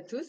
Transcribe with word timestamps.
tous. 0.00 0.28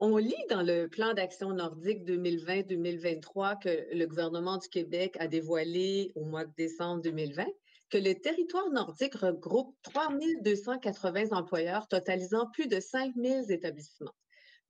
On 0.00 0.16
lit 0.16 0.34
dans 0.50 0.62
le 0.62 0.88
plan 0.88 1.14
d'action 1.14 1.52
nordique 1.52 2.04
2020-2023 2.04 3.62
que 3.62 3.94
le 3.94 4.06
gouvernement 4.06 4.58
du 4.58 4.68
Québec 4.68 5.16
a 5.20 5.28
dévoilé 5.28 6.12
au 6.16 6.24
mois 6.24 6.44
de 6.44 6.52
décembre 6.56 7.02
2020 7.02 7.46
que 7.92 7.98
le 7.98 8.14
territoire 8.14 8.70
nordique 8.70 9.14
regroupe 9.14 9.76
3280 9.82 11.32
employeurs 11.32 11.86
totalisant 11.88 12.46
plus 12.46 12.66
de 12.66 12.80
5000 12.80 13.52
établissements. 13.52 14.14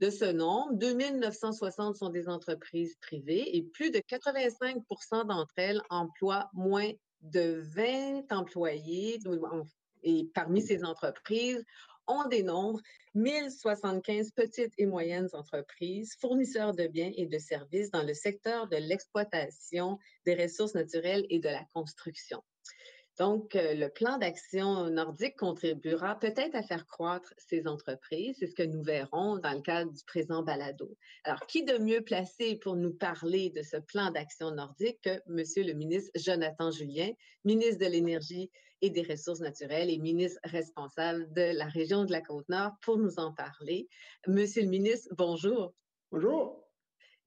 De 0.00 0.10
ce 0.10 0.24
nombre, 0.24 0.74
2960 0.74 1.94
sont 1.94 2.08
des 2.08 2.28
entreprises 2.28 2.96
privées 2.96 3.56
et 3.56 3.62
plus 3.62 3.92
de 3.92 4.00
85 4.00 4.82
d'entre 5.28 5.52
elles 5.56 5.80
emploient 5.90 6.50
moins 6.52 6.90
de 7.20 7.62
20 7.76 8.32
employés. 8.32 9.20
Et 10.02 10.28
parmi 10.34 10.60
ces 10.60 10.84
entreprises, 10.84 11.64
on 12.06 12.28
dénombre 12.28 12.80
1075 13.14 14.30
petites 14.32 14.72
et 14.78 14.86
moyennes 14.86 15.28
entreprises, 15.32 16.16
fournisseurs 16.20 16.74
de 16.74 16.86
biens 16.86 17.12
et 17.16 17.26
de 17.26 17.38
services 17.38 17.90
dans 17.90 18.02
le 18.02 18.14
secteur 18.14 18.68
de 18.68 18.76
l'exploitation 18.76 19.98
des 20.26 20.34
ressources 20.34 20.74
naturelles 20.74 21.26
et 21.30 21.38
de 21.38 21.48
la 21.48 21.64
construction. 21.74 22.42
Donc, 23.18 23.54
euh, 23.56 23.74
le 23.74 23.90
plan 23.90 24.16
d'action 24.16 24.88
nordique 24.88 25.36
contribuera 25.36 26.18
peut-être 26.18 26.54
à 26.54 26.62
faire 26.62 26.86
croître 26.86 27.34
ces 27.36 27.66
entreprises. 27.66 28.36
C'est 28.38 28.46
ce 28.46 28.54
que 28.54 28.62
nous 28.62 28.82
verrons 28.82 29.36
dans 29.36 29.52
le 29.52 29.60
cadre 29.60 29.92
du 29.92 30.02
présent 30.04 30.42
balado. 30.42 30.96
Alors, 31.24 31.46
qui 31.46 31.62
de 31.62 31.76
mieux 31.76 32.00
placé 32.00 32.56
pour 32.56 32.74
nous 32.74 32.94
parler 32.94 33.50
de 33.50 33.62
ce 33.62 33.76
plan 33.76 34.10
d'action 34.10 34.50
nordique 34.52 34.98
que 35.02 35.20
Monsieur 35.26 35.62
le 35.62 35.74
ministre 35.74 36.10
Jonathan 36.14 36.70
Julien, 36.70 37.10
ministre 37.44 37.84
de 37.84 37.90
l'Énergie 37.90 38.50
et 38.82 38.90
des 38.90 39.02
Ressources 39.02 39.40
naturelles 39.40 39.90
et 39.90 39.98
ministre 39.98 40.40
responsable 40.44 41.32
de 41.32 41.56
la 41.56 41.66
région 41.66 42.04
de 42.04 42.12
la 42.12 42.20
Côte-Nord 42.20 42.72
pour 42.82 42.98
nous 42.98 43.18
en 43.18 43.32
parler. 43.32 43.88
Monsieur 44.26 44.62
le 44.62 44.68
ministre, 44.68 45.08
bonjour. 45.16 45.72
Bonjour 46.10 46.62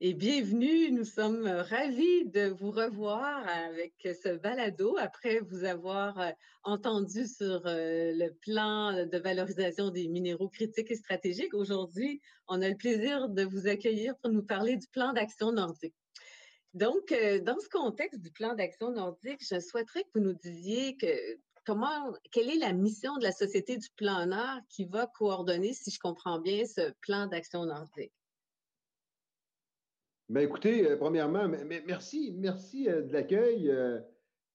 et 0.02 0.12
bienvenue. 0.12 0.92
Nous 0.92 1.04
sommes 1.04 1.46
euh, 1.46 1.62
ravis 1.62 2.26
de 2.26 2.48
vous 2.48 2.70
revoir 2.70 3.48
avec 3.48 3.94
ce 4.04 4.36
balado 4.36 4.98
après 4.98 5.40
vous 5.40 5.64
avoir 5.64 6.20
euh, 6.20 6.30
entendu 6.64 7.26
sur 7.26 7.62
euh, 7.64 8.12
le 8.12 8.34
plan 8.42 9.06
de 9.06 9.18
valorisation 9.18 9.88
des 9.88 10.08
minéraux 10.08 10.50
critiques 10.50 10.90
et 10.90 10.96
stratégiques. 10.96 11.54
Aujourd'hui, 11.54 12.20
on 12.46 12.60
a 12.60 12.68
le 12.68 12.76
plaisir 12.76 13.30
de 13.30 13.44
vous 13.44 13.66
accueillir 13.66 14.14
pour 14.18 14.30
nous 14.30 14.44
parler 14.44 14.76
du 14.76 14.86
plan 14.88 15.14
d'action 15.14 15.52
nordique. 15.52 15.94
Donc, 16.74 17.14
dans 17.42 17.58
ce 17.58 17.70
contexte 17.70 18.20
du 18.20 18.30
plan 18.30 18.54
d'action 18.54 18.90
nordique, 18.92 19.40
je 19.40 19.58
souhaiterais 19.60 20.02
que 20.02 20.08
vous 20.14 20.20
nous 20.20 20.34
disiez 20.34 20.94
que 20.98 21.06
comment, 21.66 22.14
quelle 22.30 22.48
est 22.48 22.58
la 22.58 22.72
mission 22.72 23.16
de 23.18 23.24
la 23.24 23.32
Société 23.32 23.76
du 23.76 23.88
plan 23.96 24.24
Nord 24.26 24.60
qui 24.68 24.86
va 24.86 25.06
coordonner, 25.06 25.74
si 25.74 25.90
je 25.90 25.98
comprends 25.98 26.40
bien, 26.40 26.64
ce 26.64 26.92
plan 27.02 27.26
d'action 27.26 27.66
nordique? 27.66 28.12
Ben 30.28 30.40
écoutez, 30.40 30.88
euh, 30.88 30.96
premièrement, 30.96 31.48
merci, 31.86 32.34
merci 32.36 32.88
euh, 32.88 33.02
de 33.02 33.12
l'accueil. 33.12 33.70
Euh, 33.70 34.00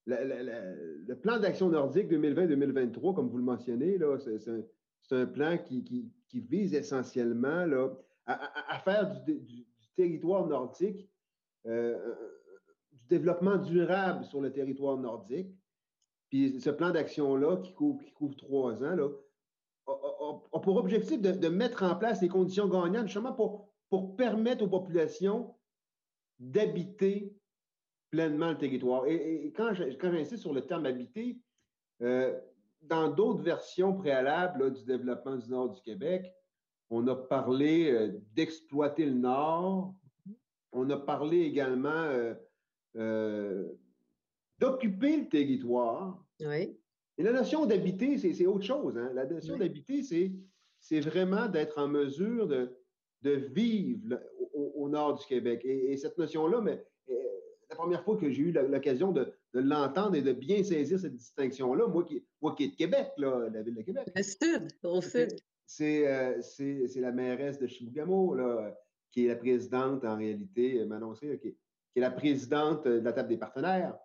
le 0.08 1.14
plan 1.14 1.38
d'action 1.38 1.70
nordique 1.70 2.10
2020-2023, 2.12 3.14
comme 3.14 3.30
vous 3.30 3.38
le 3.38 3.44
mentionnez, 3.44 4.00
c'est 4.20 5.16
un, 5.16 5.26
plan 5.28 5.58
qui, 5.58 6.12
vise 6.34 6.74
essentiellement 6.74 7.66
là, 7.66 7.90
à, 8.26 8.80
faire 8.84 9.22
du, 9.24 9.66
territoire 9.96 10.48
nordique 10.48 11.08
du 11.64 13.06
développement 13.10 13.58
durable 13.58 14.26
sur 14.26 14.42
le 14.42 14.52
territoire 14.52 14.98
nordique. 14.98 15.56
Puis 16.32 16.62
ce 16.62 16.70
plan 16.70 16.92
d'action-là, 16.92 17.58
qui 17.58 17.74
couvre, 17.74 18.36
trois 18.38 18.82
ans, 18.86 18.96
là, 18.96 19.10
a, 19.86 20.60
pour 20.60 20.78
objectif 20.78 21.22
de, 21.22 21.48
mettre 21.50 21.84
en 21.84 21.96
place 21.96 22.22
les 22.22 22.30
conditions 22.30 22.70
gagnantes, 22.70 23.08
justement 23.08 23.34
pour, 23.34 23.68
pour 23.90 24.16
permettre 24.16 24.64
aux 24.64 24.70
populations 24.70 25.54
d'habiter 26.40 27.36
pleinement 28.12 28.52
le 28.52 28.58
territoire. 28.58 29.06
Et, 29.08 29.54
quand 29.58 29.74
j'insiste 29.74 30.38
sur 30.38 30.54
le 30.54 30.66
terme 30.66 30.86
habiter, 30.86 31.38
euh, 32.02 32.40
dans 32.82 33.10
d'autres 33.10 33.42
versions 33.42 33.94
préalables 33.94 34.72
du 34.72 34.86
développement 34.86 35.36
du 35.36 35.50
nord 35.50 35.72
du 35.72 35.82
Québec, 35.82 36.34
on 36.90 37.06
a 37.10 37.16
parlé 37.16 37.92
euh, 37.92 38.22
d'exploiter 38.34 39.06
le 39.06 39.16
nord, 39.16 39.94
on 40.72 40.90
a 40.90 40.98
parlé 40.98 41.42
également 41.42 42.08
euh, 42.96 43.68
d'occuper 44.62 45.18
le 45.18 45.28
territoire. 45.28 46.24
Oui. 46.46 46.78
Et 47.18 47.24
la 47.24 47.34
notion 47.34 47.66
d'habiter, 47.66 48.18
c'est 48.18 48.46
autre 48.46 48.66
chose. 48.66 48.98
Hein. 48.98 49.12
La 49.14 49.26
notion 49.26 49.58
d'habiter, 49.58 50.02
c'est 50.80 51.00
vraiment 51.02 51.48
d'être 51.48 51.78
en 51.78 51.88
mesure 51.88 52.48
de, 52.48 52.76
de 53.22 53.32
vivre 53.32 54.20
au, 54.54 54.90
nord 54.90 55.20
du 55.20 55.26
Québec. 55.26 55.62
Et, 55.64 55.96
cette 55.98 56.18
notion-là, 56.18 56.62
mais 56.62 56.84
la 57.70 57.76
première 57.76 58.04
fois 58.04 58.18
que 58.18 58.30
j'ai 58.30 58.42
eu 58.42 58.52
l'occasion 58.52 59.12
de, 59.12 59.34
l'entendre 59.54 60.16
et 60.16 60.22
de 60.22 60.34
bien 60.34 60.64
saisir 60.64 61.00
cette 61.00 61.16
distinction-là, 61.16 61.88
moi 61.88 62.04
qui, 62.04 62.24
moi 62.42 62.56
qui 62.56 62.66
est 62.66 62.70
de 62.70 62.76
Québec, 62.76 63.12
là, 63.18 63.50
la 63.52 63.62
ville 63.62 63.76
de 63.76 63.82
Québec. 63.82 64.08
Le 64.16 64.24
sud, 64.24 64.68
au 64.84 65.02
sud. 65.02 65.30
Euh, 65.80 66.42
c'est 66.42 67.00
la 67.00 67.12
mairesse 67.12 67.60
de 67.60 67.68
Chibougamau, 67.68 68.36
là, 68.36 68.76
qui 69.12 69.26
est 69.26 69.28
la 69.28 69.36
présidente, 69.36 70.04
en 70.04 70.18
réalité, 70.18 70.84
Manon 70.86 71.14
qui, 71.14 71.28
qui, 71.40 71.56
est 71.96 72.02
la 72.02 72.12
présidente 72.12 72.86
de 72.86 73.00
la 73.00 73.14
table 73.14 73.30
des 73.30 73.38
partenaires, 73.38 73.98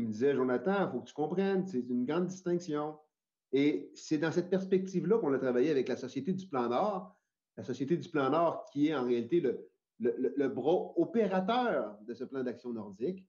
qui 0.00 0.06
me 0.06 0.12
disait, 0.12 0.34
Jonathan, 0.34 0.86
il 0.86 0.92
faut 0.92 1.00
que 1.00 1.08
tu 1.08 1.14
comprennes, 1.14 1.66
c'est 1.66 1.84
une 1.88 2.04
grande 2.04 2.26
distinction. 2.26 2.96
Et 3.52 3.90
c'est 3.94 4.18
dans 4.18 4.32
cette 4.32 4.50
perspective-là 4.50 5.18
qu'on 5.18 5.32
a 5.32 5.38
travaillé 5.38 5.70
avec 5.70 5.88
la 5.88 5.96
Société 5.96 6.32
du 6.32 6.46
Plan 6.46 6.68
Nord, 6.68 7.16
la 7.56 7.64
Société 7.64 7.96
du 7.96 8.08
Plan 8.08 8.30
Nord, 8.30 8.64
qui 8.72 8.88
est 8.88 8.94
en 8.94 9.04
réalité 9.04 9.40
le, 9.40 9.68
le, 9.98 10.48
bras 10.48 10.92
opérateur 10.96 11.98
de 12.06 12.14
ce 12.14 12.24
plan 12.24 12.42
d'action 12.42 12.72
nordique, 12.72 13.26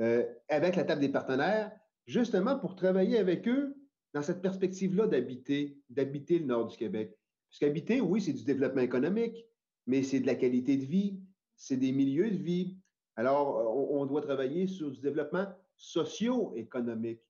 euh, 0.00 0.24
avec 0.48 0.76
la 0.76 0.84
table 0.84 1.00
des 1.00 1.08
partenaires, 1.08 1.72
justement 2.06 2.58
pour 2.58 2.74
travailler 2.74 3.18
avec 3.18 3.48
eux 3.48 3.74
dans 4.12 4.22
cette 4.22 4.42
perspective-là 4.42 5.06
d'habiter, 5.06 5.78
d'habiter 5.88 6.38
le 6.38 6.46
nord 6.46 6.66
du 6.66 6.76
Québec. 6.76 7.16
Parce 7.48 7.60
qu'habiter, 7.60 8.00
oui, 8.00 8.20
c'est 8.20 8.32
du 8.32 8.44
développement 8.44 8.82
économique, 8.82 9.46
mais 9.86 10.02
c'est 10.02 10.20
de 10.20 10.26
la 10.26 10.34
qualité 10.34 10.76
de 10.76 10.84
vie, 10.84 11.20
c'est 11.56 11.76
des 11.76 11.92
milieux 11.92 12.30
de 12.30 12.36
vie. 12.36 12.76
Alors, 13.16 13.76
on, 13.92 14.06
doit 14.06 14.22
travailler 14.22 14.66
sur 14.66 14.90
du 14.90 15.00
développement 15.00 15.46
socio-économique. 15.76 17.20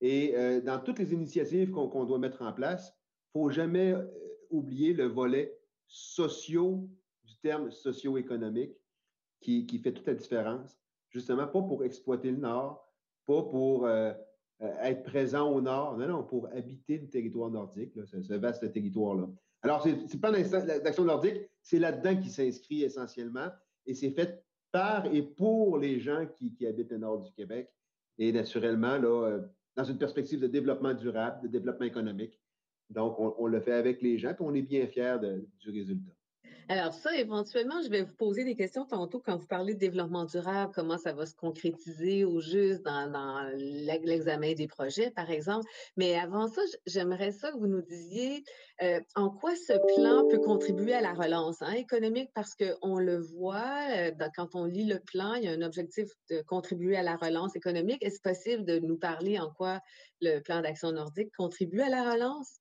Et 0.00 0.36
euh, 0.36 0.60
dans 0.60 0.78
toutes 0.78 0.98
les 0.98 1.12
initiatives 1.12 1.70
qu'on 1.70 2.04
doit 2.04 2.18
mettre 2.18 2.42
en 2.42 2.52
place, 2.52 2.94
il 3.34 3.38
ne 3.38 3.42
faut 3.42 3.50
jamais 3.50 3.92
euh, 3.92 4.04
oublier 4.50 4.92
le 4.92 5.06
volet 5.06 5.58
socio 5.86 6.88
du 7.24 7.36
terme 7.38 7.70
socio-économique 7.70 8.76
qui, 9.40 9.78
fait 9.78 9.92
toute 9.92 10.06
la 10.06 10.14
différence. 10.14 10.76
Justement, 11.10 11.46
pas 11.46 11.62
pour 11.62 11.84
exploiter 11.84 12.30
le 12.30 12.38
Nord, 12.38 12.86
pas 13.26 13.42
pour 13.42 13.86
euh, 13.86 14.12
être 14.60 15.04
présent 15.04 15.50
au 15.50 15.60
Nord, 15.60 15.96
non, 15.96 16.08
non, 16.08 16.24
pour 16.24 16.48
habiter 16.52 16.98
le 16.98 17.08
territoire 17.08 17.50
nordique, 17.50 17.92
ce, 18.04 18.34
vaste 18.34 18.70
territoire-là. 18.72 19.28
Alors, 19.62 19.82
c'est 19.82 20.20
pas 20.20 20.30
l'action 20.30 21.04
nordique, 21.04 21.36
c'est 21.62 21.78
là-dedans 21.78 22.20
qui 22.20 22.30
s'inscrit 22.30 22.82
essentiellement 22.82 23.48
et 23.86 23.94
c'est 23.94 24.10
fait 24.10 24.44
par 24.70 25.06
et 25.06 25.22
pour 25.22 25.78
les 25.78 25.98
gens 25.98 26.26
qui, 26.26 26.66
habitent 26.66 26.90
le 26.90 26.98
nord 26.98 27.20
du 27.22 27.32
Québec 27.32 27.70
et 28.18 28.32
naturellement, 28.32 28.98
euh, 29.02 29.40
dans 29.76 29.84
une 29.84 29.98
perspective 29.98 30.40
de 30.40 30.46
développement 30.46 30.94
durable, 30.94 31.42
de 31.42 31.48
développement 31.48 31.86
économique. 31.86 32.38
Donc, 32.90 33.18
on, 33.18 33.46
le 33.46 33.60
fait 33.60 33.74
avec 33.74 34.00
les 34.00 34.18
gens 34.18 34.30
et 34.30 34.36
on 34.40 34.54
est 34.54 34.62
bien 34.62 34.86
fiers 34.86 35.18
du 35.60 35.70
résultat. 35.70 36.17
Alors 36.70 36.92
ça, 36.92 37.16
éventuellement, 37.16 37.80
je 37.82 37.88
vais 37.88 38.02
vous 38.02 38.14
poser 38.14 38.44
des 38.44 38.54
questions 38.54 38.84
tantôt 38.84 39.20
quand 39.24 39.38
vous 39.38 39.46
parlez 39.46 39.72
de 39.72 39.78
développement 39.78 40.26
durable, 40.26 40.70
comment 40.74 40.98
ça 40.98 41.14
va 41.14 41.24
se 41.24 41.34
concrétiser 41.34 42.26
au 42.26 42.40
juste 42.40 42.82
dans, 42.82 43.50
l'examen 43.56 44.52
des 44.52 44.66
projets, 44.66 45.10
par 45.10 45.30
exemple. 45.30 45.66
Mais 45.96 46.14
avant 46.18 46.46
ça, 46.46 46.60
j'aimerais 46.86 47.32
ça 47.32 47.52
que 47.52 47.56
vous 47.56 47.68
nous 47.68 47.80
disiez 47.80 48.44
euh, 48.82 49.00
en 49.14 49.30
quoi 49.30 49.56
ce 49.56 49.72
plan 49.94 50.28
peut 50.28 50.40
contribuer 50.40 50.92
à 50.92 51.00
la 51.00 51.14
relance 51.14 51.62
hein, 51.62 51.72
économique, 51.72 52.28
parce 52.34 52.54
qu'on 52.54 52.98
le 52.98 53.16
voit, 53.16 53.88
euh, 53.96 54.10
quand 54.36 54.54
on 54.54 54.66
lit 54.66 54.84
le 54.84 55.00
plan, 55.00 55.34
il 55.34 55.44
y 55.44 55.48
a 55.48 55.52
un 55.52 55.62
objectif 55.62 56.10
de 56.28 56.42
contribuer 56.42 56.98
à 56.98 57.02
la 57.02 57.16
relance 57.16 57.56
économique. 57.56 58.04
Est-ce 58.04 58.20
possible 58.20 58.66
de 58.66 58.78
nous 58.78 58.98
parler 58.98 59.38
en 59.38 59.50
quoi 59.50 59.80
le 60.20 60.40
plan 60.40 60.60
d'action 60.60 60.92
nordique 60.92 61.34
contribue 61.34 61.80
à 61.80 61.88
la 61.88 62.12
relance? 62.12 62.56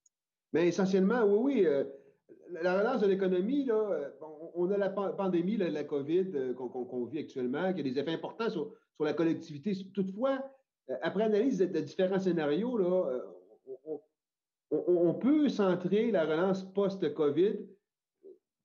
Mais 0.54 0.70
essentiellement, 0.70 1.26
oui, 1.26 1.56
oui. 1.56 1.66
Euh, 1.66 1.84
la 2.50 2.80
relance 2.80 3.02
de 3.02 3.08
l'économie, 3.08 3.66
là, 3.66 3.76
euh, 3.76 4.10
on 4.56 4.70
a 4.72 4.78
la 4.78 4.90
pandémie, 4.90 5.58
la 5.58 5.84
COVID 5.84 6.32
euh, 6.36 6.54
qu'on 6.54 7.06
vit 7.06 7.20
actuellement, 7.20 7.74
qui 7.74 7.82
a 7.82 7.84
des 7.84 8.00
effets 8.00 8.14
importants 8.14 8.50
sur, 8.50 8.74
la 9.00 9.14
collectivité. 9.14 9.74
Toutefois, 9.94 10.44
euh, 10.90 10.96
après 11.02 11.24
analyse 11.24 11.60
de, 11.60 11.80
différents 11.82 12.20
scénarios, 12.20 12.78
là, 12.78 13.22
on, 14.72 15.14
peut 15.14 15.50
centrer 15.50 16.12
la 16.12 16.26
relance 16.26 16.64
post-COVID. 16.74 17.58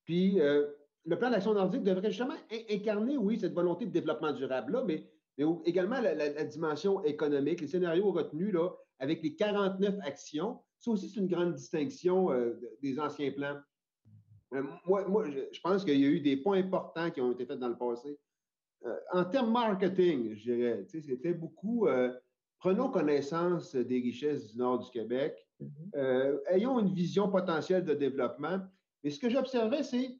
Puis 0.05 0.38
le 0.38 1.19
plan 1.19 1.31
d'action 1.31 1.55
nordique 1.55 1.82
devrait 1.82 2.11
justement 2.11 2.34
incarner, 2.70 3.17
oui, 3.17 3.38
cette 3.38 3.52
volonté 3.52 3.87
de 3.87 3.90
développement 3.90 4.32
durable-là, 4.32 4.84
mais, 4.87 5.06
également 5.64 6.00
la, 6.00 6.44
dimension 6.44 7.05
économique, 7.05 7.61
les 7.61 7.69
scénarios 7.69 8.11
retenus 8.11 8.52
là, 8.52 8.70
avec 8.99 9.23
les 9.23 9.34
49 9.34 9.96
actions. 10.05 10.61
Ça 10.79 10.90
aussi, 10.90 11.08
c'est 11.08 11.20
une 11.20 11.29
grande 11.29 11.55
distinction 11.55 12.31
des 12.82 12.99
anciens 12.99 13.31
plans 13.31 13.56
moi, 14.87 15.06
moi, 15.08 15.25
je 15.31 15.60
pense 15.60 15.84
qu'il 15.84 15.99
y 15.99 16.04
a 16.04 16.08
eu 16.08 16.20
des 16.20 16.37
points 16.37 16.58
importants 16.58 17.10
qui 17.10 17.20
ont 17.20 17.32
été 17.32 17.46
faits 17.46 17.58
dans 17.58 17.69
le 17.69 17.78
passé. 17.78 18.19
en 19.12 19.25
termes 19.25 19.52
marketing, 19.52 20.34
je 20.34 20.43
dirais, 20.43 20.84
c'était 20.87 21.34
beaucoup 21.34 21.87
prenons 22.58 22.90
connaissance 22.90 23.75
des 23.75 24.00
richesses 24.00 24.52
du 24.52 24.58
nord 24.58 24.78
du 24.78 24.90
Québec, 24.90 25.34
mm-hmm. 25.60 26.40
ayons 26.50 26.78
une 26.78 26.93
vision 26.93 27.28
potentielle 27.28 27.84
de 27.84 27.94
développement. 27.94 28.60
Mais 29.02 29.10
ce 29.10 29.19
que 29.19 29.28
j'observais, 29.28 29.82
c'est 29.82 30.16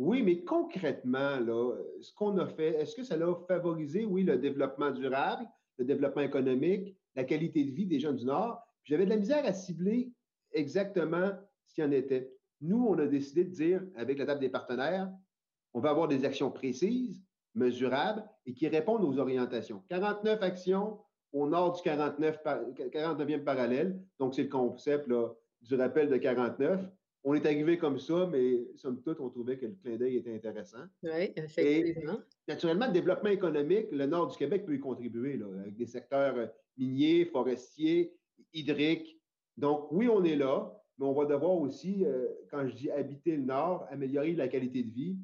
oui, 0.00 0.22
mais 0.22 0.42
concrètement, 0.44 1.38
là, 1.40 1.74
ce 2.00 2.10
qu'on 2.14 2.38
a 2.38 2.46
fait, 2.46 2.70
est-ce 2.80 2.96
que 2.96 3.02
ça 3.02 3.16
a 3.16 3.34
favorisé, 3.46 4.06
oui, 4.06 4.24
le 4.24 4.38
développement 4.38 4.90
durable, 4.92 5.46
le 5.76 5.84
développement 5.84 6.22
économique, 6.22 6.96
la 7.14 7.24
qualité 7.24 7.64
de 7.64 7.70
vie 7.72 7.84
des 7.84 8.00
gens 8.00 8.14
du 8.14 8.24
Nord? 8.24 8.62
J'avais 8.84 9.04
de 9.04 9.10
la 9.10 9.18
misère 9.18 9.44
à 9.44 9.52
cibler 9.52 10.10
exactement 10.52 11.32
ce 11.66 11.74
qu'il 11.74 11.84
y 11.84 11.86
en 11.86 11.90
était. 11.90 12.32
Nous, 12.60 12.84
on 12.86 12.98
a 12.98 13.06
décidé 13.06 13.44
de 13.44 13.50
dire, 13.50 13.82
avec 13.96 14.18
la 14.18 14.26
table 14.26 14.40
des 14.40 14.48
partenaires, 14.48 15.10
on 15.72 15.80
va 15.80 15.90
avoir 15.90 16.08
des 16.08 16.24
actions 16.24 16.50
précises, 16.50 17.22
mesurables 17.54 18.24
et 18.46 18.54
qui 18.54 18.68
répondent 18.68 19.04
aux 19.04 19.18
orientations. 19.18 19.82
49 19.88 20.42
actions 20.42 20.98
au 21.32 21.48
nord 21.48 21.72
du 21.72 21.82
49, 21.82 22.38
49e 22.44 23.44
parallèle. 23.44 24.00
Donc, 24.18 24.34
c'est 24.34 24.42
le 24.42 24.48
concept 24.48 25.08
du 25.62 25.74
rappel 25.74 26.08
de 26.08 26.16
49 26.16 26.80
on 27.22 27.34
est 27.34 27.44
arrivé 27.44 27.76
comme 27.76 27.98
ça, 27.98 28.26
mais 28.30 28.66
somme 28.76 29.02
toute, 29.02 29.20
on 29.20 29.28
trouvait 29.28 29.58
que 29.58 29.66
le 29.66 29.74
clin 29.74 29.96
d'œil 29.96 30.16
était 30.16 30.34
intéressant. 30.34 30.84
Oui, 31.02 31.32
effectivement. 31.36 32.18
naturellement, 32.48 32.86
le 32.86 32.92
développement 32.92 33.30
économique, 33.30 33.88
le 33.92 34.06
nord 34.06 34.28
du 34.28 34.38
Québec 34.38 34.64
peut 34.64 34.74
y 34.74 34.80
contribuer, 34.80 35.38
avec 35.60 35.76
des 35.76 35.86
secteurs 35.86 36.50
miniers, 36.78 37.26
forestiers, 37.26 38.14
hydriques. 38.54 39.20
Donc, 39.56 39.88
oui, 39.92 40.08
on 40.08 40.24
est 40.24 40.36
là, 40.36 40.79
mais 41.00 41.06
on 41.06 41.14
va 41.14 41.24
devoir 41.24 41.52
aussi, 41.52 42.04
euh, 42.04 42.28
quand 42.50 42.68
je 42.68 42.74
dis 42.74 42.90
habiter 42.90 43.36
le 43.36 43.42
nord, 43.42 43.86
améliorer 43.90 44.34
la 44.34 44.48
qualité 44.48 44.82
de 44.82 44.90
vie. 44.92 45.16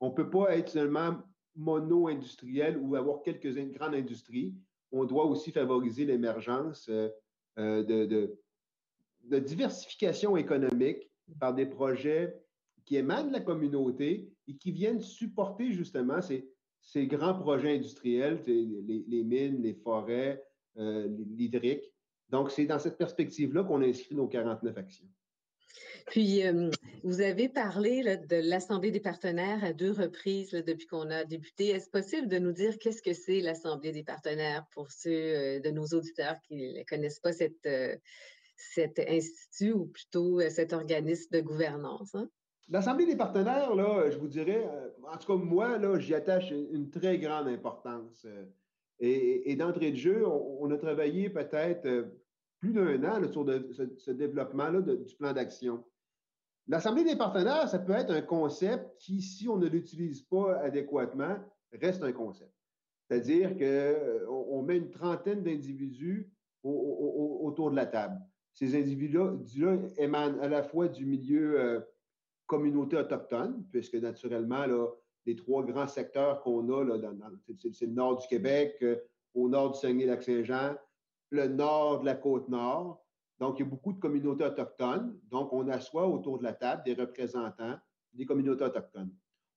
On 0.00 0.10
ne 0.10 0.14
peut 0.14 0.28
pas 0.28 0.56
être 0.56 0.68
seulement 0.68 1.16
mono-industriel 1.54 2.76
ou 2.76 2.96
avoir 2.96 3.22
quelques 3.22 3.56
grandes 3.72 3.94
industries. 3.94 4.52
On 4.90 5.04
doit 5.04 5.26
aussi 5.26 5.52
favoriser 5.52 6.04
l'émergence 6.04 6.88
euh, 6.88 7.08
de, 7.56 8.36
de 9.24 9.38
diversification 9.38 10.36
économique 10.36 11.08
par 11.38 11.54
des 11.54 11.66
projets 11.66 12.36
qui 12.84 12.96
émanent 12.96 13.28
de 13.28 13.32
la 13.32 13.40
communauté 13.40 14.28
et 14.48 14.56
qui 14.56 14.72
viennent 14.72 15.00
supporter 15.00 15.72
justement 15.72 16.20
ces, 16.20 17.06
grands 17.06 17.38
projets 17.38 17.76
industriels, 17.76 18.42
les, 18.46 19.22
mines, 19.22 19.62
les 19.62 19.74
forêts, 19.74 20.42
euh, 20.78 21.08
l'hydrique. 21.30 21.91
Donc, 22.32 22.50
c'est 22.50 22.66
dans 22.66 22.78
cette 22.78 22.98
perspective-là 22.98 23.62
qu'on 23.62 23.82
a 23.82 23.86
inscrit 23.86 24.16
nos 24.16 24.26
49 24.26 24.76
actions. 24.76 25.06
Puis, 26.06 26.44
euh, 26.44 26.68
vous 27.04 27.20
avez 27.20 27.48
parlé 27.48 28.02
de 28.02 28.36
l'Assemblée 28.48 28.90
des 28.90 29.00
partenaires 29.00 29.62
à 29.62 29.72
deux 29.72 29.92
reprises 29.92 30.50
depuis 30.50 30.86
qu'on 30.86 31.08
a 31.10 31.24
débuté. 31.24 31.68
Est-ce 31.68 31.88
possible 31.88 32.26
de 32.26 32.38
nous 32.38 32.52
dire 32.52 32.76
qu'est-ce 32.80 33.02
que 33.02 33.12
c'est 33.12 33.40
l'Assemblée 33.40 33.92
des 33.92 34.02
partenaires 34.02 34.66
pour 34.72 34.90
ceux 34.90 35.10
euh, 35.10 35.60
de 35.60 35.70
nos 35.70 35.86
auditeurs 35.86 36.36
qui 36.48 36.72
ne 36.72 36.82
connaissent 36.82 37.20
pas 37.20 37.32
cette, 37.32 37.68
cet 38.62 38.98
institut 38.98 39.72
ou 39.72 39.86
plutôt 39.86 40.40
euh, 40.40 40.50
cet 40.50 40.72
organisme 40.72 41.28
de 41.32 41.40
gouvernance? 41.40 42.14
Hein? 42.14 42.28
L'Assemblée 42.68 43.06
des 43.06 43.16
partenaires, 43.16 43.74
là, 43.74 44.08
je 44.10 44.18
vous 44.18 44.28
dirais, 44.28 44.66
euh, 44.66 44.88
en 45.12 45.16
tout 45.16 45.26
cas, 45.26 45.44
moi, 45.44 45.78
là, 45.78 45.98
j'y 45.98 46.14
attache 46.14 46.50
une 46.50 46.90
très 46.90 47.18
grande 47.18 47.48
importance. 47.48 48.24
Euh, 48.24 48.44
et, 49.00 49.56
d'entrée 49.56 49.90
de 49.90 49.96
jeu, 49.96 50.24
on, 50.26 50.70
a 50.70 50.76
travaillé 50.76 51.28
peut-être 51.28 52.06
plus 52.62 52.72
d'un 52.72 53.02
an 53.04 53.20
sur 53.30 53.44
ce, 53.98 54.10
développement-là 54.10 54.80
du 54.80 55.16
plan 55.16 55.32
d'action. 55.32 55.84
L'Assemblée 56.68 57.04
des 57.04 57.16
partenaires, 57.16 57.68
ça 57.68 57.78
peut 57.78 57.92
être 57.92 58.12
un 58.12 58.22
concept 58.22 58.96
qui, 58.98 59.20
si 59.20 59.48
on 59.48 59.58
ne 59.58 59.66
l'utilise 59.66 60.22
pas 60.22 60.58
adéquatement, 60.60 61.36
reste 61.72 62.02
un 62.02 62.12
concept. 62.12 62.52
C'est-à-dire 63.08 63.56
qu'on 63.58 64.46
on 64.48 64.62
met 64.62 64.78
une 64.78 64.90
trentaine 64.90 65.42
d'individus 65.42 66.32
autour 66.62 67.72
de 67.72 67.76
la 67.76 67.86
table 67.86 68.18
ces 68.54 68.76
individus-là 68.76 69.76
émanent 69.98 70.40
à 70.40 70.48
la 70.48 70.62
fois 70.62 70.88
du 70.88 71.06
milieu 71.06 71.60
euh, 71.60 71.80
communauté 72.46 72.96
autochtone, 72.96 73.64
puisque 73.70 73.94
naturellement, 73.94 74.66
là, 74.66 74.88
les 75.24 75.36
trois 75.36 75.64
grands 75.64 75.86
secteurs 75.86 76.42
qu'on 76.42 76.68
a, 76.68 76.84
là, 76.84 76.96
c'est, 77.46 77.86
le 77.86 77.92
nord 77.92 78.18
du 78.18 78.26
Québec, 78.26 78.76
euh, 78.82 78.96
au 79.34 79.48
nord 79.48 79.72
du 79.72 79.78
Saguenay-Lac-Saint-Jean, 79.78 80.74
le 81.32 81.48
nord 81.48 82.00
de 82.00 82.06
la 82.06 82.14
côte 82.14 82.48
nord. 82.48 83.04
Donc, 83.40 83.58
il 83.58 83.64
y 83.64 83.66
a 83.66 83.68
beaucoup 83.68 83.92
de 83.92 83.98
communautés 83.98 84.44
autochtones. 84.44 85.18
Donc, 85.30 85.52
on 85.52 85.66
assoit 85.68 86.06
autour 86.06 86.38
de 86.38 86.44
la 86.44 86.52
table 86.52 86.82
des 86.84 86.94
représentants 86.94 87.76
des 88.12 88.26
communautés 88.26 88.64
autochtones. 88.64 89.10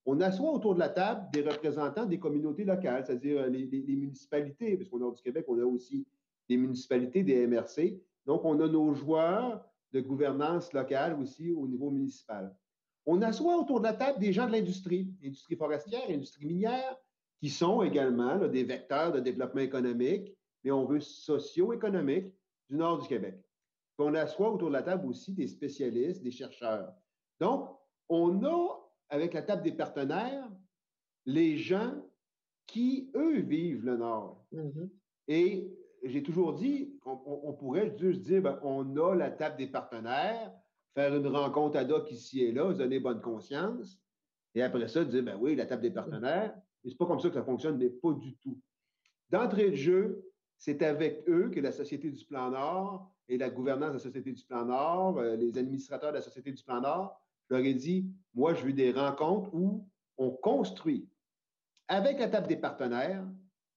On 0.06 0.22
assoit 0.22 0.52
autour 0.52 0.76
de 0.76 0.80
la 0.80 0.90
table 0.90 1.28
des 1.34 1.42
représentants 1.42 2.06
des 2.06 2.20
communautés 2.20 2.64
locales, 2.64 3.06
c'est-à-dire 3.06 3.48
les, 3.48 3.66
les 3.66 3.96
municipalités, 3.96 4.78
parce 4.78 4.90
qu'au 4.90 5.00
nord 5.00 5.14
du 5.14 5.22
Québec, 5.22 5.46
on 5.48 5.60
a 5.60 5.66
aussi 5.66 6.08
des 6.48 6.58
municipalités, 6.58 7.24
des 7.24 7.46
MRC, 7.48 8.00
donc, 8.26 8.44
on 8.44 8.60
a 8.60 8.68
nos 8.68 8.94
joueurs 8.94 9.64
de 9.94 10.02
gouvernance 10.02 10.74
locale 10.74 11.18
aussi 11.22 11.52
au 11.52 11.68
niveau 11.68 11.90
municipal. 11.92 12.56
On 13.06 13.22
assoit 13.22 13.58
autour 13.58 13.80
de 13.80 13.86
la 13.86 13.94
table 13.94 14.20
des 14.20 14.34
gens 14.34 14.48
de 14.48 14.52
l'industrie, 14.52 15.14
industrie 15.24 15.56
forestière, 15.56 16.10
industrie 16.10 16.46
minière, 16.46 16.98
qui 17.40 17.50
sont 17.50 17.84
également 17.84 18.38
des 18.48 18.64
vecteurs 18.64 19.12
de 19.12 19.20
développement 19.20 19.62
économique, 19.62 20.36
mais 20.66 20.72
on 20.72 20.84
veut 20.84 21.00
socio-économique 21.00 22.34
du 22.70 22.76
nord 22.76 23.00
du 23.00 23.08
Québec. 23.08 23.40
on 24.00 24.14
assoit 24.16 24.52
autour 24.52 24.68
de 24.70 24.74
la 24.74 24.82
table 24.82 25.08
aussi 25.08 25.32
des 25.32 25.48
spécialistes, 25.48 26.24
des 26.24 26.32
chercheurs. 26.32 26.92
Donc, 27.40 27.70
on 28.10 28.44
a, 28.44 28.92
avec 29.10 29.34
la 29.34 29.44
table 29.44 29.62
des 29.62 29.72
partenaires, 29.72 30.50
les 31.26 31.58
gens 31.58 31.94
qui, 32.66 33.12
eux, 33.16 33.40
vivent 33.42 33.86
le 33.86 33.98
Nord. 33.98 34.44
Mm-hmm. 34.52 34.90
Et 35.28 35.72
j'ai 36.04 36.24
toujours 36.24 36.54
dit 36.54 36.98
qu'on 37.00 37.54
pourrait 37.54 37.96
juste 37.98 38.22
dire 38.22 38.42
ben, 38.42 38.60
on 38.64 38.98
a 38.98 39.16
la 39.16 39.30
table 39.30 39.58
des 39.58 39.68
partenaires, 39.68 40.52
faire 40.96 41.16
une 41.16 41.28
rencontre 41.28 41.78
ad 41.78 41.92
hoc 41.92 42.12
ici 42.12 42.42
et 42.42 42.52
là, 42.52 42.74
se 42.74 42.80
donner 42.80 43.00
bonne 43.00 43.22
conscience, 43.22 44.00
et 44.56 44.64
après 44.64 44.88
ça, 44.88 45.06
dire 45.06 45.24
ben 45.24 45.38
oui, 45.40 45.56
la 45.56 45.66
table 45.66 45.84
des 45.84 45.92
partenaires. 45.92 46.56
Mais 46.84 46.90
c'est 46.90 46.98
pas 46.98 47.06
comme 47.06 47.20
ça 47.20 47.30
que 47.30 47.36
ça 47.36 47.44
fonctionne, 47.44 47.78
mais 47.78 47.90
pas 47.90 48.14
du 48.14 48.36
tout. 48.38 48.60
D'entrée 49.30 49.72
de 49.72 49.76
jeu, 49.76 50.32
c'est 50.58 50.82
avec 50.82 51.24
eux 51.28 51.50
que 51.50 51.60
la 51.60 51.72
Société 51.72 52.10
du 52.10 52.26
Plan 52.26 52.52
Nord 52.52 53.12
et 53.28 53.38
la 53.38 53.50
gouvernance 53.50 53.90
de 53.90 53.94
la 53.94 54.00
Société 54.00 54.32
du 54.32 54.44
Plan 54.44 54.66
Nord, 54.66 55.18
euh, 55.18 55.36
les 55.36 55.58
administrateurs 55.58 56.12
de 56.12 56.18
la 56.18 56.22
Société 56.22 56.52
du 56.52 56.64
Plan 56.64 56.82
Nord, 56.82 57.20
je 57.50 57.56
leur 57.56 57.64
ai 57.64 57.74
dit 57.74 58.10
moi, 58.34 58.54
je 58.54 58.66
veux 58.66 58.74
des 58.74 58.92
rencontres 58.92 59.54
où 59.54 59.88
on 60.18 60.32
construit 60.32 61.08
avec 61.88 62.20
la 62.20 62.28
table 62.28 62.48
des 62.48 62.58
partenaires 62.58 63.24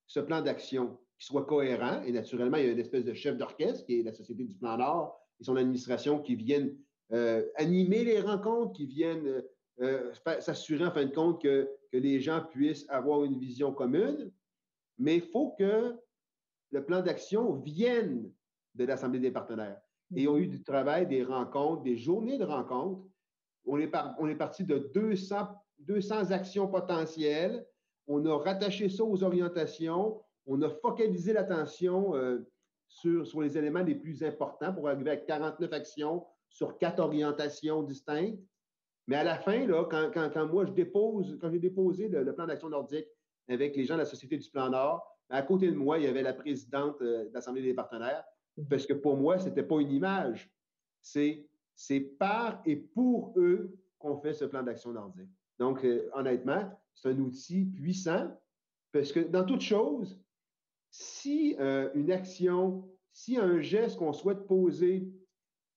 ce 0.08 0.20
plan 0.20 0.40
d'action 0.40 0.99
qui 1.18 1.26
soit 1.26 1.44
cohérent. 1.44 2.02
Et 2.04 2.12
naturellement, 2.12 2.56
il 2.56 2.66
y 2.66 2.68
a 2.68 2.73
une 2.73 2.78
espèce 2.78 3.04
de 3.04 3.14
chef 3.14 3.37
d'orchestre 3.37 3.85
qui 3.85 4.00
est 4.00 4.02
la 4.02 4.12
Société 4.12 4.44
du 4.44 4.54
Plan 4.54 4.78
Nord 4.78 5.20
et 5.40 5.44
son 5.44 5.56
administration 5.56 6.20
qui 6.20 6.35
viennent 6.35 6.76
euh, 7.12 7.47
animer 7.56 8.04
les 8.04 8.20
rencontres, 8.20 8.73
qui 8.73 8.87
viennent 8.87 9.42
euh, 9.80 10.12
s'assurer 10.40 10.87
en 10.87 10.90
fin 10.90 11.04
de 11.04 11.14
compte 11.14 11.40
que, 11.42 11.68
que, 11.92 11.99
les 11.99 12.20
gens 12.20 12.42
puissent 12.50 12.87
avoir 12.88 13.25
une 13.25 13.38
vision 13.38 13.73
commune. 13.73 14.32
Mais 14.99 15.16
il 15.16 15.23
faut 15.23 15.54
que 15.58 15.94
le 16.70 16.84
plan 16.84 17.02
d'action 17.02 17.54
vienne 17.54 18.30
de 18.75 18.84
l'Assemblée 18.84 19.20
des 19.20 19.30
partenaires. 19.30 19.80
Et 20.14 20.26
ont 20.28 20.38
eu 20.38 20.46
du 20.46 20.62
travail, 20.62 21.06
des 21.06 21.22
rencontres, 21.22 21.82
des 21.82 21.96
journées 21.96 22.38
de 22.38 22.44
rencontres. 22.44 23.02
On 23.66 23.78
est, 23.78 23.88
parti 24.37 24.64
de 24.64 24.78
200, 24.94 25.48
200 25.80 26.30
actions 26.30 26.68
potentielles. 26.68 27.66
On 28.06 28.25
a 28.25 28.38
rattaché 28.38 28.88
ça 28.88 29.04
aux 29.04 29.22
orientations 29.22 30.22
on 30.48 30.62
a 30.62 30.70
focalisé 30.70 31.32
l'attention 31.32 32.16
euh, 32.16 32.38
sur, 32.88 33.40
les 33.40 33.58
éléments 33.58 33.82
les 33.82 33.94
plus 33.94 34.25
importants 34.25 34.72
pour 34.72 34.88
arriver 34.88 35.10
à 35.10 35.16
49 35.18 35.72
actions 35.72 36.26
sur 36.48 36.78
quatre 36.78 37.00
orientations 37.00 37.82
distinctes. 37.82 38.40
Mais 39.06 39.16
à 39.16 39.25
la 39.25 39.38
fin, 39.38 39.66
quand, 39.90 40.46
moi 40.46 40.64
je 40.64 40.72
dépose, 40.72 41.38
quand 41.40 41.50
j'ai 41.50 41.58
déposé 41.58 42.08
le, 42.08 42.34
plan 42.34 42.46
d'action 42.46 42.70
nordique 42.70 43.06
avec 43.48 43.76
les 43.76 43.84
gens 43.84 43.94
de 43.94 44.00
la 44.00 44.06
Société 44.06 44.38
du 44.38 44.50
Plan 44.50 44.70
Nord, 44.70 45.06
à 45.30 45.42
côté 45.42 45.70
de 45.70 45.76
moi, 45.76 45.99
il 45.99 46.04
y 46.04 46.06
avait 46.06 46.23
la 46.23 46.32
présidente 46.32 47.00
euh, 47.02 47.28
de 47.28 47.35
l'Assemblée 47.35 47.62
des 47.62 47.75
partenaires, 47.75 48.25
parce 48.68 48.87
que 48.87 48.94
pour 48.94 49.16
moi, 49.16 49.38
ce 49.38 49.49
n'était 49.49 49.62
pas 49.62 49.80
une 49.80 49.92
image. 49.92 50.50
C'est, 51.00 51.47
c'est 51.75 52.00
par 52.00 52.61
et 52.64 52.76
pour 52.76 53.32
eux 53.37 53.78
qu'on 53.99 54.16
fait 54.16 54.32
ce 54.32 54.44
plan 54.44 54.62
d'action 54.62 54.92
nordique. 54.92 55.30
Donc, 55.58 55.85
euh, 55.85 56.08
honnêtement, 56.14 56.70
c'est 56.94 57.11
un 57.11 57.18
outil 57.18 57.64
puissant, 57.66 58.37
parce 58.92 59.12
que 59.12 59.20
dans 59.20 59.44
toute 59.44 59.61
chose, 59.61 60.20
si 60.90 61.56
euh, 61.58 61.90
une 61.94 62.11
action, 62.11 62.88
si 63.12 63.37
un 63.37 63.61
geste 63.61 63.99
qu'on 63.99 64.12
souhaite 64.12 64.47
poser 64.47 65.08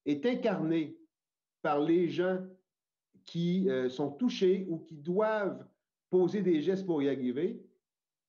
est 0.06 0.26
incarné 0.26 0.98
par 1.62 1.80
les 1.80 2.08
gens 2.10 2.40
qui 3.26 3.70
euh, 3.70 3.90
sont 3.90 4.12
touchés 4.12 4.66
ou 4.70 4.80
qui 4.80 4.96
doivent 4.96 5.66
poser 6.10 6.42
des 6.42 6.62
gestes 6.62 6.86
pour 6.86 7.02
y 7.02 7.10
arriver, 7.10 7.64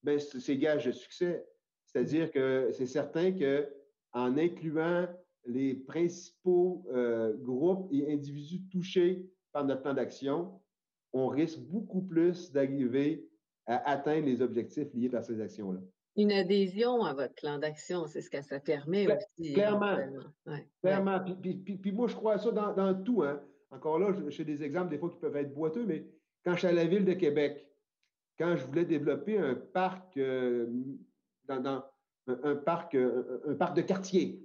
ben, 0.02 0.18
c'est 0.18 0.56
gage 0.56 0.87
de 0.87 0.92
succès. 0.92 1.47
C'est-à-dire 1.87 2.30
que 2.30 2.71
c'est 2.73 2.87
certain 2.87 3.32
qu'en 3.32 4.37
incluant 4.37 5.06
les 5.47 5.75
principaux 5.75 6.85
euh, 6.92 7.35
groupes 7.37 7.88
et 7.92 8.12
individus 8.12 8.62
touchés 8.71 9.26
par 9.52 9.64
notre 9.64 9.82
plan 9.82 9.94
d'action, 9.94 10.61
on 11.12 11.28
risque 11.28 11.59
beaucoup 11.59 12.02
plus 12.02 12.52
d'arriver 12.52 13.28
à 13.66 13.90
atteindre 13.90 14.26
les 14.26 14.40
objectifs 14.42 14.88
liés 14.94 15.09
par 15.09 15.25
ces 15.25 15.40
actions-là. 15.40 15.80
Une 16.16 16.32
adhésion 16.32 17.04
à 17.04 17.14
votre 17.14 17.35
plan 17.35 17.59
d'action, 17.59 18.06
c'est 18.06 18.21
ce 18.21 18.28
que 18.28 18.42
ça 18.42 18.61
permet 18.61 19.06
aussi. 19.06 19.54
Clairement. 19.54 19.97
clairement. 20.82 21.21
Puis, 21.40 21.92
moi, 21.92 22.06
je 22.06 22.14
crois 22.14 22.38
ça 22.38 22.50
dans, 22.50 23.02
tout. 23.02 23.23
Hein. 23.23 23.40
Encore 23.71 23.99
là, 23.99 24.14
j'ai 24.28 24.44
des 24.44 24.62
exemples 24.62 24.90
des 24.90 24.99
fois 24.99 25.09
qui 25.09 25.16
peuvent 25.16 25.37
être 25.37 25.54
boiteux, 25.54 25.87
mais 25.87 26.04
quand 26.44 26.52
je 26.52 26.59
suis 26.59 26.68
à 26.68 26.73
la 26.73 26.85
ville 26.85 27.04
de 27.04 27.14
Québec, 27.14 27.66
quand 28.43 28.57
je 28.57 28.67
voulais 28.67 28.85
développer 28.85 29.39
un 29.39 29.55
parc, 29.55 30.17
euh, 30.17 30.67
un, 31.49 32.57
parc, 32.57 32.97
euh, 32.97 33.41
un 33.47 33.55
parc 33.55 33.77
de 33.77 33.83
quartier, 33.83 34.45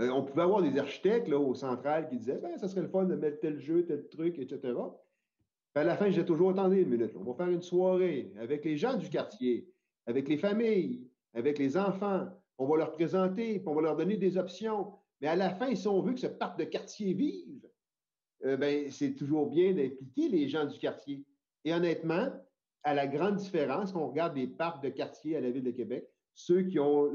euh, 0.00 0.10
on 0.10 0.24
pouvait 0.24 0.42
avoir 0.42 0.60
des 0.62 0.76
architectes 0.80 1.28
là, 1.28 1.38
au 1.38 1.54
central 1.54 2.08
qui 2.08 2.16
disaient 2.16 2.40
ben, 2.42 2.58
ça 2.58 2.66
serait 2.66 2.82
le 2.82 2.88
fun 2.88 3.04
de 3.04 3.14
mettre 3.14 3.38
tel 3.38 3.60
jeu, 3.60 3.84
tel 3.84 4.08
truc, 4.08 4.36
etc. 4.40 4.74
À 5.76 5.84
la 5.84 5.96
fin, 5.96 6.10
j'ai 6.10 6.24
toujours 6.24 6.50
attendez 6.50 6.82
une 6.82 6.88
minute. 6.88 7.12
On 7.14 7.22
va 7.22 7.34
faire 7.34 7.52
une 7.52 7.62
soirée 7.62 8.32
avec 8.40 8.64
les 8.64 8.76
gens 8.76 8.96
du 8.96 9.08
quartier, 9.08 9.70
avec 10.06 10.28
les 10.28 10.38
familles, 10.38 11.06
avec 11.34 11.56
les 11.56 11.76
enfants. 11.76 12.26
On 12.58 12.66
va 12.66 12.78
leur 12.78 12.90
présenter, 12.90 13.60
puis 13.60 13.68
on 13.68 13.76
va 13.76 13.82
leur 13.82 13.96
donner 13.96 14.16
des 14.16 14.38
options. 14.38 14.92
Mais 15.20 15.28
à 15.28 15.36
la 15.36 15.50
fin, 15.50 15.72
si 15.72 15.86
on 15.86 16.02
veut 16.02 16.14
que 16.14 16.20
ce 16.20 16.26
parc 16.26 16.58
de 16.58 16.64
quartier 16.64 17.14
vive, 17.14 17.64
ben, 18.42 18.90
c'est 18.90 19.14
toujours 19.14 19.48
bien 19.48 19.72
d'impliquer 19.72 20.28
les 20.28 20.48
gens 20.48 20.64
du 20.64 20.78
quartier. 20.80 21.24
Et 21.64 21.72
honnêtement, 21.72 22.28
à 22.82 22.94
la 22.94 23.06
grande 23.06 23.36
différence, 23.36 23.92
quand 23.92 24.02
on 24.02 24.08
regarde 24.08 24.36
les 24.36 24.46
parcs 24.46 24.82
de 24.82 24.88
quartier 24.88 25.36
à 25.36 25.40
la 25.40 25.50
Ville 25.50 25.64
de 25.64 25.70
Québec, 25.70 26.08
ceux 26.34 26.62
qui 26.62 26.78
ont 26.78 27.12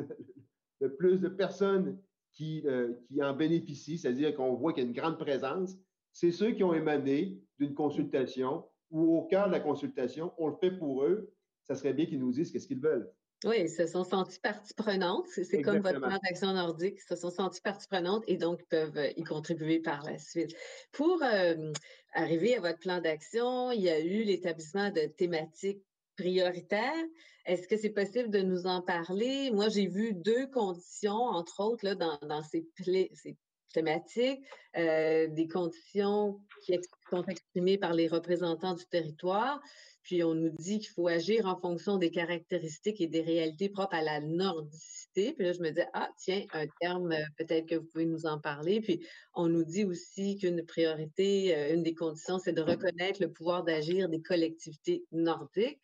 le 0.79 0.95
plus 0.95 1.19
de 1.19 1.29
personnes 1.29 1.97
qui, 2.33 2.63
euh, 2.65 2.93
qui 3.07 3.23
en 3.23 3.33
bénéficient, 3.33 3.97
c'est-à-dire 3.97 4.35
qu'on 4.35 4.53
voit 4.53 4.73
qu'il 4.73 4.83
y 4.83 4.85
a 4.85 4.89
une 4.89 4.95
grande 4.95 5.17
présence, 5.17 5.77
c'est 6.11 6.31
ceux 6.31 6.51
qui 6.51 6.63
ont 6.63 6.73
émané 6.73 7.39
d'une 7.59 7.73
consultation 7.73 8.65
ou 8.91 9.17
au 9.17 9.23
cœur 9.23 9.47
de 9.47 9.53
la 9.53 9.59
consultation, 9.59 10.31
on 10.37 10.47
le 10.47 10.55
fait 10.55 10.71
pour 10.71 11.03
eux. 11.03 11.31
Ça 11.63 11.75
serait 11.75 11.93
bien 11.93 12.05
qu'ils 12.05 12.19
nous 12.19 12.31
disent 12.31 12.51
qu'est-ce 12.51 12.67
qu'ils 12.67 12.81
veulent. 12.81 13.09
Oui, 13.43 13.57
ils 13.61 13.69
se 13.69 13.87
sont 13.87 14.03
sentis 14.03 14.39
partie 14.39 14.73
prenante. 14.73 15.27
C'est 15.27 15.61
comme 15.61 15.79
votre 15.79 15.99
plan 15.99 16.17
d'action 16.23 16.53
nordique. 16.53 16.97
Ils 16.97 17.07
se 17.07 17.15
sont 17.15 17.29
sentis 17.29 17.61
partie 17.61 17.87
prenante 17.87 18.23
et 18.27 18.37
donc 18.37 18.63
peuvent 18.69 18.97
euh, 18.97 19.11
y 19.17 19.23
contribuer 19.23 19.79
par 19.79 20.03
la 20.03 20.17
suite. 20.17 20.55
Pour 20.91 21.21
euh, 21.23 21.71
arriver 22.13 22.55
à 22.55 22.61
votre 22.61 22.79
plan 22.79 23.01
d'action, 23.01 23.71
il 23.71 23.81
y 23.81 23.89
a 23.89 23.99
eu 23.99 24.23
l'établissement 24.23 24.91
de 24.91 25.07
thématiques 25.07 25.83
prioritaires. 26.15 27.03
Est-ce 27.45 27.67
que 27.67 27.75
c'est 27.75 27.89
possible 27.89 28.29
de 28.29 28.39
nous 28.39 28.65
en 28.65 28.81
parler? 28.81 29.51
Moi, 29.51 29.67
j'ai 29.67 29.87
vu 29.87 30.13
deux 30.13 30.47
conditions, 30.47 31.11
entre 31.11 31.59
autres, 31.59 31.83
là, 31.83 31.95
dans, 31.95 32.17
dans 32.21 32.43
ces, 32.43 32.65
ces, 33.13 33.37
thématiques, 33.73 34.41
euh, 34.77 35.27
des 35.27 35.47
conditions 35.47 36.39
qui 36.65 36.79
sont 37.09 37.23
exprimées 37.25 37.77
par 37.77 37.93
les 37.93 38.07
représentants 38.07 38.75
du 38.75 38.85
territoire. 38.85 39.59
Puis 40.03 40.23
on 40.23 40.35
nous 40.35 40.49
dit 40.49 40.79
qu'il 40.79 40.89
faut 40.89 41.07
agir 41.07 41.45
en 41.45 41.57
fonction 41.57 41.97
des 41.97 42.11
caractéristiques 42.11 42.99
et 42.99 43.07
des 43.07 43.21
réalités 43.21 43.69
propres 43.69 43.95
à 43.95 44.01
la 44.01 44.19
nordicité. 44.19 45.33
Puis 45.33 45.45
là, 45.45 45.53
je 45.53 45.61
me 45.61 45.71
dis, 45.71 45.81
ah, 45.93 46.09
tiens, 46.17 46.43
un 46.53 46.65
terme, 46.81 47.11
euh, 47.13 47.23
peut-être 47.37 47.67
que 47.67 47.75
vous 47.75 47.85
pouvez 47.85 48.05
nous 48.05 48.25
en 48.25 48.39
parler. 48.39 48.81
Puis 48.81 49.05
on 49.33 49.47
nous 49.47 49.63
dit 49.63 49.85
aussi 49.85 50.37
qu'une 50.37 50.65
priorité, 50.65 51.55
euh, 51.55 51.73
une 51.73 51.83
des 51.83 51.93
conditions, 51.93 52.37
c'est 52.37 52.53
de 52.53 52.61
reconnaître 52.61 53.21
le 53.21 53.31
pouvoir 53.31 53.63
d'agir 53.63 54.09
des 54.09 54.21
collectivités 54.21 55.05
nordiques. 55.11 55.79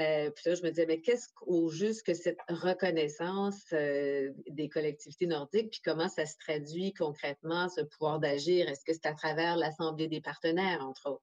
Euh, 0.00 0.30
puis 0.30 0.50
là, 0.50 0.54
je 0.54 0.62
me 0.62 0.70
disais, 0.70 0.86
mais 0.86 1.00
qu'est-ce 1.00 1.28
qu'au 1.34 1.68
juste 1.68 2.04
que 2.04 2.14
cette 2.14 2.40
reconnaissance 2.48 3.64
euh, 3.72 4.30
des 4.48 4.68
collectivités 4.68 5.26
nordiques, 5.26 5.70
puis 5.70 5.80
comment 5.84 6.08
ça 6.08 6.26
se 6.26 6.36
traduit 6.38 6.92
concrètement, 6.92 7.68
ce 7.68 7.82
pouvoir 7.82 8.18
d'agir? 8.18 8.68
Est-ce 8.68 8.84
que 8.84 8.92
c'est 8.92 9.06
à 9.06 9.14
travers 9.14 9.56
l'Assemblée 9.56 10.08
des 10.08 10.20
partenaires, 10.20 10.84
entre 10.84 11.10
autres? 11.10 11.22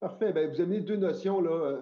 Parfait. 0.00 0.32
Bien, 0.32 0.48
vous 0.48 0.60
avez 0.60 0.80
deux 0.80 0.96
notions 0.96 1.40
là, 1.40 1.80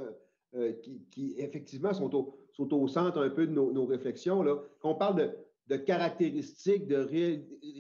euh, 0.54 0.72
qui, 1.10 1.34
effectivement, 1.38 1.94
sont 1.94 2.14
au, 2.14 2.38
sont 2.52 2.72
au, 2.74 2.88
centre 2.88 3.18
un 3.18 3.30
peu 3.30 3.46
de 3.46 3.52
nos, 3.52 3.86
réflexions. 3.86 4.42
Là. 4.42 4.62
Quand 4.80 4.90
on 4.90 4.94
parle 4.96 5.34
de, 5.66 5.76
caractéristiques, 5.76 6.86
de 6.86 6.96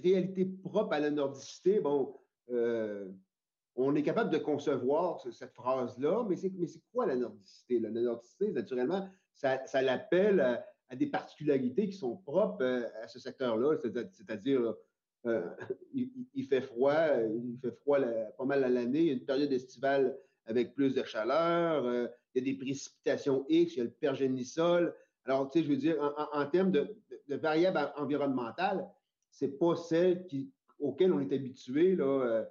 réalité 0.02 0.46
propre 0.64 0.94
à 0.94 1.00
la 1.00 1.10
nordicité, 1.10 1.80
bon, 1.80 2.14
on 3.76 3.94
est 3.94 4.02
capable 4.02 4.30
de 4.30 4.38
concevoir 4.38 5.20
cette 5.20 5.52
phrase-là, 5.52 6.24
mais 6.28 6.36
c'est 6.36 6.50
quoi 6.92 7.06
la 7.06 7.16
nordicité? 7.16 7.78
La 7.78 7.90
nordicité, 7.90 8.50
naturellement, 8.50 9.08
ça, 9.34 9.82
l'appelle 9.82 10.64
à, 10.88 10.96
des 10.96 11.06
particularités 11.06 11.88
qui 11.88 11.96
sont 11.96 12.16
propres 12.16 12.62
euh, 12.62 12.86
à 13.02 13.08
ce 13.08 13.18
secteur-là, 13.18 13.76
c'est-à-dire 14.12 14.74
euh, 15.26 15.50
il, 15.92 16.46
fait 16.46 16.60
froid, 16.60 16.94
il 17.18 17.58
fait 17.60 17.72
froid 17.72 17.98
pas 18.38 18.44
mal 18.44 18.64
à 18.64 18.68
l'année, 18.68 19.00
il 19.00 19.06
y 19.06 19.10
a 19.10 19.14
une 19.14 19.24
période 19.24 19.52
estivale 19.52 20.16
avec 20.46 20.74
plus 20.74 20.94
de 20.94 21.02
chaleur, 21.02 21.84
euh, 21.84 22.06
il 22.34 22.38
y 22.38 22.50
a 22.50 22.52
des 22.52 22.58
précipitations 22.58 23.44
X, 23.48 23.74
il 23.74 23.78
y 23.78 23.80
a 23.80 23.84
le 23.84 23.90
pergénisol. 23.90 24.94
Alors, 25.24 25.50
tu 25.50 25.58
sais, 25.58 25.64
je 25.64 25.70
veux 25.70 25.76
dire, 25.76 25.96
en, 26.32 26.46
termes 26.46 26.70
de, 26.70 26.96
variables 27.28 27.92
environnementales, 27.96 28.88
c'est 29.30 29.58
pas 29.58 29.74
celle 29.74 30.26
auxquelles 30.78 31.12
on 31.12 31.20
est 31.20 31.32
habitué 31.32 31.96
là, 31.96 32.04
euh, 32.04 32.44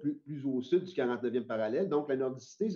plus, 0.00 0.44
au 0.44 0.62
sud 0.62 0.84
du 0.84 0.92
49e 0.92 1.46
parallèle. 1.46 1.88
Donc, 1.88 2.08
la 2.08 2.16
nordicité, 2.16 2.68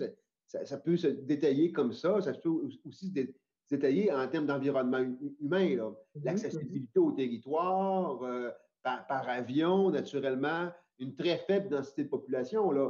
ça, 0.45 0.77
peut 0.77 0.97
se 0.97 1.07
détailler 1.07 1.71
comme 1.71 1.93
ça. 1.93 2.21
Ça 2.21 2.33
peut 2.33 2.49
aussi 2.85 3.07
se 3.07 3.31
détailler 3.69 4.11
en 4.11 4.27
termes 4.27 4.45
d'environnement 4.45 5.05
humain. 5.39 5.67
Mm-hmm, 5.67 5.95
L'accessibilité 6.23 6.99
mm-hmm. 6.99 7.03
au 7.03 7.11
territoire, 7.11 8.23
euh, 8.23 8.49
par, 8.83 9.29
avion, 9.29 9.89
naturellement, 9.89 10.69
une 10.99 11.15
très 11.15 11.37
faible 11.37 11.69
densité 11.69 12.03
de 12.03 12.09
population. 12.09 12.71
Il 12.73 12.89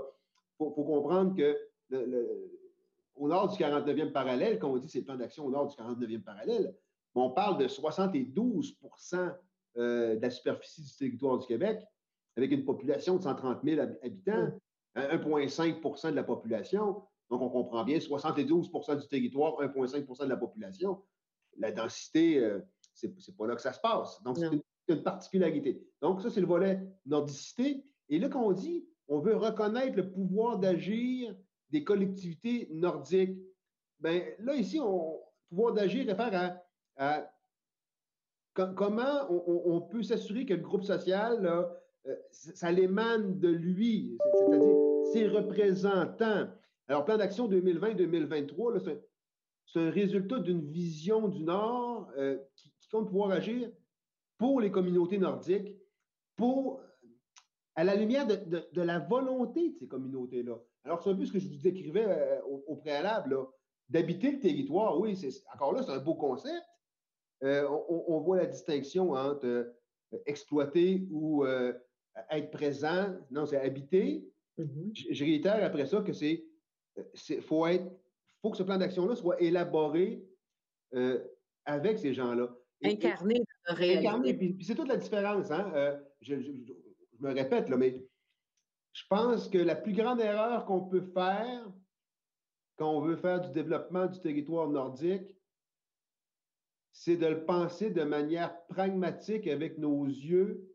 faut, 0.58 0.72
comprendre 0.72 1.36
que 1.36 1.58
au 3.16 3.28
nord 3.28 3.50
du 3.50 3.62
49e 3.62 4.12
parallèle, 4.12 4.60
quand 4.60 4.72
on 4.72 4.78
dit 4.78 4.88
c'est 4.88 5.00
le 5.00 5.06
plan 5.06 5.18
d'action 5.18 5.46
au 5.46 5.52
nord 5.52 5.68
du 5.68 5.76
49e 5.76 6.22
parallèle, 6.22 6.74
on 7.14 7.30
parle 7.30 7.58
de 7.58 7.68
72% 7.68 9.36
euh, 9.78 10.16
de 10.16 10.22
la 10.22 10.30
superficie 10.30 10.82
du 10.82 10.96
territoire 10.96 11.40
du 11.40 11.46
Québec 11.46 11.82
avec 12.38 12.52
une 12.52 12.66
population 12.66 13.18
de 13.18 13.22
130 13.24 13.60
000 13.64 13.82
habitants, 13.82 14.52
1,5% 14.96 16.12
de 16.12 16.16
la 16.16 16.24
population. 16.24 17.04
Donc, 17.30 17.42
on 17.42 17.50
comprend 17.50 17.84
bien, 17.84 17.98
72% 17.98 19.00
du 19.00 19.08
territoire, 19.08 19.54
1,5% 19.62 20.24
de 20.24 20.30
la 20.30 20.38
population. 20.38 21.02
La 21.58 21.72
densité, 21.72 22.40
euh, 22.40 22.60
ce 22.94 23.08
c'est 23.20 23.36
pas 23.38 23.48
là 23.48 23.56
que 23.56 23.62
ça 23.62 23.74
se 23.74 23.80
passe. 23.80 24.22
Donc, 24.24 24.38
c'est 24.38 24.48
une, 24.48 25.04
particularité. 25.04 25.82
Donc, 26.02 26.22
ça, 26.22 26.30
c'est 26.30 26.42
le 26.42 26.48
volet 26.48 26.82
nordicité. 27.06 27.86
Et 28.10 28.20
là, 28.20 28.28
quand 28.28 28.44
on 28.44 28.52
dit, 28.52 28.86
on 29.08 29.20
veut 29.20 29.38
reconnaître 29.38 29.96
le 29.96 30.12
pouvoir 30.12 30.60
d'agir 30.60 31.34
des 31.70 31.86
collectivités 31.86 32.68
nordiques, 32.72 33.38
bien 34.02 34.22
là, 34.40 34.56
ici, 34.56 34.82
on, 34.82 35.18
pouvoir 35.50 35.74
d'agir 35.74 36.06
réfère 36.08 36.62
à, 36.98 37.32
comment 38.76 39.30
on, 39.30 39.62
on 39.66 39.82
peut 39.82 40.04
s'assurer 40.04 40.46
que 40.46 40.54
le 40.54 40.62
groupe 40.62 40.84
social 40.84 41.42
là, 41.42 41.81
euh, 42.08 42.16
ça 42.32 42.72
l'émane 42.72 43.40
de 43.40 43.50
lui, 43.50 44.18
c'est-à-dire 44.40 44.76
ses 45.14 45.28
représentants. 45.28 46.48
Alors, 46.88 47.06
plan 47.06 47.18
d'action 47.18 47.48
2020-2023, 47.50 49.00
c'est 49.68 49.80
un 49.80 49.90
résultat 49.92 50.40
d'une 50.40 50.66
vision 50.72 51.28
du 51.28 51.44
Nord 51.44 52.10
euh, 52.18 52.38
qui, 52.56 52.72
compte 52.92 53.08
pouvoir 53.08 53.32
agir 53.32 53.70
pour 54.38 54.60
les 54.60 54.70
communautés 54.70 55.18
nordiques, 55.18 55.78
à 57.76 57.84
la 57.86 57.96
lumière 57.96 58.28
de, 58.28 58.82
la 58.82 59.00
volonté 59.00 59.70
de 59.70 59.76
ces 59.78 59.88
communautés-là. 59.88 60.58
Alors, 60.84 61.02
c'est 61.02 61.12
un 61.12 61.16
peu 61.16 61.26
ce 61.26 61.32
que 61.32 61.40
je 61.40 61.48
vous 61.48 61.62
décrivais 61.62 62.06
euh, 62.06 62.42
au, 62.68 62.76
préalable, 62.76 63.38
d'habiter 63.88 64.32
le 64.32 64.40
territoire. 64.40 65.00
Oui, 65.00 65.18
encore 65.54 65.72
là, 65.72 65.84
c'est 65.84 65.92
un 65.92 66.00
beau 66.00 66.16
concept. 66.16 66.66
On, 67.44 68.04
on, 68.08 68.20
voit 68.20 68.38
la 68.38 68.46
distinction 68.46 69.12
entre 69.12 69.74
exploiter 70.26 71.08
ou 71.12 71.46
être 72.30 72.52
présent, 72.52 73.16
non, 73.30 73.46
c'est 73.46 73.58
habiter. 73.58 74.28
Mm-hmm. 74.58 75.14
je, 75.14 75.24
réitère 75.24 75.64
après 75.64 75.86
ça 75.86 76.02
que 76.02 76.14
c'est, 76.14 76.44
faut 77.42 77.66
être, 77.68 77.86
faut 78.42 78.52
que 78.52 78.58
ce 78.58 78.64
plan 78.64 78.78
d'action-là 78.78 79.16
soit 79.16 79.42
élaboré 79.42 80.26
euh, 80.94 81.24
avec 81.66 82.00
ces 82.00 82.14
gens-là. 82.14 82.50
Incarné 82.84 83.44
Incarné, 83.68 84.34
puis, 84.34 84.58
c'est 84.62 84.76
toute 84.76 84.88
la 84.88 84.98
différence. 84.98 85.52
Hein? 85.52 85.72
Euh, 85.76 85.98
je, 86.22 86.36
me 87.20 87.34
répète, 87.34 87.70
là, 87.70 87.78
mais 87.78 88.04
je 88.94 89.04
pense 89.08 89.48
que 89.48 89.58
la 89.58 89.76
plus 89.76 89.94
grande 89.94 90.20
erreur 90.20 90.66
qu'on 90.66 90.82
peut 90.82 91.02
faire 91.14 91.72
quand 92.78 92.92
on 92.92 93.02
veut 93.02 93.16
faire 93.16 93.42
du 93.42 93.52
développement 93.52 94.08
du 94.08 94.20
territoire 94.20 94.68
nordique, 94.68 95.36
c'est 96.92 97.16
de 97.16 97.28
le 97.28 97.46
penser 97.46 97.92
de 97.92 98.04
manière 98.04 98.66
pragmatique 98.66 99.48
avec 99.48 99.78
nos 99.78 100.06
yeux 100.06 100.68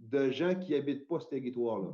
de 0.00 0.30
gens 0.30 0.54
qui 0.54 0.72
n'habitent 0.72 1.06
pas 1.06 1.20
ce 1.20 1.26
territoire-là. 1.28 1.92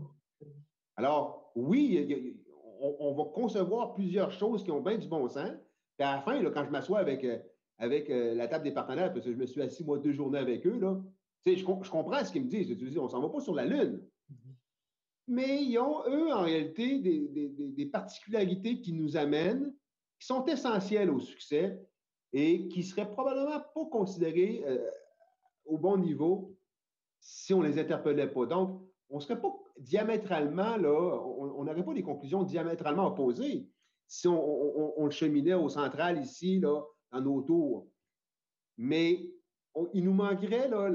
Alors, 0.96 1.52
oui, 1.54 2.36
on, 2.80 3.14
va 3.14 3.24
concevoir 3.34 3.94
plusieurs 3.94 4.32
choses 4.32 4.64
qui 4.64 4.70
ont 4.70 4.80
bien 4.80 4.96
du 4.96 5.08
bon 5.08 5.28
sens. 5.28 5.50
Puis 5.98 6.06
à 6.06 6.16
la 6.16 6.22
fin, 6.22 6.42
quand 6.50 6.64
je 6.64 6.70
m'assois 6.70 7.00
avec, 7.00 7.24
euh, 7.24 7.38
avec 7.78 8.10
euh, 8.10 8.34
la 8.34 8.48
table 8.48 8.64
des 8.64 8.72
partenaires, 8.72 9.12
parce 9.12 9.24
que 9.24 9.32
je 9.32 9.36
me 9.36 9.46
suis 9.46 9.62
assis, 9.62 9.84
moi, 9.84 9.98
deux 9.98 10.12
journées 10.12 10.38
avec 10.38 10.66
eux, 10.66 10.78
là, 10.78 11.00
je, 11.44 11.54
je 11.54 11.64
comprends 11.64 12.24
ce 12.24 12.32
qu'ils 12.32 12.44
me 12.44 12.48
disent. 12.48 12.70
on 12.98 13.04
ne 13.04 13.08
s'en 13.08 13.20
va 13.20 13.28
pas 13.28 13.40
sur 13.40 13.54
la 13.54 13.64
Lune. 13.64 14.02
mais 15.26 15.62
ils 15.62 15.78
ont, 15.78 16.02
eux, 16.08 16.32
en 16.32 16.42
réalité, 16.42 16.98
des, 16.98 17.86
particularités 17.86 18.80
qui 18.80 18.92
nous 18.92 19.16
amènent, 19.16 19.74
qui 20.18 20.26
sont 20.26 20.44
essentielles 20.46 21.10
au 21.10 21.20
succès 21.20 21.80
et 22.32 22.68
qui 22.68 22.82
seraient 22.82 23.10
probablement 23.10 23.60
pas 23.74 23.86
considérées 23.90 24.62
euh, 24.66 24.90
au 25.64 25.78
bon 25.78 25.96
niveau 25.98 26.55
si 27.20 27.54
on 27.54 27.62
ne 27.62 27.68
les 27.68 27.78
interpellait 27.78 28.28
pas. 28.28 28.46
Donc, 28.46 28.82
on 29.08 29.16
ne 29.16 29.20
serait 29.20 29.40
pas 29.40 29.52
diamétralement, 29.78 30.76
là, 30.76 31.20
on 31.38 31.64
n'aurait 31.64 31.84
pas 31.84 31.94
des 31.94 32.02
conclusions 32.02 32.42
diamétralement 32.42 33.06
opposées 33.06 33.68
si 34.08 34.28
on, 34.28 35.04
le 35.04 35.10
cheminait 35.10 35.54
au 35.54 35.68
central 35.68 36.22
ici, 36.22 36.60
là, 36.60 36.80
dans 37.12 37.20
nos 37.20 37.42
tours. 37.42 37.88
Mais 38.76 39.28
il 39.92 40.04
nous 40.04 40.12
manquerait 40.12 40.68
là, 40.68 40.88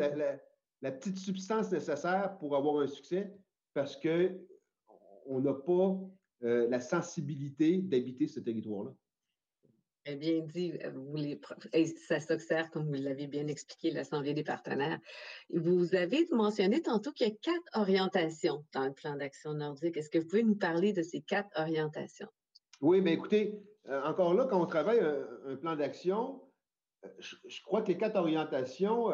la, 0.81 0.91
petite 0.91 1.17
substance 1.17 1.71
nécessaire 1.71 2.37
pour 2.39 2.55
avoir 2.55 2.81
un 2.81 2.87
succès 2.87 3.33
parce 3.73 3.97
qu'on 3.97 5.39
n'a 5.39 5.53
pas 5.53 5.99
euh, 6.43 6.67
la 6.69 6.79
sensibilité 6.79 7.77
d'habiter 7.77 8.27
ce 8.27 8.39
territoire-là. 8.39 8.91
Très 10.03 10.15
bien 10.15 10.39
dit. 10.39 10.73
Euh, 10.83 10.91
les, 11.15 11.39
ça 12.07 12.19
s'observe, 12.19 12.69
comme 12.71 12.87
vous 12.87 13.01
l'avez 13.01 13.27
bien 13.27 13.47
expliqué, 13.47 13.91
l'Assemblée 13.91 14.33
des 14.33 14.43
partenaires. 14.43 14.99
Vous 15.53 15.93
avez 15.93 16.27
mentionné 16.31 16.81
tantôt 16.81 17.11
qu'il 17.11 17.27
y 17.27 17.31
a 17.31 17.35
quatre 17.35 17.79
orientations 17.79 18.65
dans 18.73 18.85
le 18.85 18.93
plan 18.93 19.15
d'action 19.15 19.53
nordique. 19.53 19.97
Est-ce 19.97 20.09
que 20.09 20.17
vous 20.17 20.27
pouvez 20.27 20.43
nous 20.43 20.55
parler 20.55 20.91
de 20.91 21.03
ces 21.03 21.21
quatre 21.21 21.49
orientations? 21.55 22.27
Oui, 22.81 22.99
mais 23.01 23.13
écoutez, 23.13 23.61
euh, 23.89 24.01
encore 24.03 24.33
là, 24.33 24.47
quand 24.49 24.59
on 24.59 24.65
travaille 24.65 25.01
un, 25.01 25.55
plan 25.57 25.75
d'action, 25.75 26.41
euh, 27.05 27.09
je, 27.19 27.61
crois 27.61 27.83
que 27.83 27.89
les 27.89 27.97
quatre 27.97 28.15
orientations, 28.15 29.11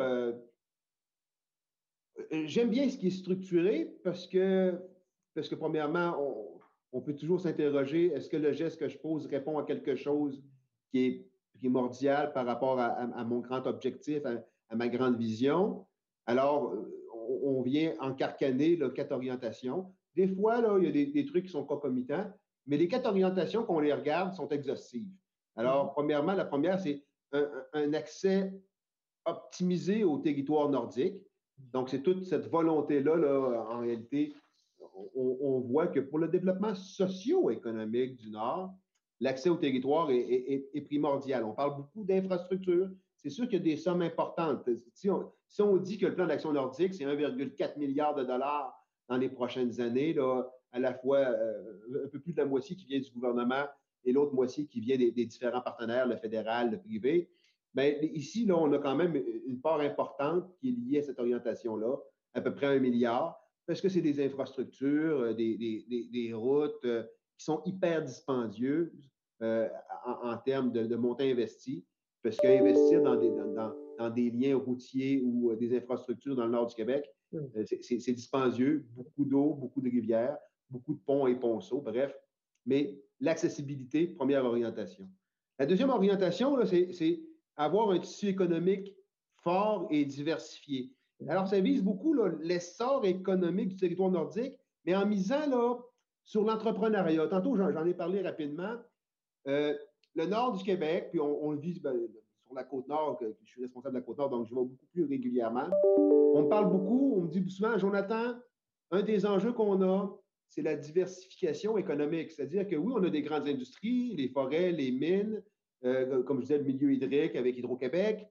j'aime 2.32 2.70
bien 2.70 2.90
ce 2.90 2.98
qui 2.98 3.08
est 3.08 3.12
structuré 3.12 3.94
parce 4.06 4.26
que, 4.26 4.80
parce 5.36 5.50
que 5.50 5.56
premièrement, 5.56 6.62
on 6.94 7.02
peut 7.02 7.14
toujours 7.14 7.42
s'interroger, 7.42 8.06
est-ce 8.14 8.30
que 8.30 8.38
le 8.38 8.54
geste 8.54 8.80
que 8.80 8.88
je 8.88 8.98
pose 8.98 9.26
répond 9.26 9.58
à 9.58 9.66
quelque 9.66 9.98
chose 9.98 10.42
qui 10.92 11.06
est 11.06 11.28
primordial 11.60 12.34
par 12.34 12.46
rapport 12.46 12.80
à, 12.80 13.24
mon 13.24 13.40
grand 13.40 13.66
objectif, 13.68 14.22
à, 14.26 14.76
ma 14.76 14.88
grande 14.88 15.18
vision. 15.18 15.86
Alors, 16.26 16.74
on, 17.44 17.62
vient 17.62 17.94
encarcaner 18.00 18.76
là, 18.76 18.90
quatre 18.90 19.12
orientations. 19.12 19.92
Des 20.16 20.28
fois, 20.28 20.62
là, 20.62 20.78
il 20.80 20.86
y 20.86 20.88
a 20.88 21.06
des, 21.12 21.26
trucs 21.26 21.46
qui 21.46 21.52
sont 21.52 21.66
concomitants, 21.66 22.32
mais 22.66 22.78
les 22.78 22.88
quatre 22.88 23.08
orientations, 23.08 23.64
qu'on 23.64 23.80
les 23.80 23.94
regarde, 23.94 24.34
sont 24.34 24.48
exhaustives. 24.50 25.10
Alors, 25.56 25.88
mm-hmm. 25.88 25.94
premièrement, 25.94 26.34
la 26.34 26.46
première, 26.46 26.80
c'est 26.80 27.04
un, 27.32 27.94
accès 27.94 28.54
optimisé 29.26 30.04
au 30.04 30.20
territoire 30.20 30.70
nordique. 30.70 31.22
Donc, 31.58 31.90
c'est 31.90 32.02
toute 32.02 32.24
cette 32.24 32.48
volonté-là, 32.50 33.16
là, 33.16 33.66
en 33.70 33.80
réalité, 33.80 34.34
on, 35.16 35.38
on, 35.42 35.60
voit 35.60 35.88
que 35.88 36.00
pour 36.00 36.20
le 36.20 36.28
développement 36.28 36.76
socio-économique 36.76 38.16
du 38.16 38.30
Nord, 38.30 38.74
l'accès 39.20 39.50
au 39.50 39.56
territoire 39.56 40.10
est, 40.12 40.86
primordial. 40.86 41.44
On 41.44 41.54
parle 41.54 41.78
beaucoup 41.78 42.04
d'infrastructures. 42.04 42.90
C'est 43.16 43.30
sûr 43.30 43.46
qu'il 43.46 43.60
y 43.60 43.62
a 43.62 43.64
des 43.64 43.78
sommes 43.78 44.02
importantes. 44.02 44.70
Si 44.94 45.10
on, 45.10 45.78
dit 45.78 45.98
que 45.98 46.06
le 46.06 46.16
plan 46.16 46.28
d'action 46.28 46.54
nordique, 46.54 46.94
c'est 46.94 47.06
1,4 47.06 47.78
milliard 47.78 48.16
de 48.16 48.24
dollars 48.24 48.74
dans 49.08 49.18
les 49.18 49.30
prochaines 49.30 49.80
années, 49.82 50.14
là, 50.14 50.44
à 50.72 50.80
la 50.80 50.94
fois 50.94 51.20
euh, 51.20 52.06
un 52.06 52.08
peu 52.10 52.20
plus 52.20 52.34
de 52.34 52.42
la 52.42 52.46
moitié 52.46 52.76
qui 52.76 52.86
vient 52.86 53.00
du 53.00 53.10
gouvernement 53.10 53.66
et 54.04 54.12
l'autre 54.12 54.34
moitié 54.34 54.66
qui 54.66 54.80
vient 54.80 54.98
des, 54.98 55.12
différents 55.12 55.62
partenaires, 55.62 56.08
le 56.08 56.16
fédéral, 56.18 56.72
le 56.72 56.80
privé. 56.80 57.30
Bien, 57.74 57.94
ici, 58.02 58.46
là, 58.46 58.58
on 58.58 58.72
a 58.74 58.80
quand 58.80 58.96
même 58.96 59.22
une 59.46 59.60
part 59.60 59.80
importante 59.80 60.50
qui 60.60 60.70
est 60.70 60.72
liée 60.72 61.00
à 61.00 61.04
cette 61.04 61.20
orientation-là, 61.20 61.96
à 62.34 62.42
peu 62.42 62.54
près 62.54 62.68
un 62.68 62.80
milliard, 62.80 63.40
parce 63.66 63.82
que 63.82 63.90
c'est 63.90 64.02
des 64.02 64.24
infrastructures, 64.26 65.20
euh, 65.20 65.34
des, 65.34 66.32
routes, 66.34 66.86
euh, 66.86 67.04
qui 67.38 67.44
sont 67.44 67.62
hyper 67.66 68.04
dispendieuses 68.04 69.10
euh, 69.42 69.68
en, 70.06 70.38
termes 70.38 70.72
de, 70.72 70.86
de 70.86 70.96
montant 70.96 71.24
investi, 71.24 71.86
parce 72.24 72.38
qu'investir 72.38 73.04
dans 73.04 73.16
des, 73.16 73.30
dans, 73.30 73.74
dans, 73.98 74.10
des 74.10 74.32
liens 74.32 74.58
routiers 74.58 75.22
ou 75.24 75.52
euh, 75.52 75.56
des 75.56 75.76
infrastructures 75.78 76.36
dans 76.36 76.46
le 76.46 76.52
nord 76.52 76.68
du 76.68 76.76
Québec, 76.76 77.06
euh, 77.34 77.66
c'est 77.82 78.14
dispendieux, 78.14 78.86
beaucoup 78.96 79.26
d'eau, 79.26 79.54
beaucoup 79.54 79.82
de 79.82 79.90
rivières, 79.90 80.38
beaucoup 80.70 80.94
de 80.94 81.00
ponts 81.00 81.28
et 81.28 81.36
ponceaux, 81.36 81.82
bref. 81.82 82.14
Mais 82.66 83.00
l'accessibilité, 83.20 84.08
première 84.08 84.46
orientation. 84.46 85.10
La 85.60 85.66
deuxième 85.66 85.90
orientation, 85.90 86.58
c'est 86.66 87.22
avoir 87.56 87.92
un 87.92 88.00
tissu 88.00 88.28
économique 88.28 88.96
fort 89.44 89.88
et 89.90 90.06
diversifié. 90.06 90.94
Alors, 91.28 91.48
ça 91.48 91.60
vise 91.60 91.84
beaucoup 91.84 92.14
l'essor 92.42 93.06
économique 93.06 93.70
du 93.70 93.78
territoire 93.78 94.12
nordique, 94.12 94.54
mais 94.86 94.96
en 94.96 95.06
misant 95.06 95.48
là, 95.50 95.80
sur 96.24 96.44
l'entrepreneuriat, 96.44 97.28
tantôt 97.28 97.56
j'en 97.56 97.86
ai 97.86 97.94
parlé 97.94 98.22
rapidement. 98.22 98.76
Euh, 99.48 99.76
le 100.16 100.26
nord 100.26 100.58
du 100.58 100.64
Québec, 100.64 101.08
puis 101.12 101.20
on, 101.20 101.52
le 101.52 101.60
vit 101.60 101.80
ben, 101.80 101.96
sur 102.44 102.54
la 102.56 102.64
côte 102.64 102.88
nord, 102.88 103.20
je 103.22 103.46
suis 103.46 103.62
responsable 103.62 103.96
de 103.96 104.00
la 104.00 104.06
côte 104.06 104.18
nord, 104.18 104.30
donc 104.30 104.48
je 104.48 104.56
vais 104.56 104.62
beaucoup 104.62 104.86
plus 104.92 105.06
régulièrement. 105.06 105.70
On 106.34 106.44
me 106.44 106.50
parle 106.50 106.70
beaucoup, 106.72 107.16
on 107.18 107.22
me 107.22 107.28
dit 107.30 107.48
souvent, 107.50 107.78
Jonathan, 107.78 108.36
un 108.92 109.02
des 109.02 109.26
enjeux 109.26 109.54
qu'on 109.54 109.82
a, 109.82 110.10
c'est 110.50 110.62
la 110.62 110.76
diversification 110.76 111.78
économique. 111.78 112.32
C'est-à-dire 112.32 112.68
que 112.68 112.76
oui, 112.76 112.94
on 112.96 113.04
a 113.04 113.10
des 113.10 113.22
grandes 113.22 113.48
industries, 113.48 114.16
les 114.16 114.30
forêts, 114.30 114.72
les 114.72 114.92
mines, 114.92 115.44
euh, 115.84 116.24
comme 116.24 116.38
je 116.38 116.44
disais, 116.44 116.58
le 116.58 116.64
milieu 116.64 116.94
hydrique 116.94 117.36
avec 117.36 117.58
Hydro-Québec. 117.58 118.28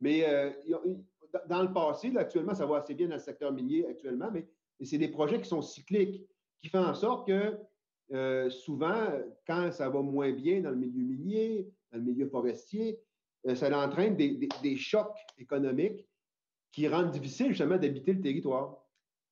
Mais 0.00 0.28
euh, 0.28 0.50
dans 1.48 1.62
le 1.62 1.72
passé, 1.72 2.12
actuellement, 2.16 2.54
ça 2.54 2.66
va 2.66 2.78
assez 2.78 2.94
bien 2.94 3.08
dans 3.08 3.14
le 3.14 3.20
secteur 3.20 3.52
minier 3.52 3.86
actuellement, 3.86 4.30
mais 4.32 4.46
c'est 4.84 4.98
des 4.98 5.08
projets 5.08 5.40
qui 5.40 5.48
sont 5.48 5.62
cycliques 5.62 6.26
qui 6.60 6.68
fait 6.68 6.78
en 6.78 6.94
sorte 6.94 7.26
que 7.26 7.56
euh, 8.12 8.50
souvent, 8.50 9.08
quand 9.46 9.72
ça 9.72 9.88
va 9.88 10.00
moins 10.00 10.32
bien 10.32 10.60
dans 10.60 10.70
le 10.70 10.76
milieu 10.76 11.02
minier, 11.02 11.68
dans 11.92 11.98
le 11.98 12.04
milieu 12.04 12.28
forestier, 12.28 13.00
euh, 13.46 13.54
ça 13.54 13.76
entraîne 13.76 14.16
des, 14.16 14.76
chocs 14.76 15.16
économiques 15.38 16.06
qui 16.72 16.88
rendent 16.88 17.10
difficile 17.10 17.48
justement 17.48 17.78
d'habiter 17.78 18.12
le 18.12 18.20
territoire. 18.20 18.82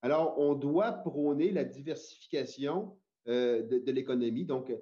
Alors, 0.02 0.38
on 0.38 0.54
doit 0.54 0.92
prôner 0.92 1.50
la 1.50 1.64
diversification 1.64 2.96
euh, 3.28 3.62
de, 3.62 3.92
l'économie, 3.92 4.44
donc 4.44 4.72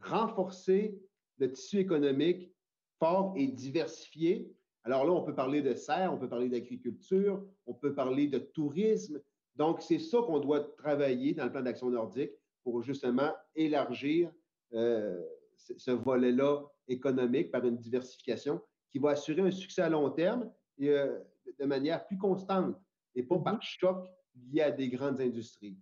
renforcer 0.00 0.98
le 1.38 1.50
tissu 1.52 1.78
économique 1.78 2.52
fort 2.98 3.34
et 3.36 3.46
diversifié. 3.46 4.52
Alors 4.84 5.04
là, 5.04 5.12
on 5.12 5.22
peut 5.22 5.34
parler 5.34 5.60
de 5.60 5.74
serre, 5.74 6.12
on 6.12 6.18
peut 6.18 6.28
parler 6.28 6.48
d'agriculture, 6.48 7.44
on 7.66 7.74
peut 7.74 7.94
parler 7.94 8.28
de 8.28 8.38
tourisme, 8.38 9.20
donc, 9.60 9.82
c'est 9.82 9.98
ça 9.98 10.22
qu'on 10.22 10.38
doit 10.38 10.60
travailler 10.78 11.34
dans 11.34 11.44
le 11.44 11.52
plan 11.52 11.60
d'action 11.60 11.90
nordique 11.90 12.30
pour 12.62 12.82
justement 12.82 13.32
élargir 13.54 14.30
euh, 14.74 15.20
ce 15.56 15.90
volet-là 15.90 16.62
économique 16.88 17.50
par 17.50 17.64
une 17.64 17.76
diversification 17.76 18.60
qui 18.90 18.98
va 18.98 19.10
assurer 19.10 19.42
un 19.42 19.50
succès 19.50 19.82
à 19.82 19.88
long 19.88 20.10
terme 20.10 20.50
et 20.78 20.90
euh, 20.90 21.18
de 21.58 21.64
manière 21.64 22.06
plus 22.06 22.18
constante 22.18 22.76
et 23.14 23.22
pas 23.22 23.38
par 23.38 23.56
mm-hmm. 23.56 23.78
choc 23.80 24.06
lié 24.52 24.62
à 24.62 24.70
des 24.70 24.88
grandes 24.88 25.20
industries. 25.20 25.76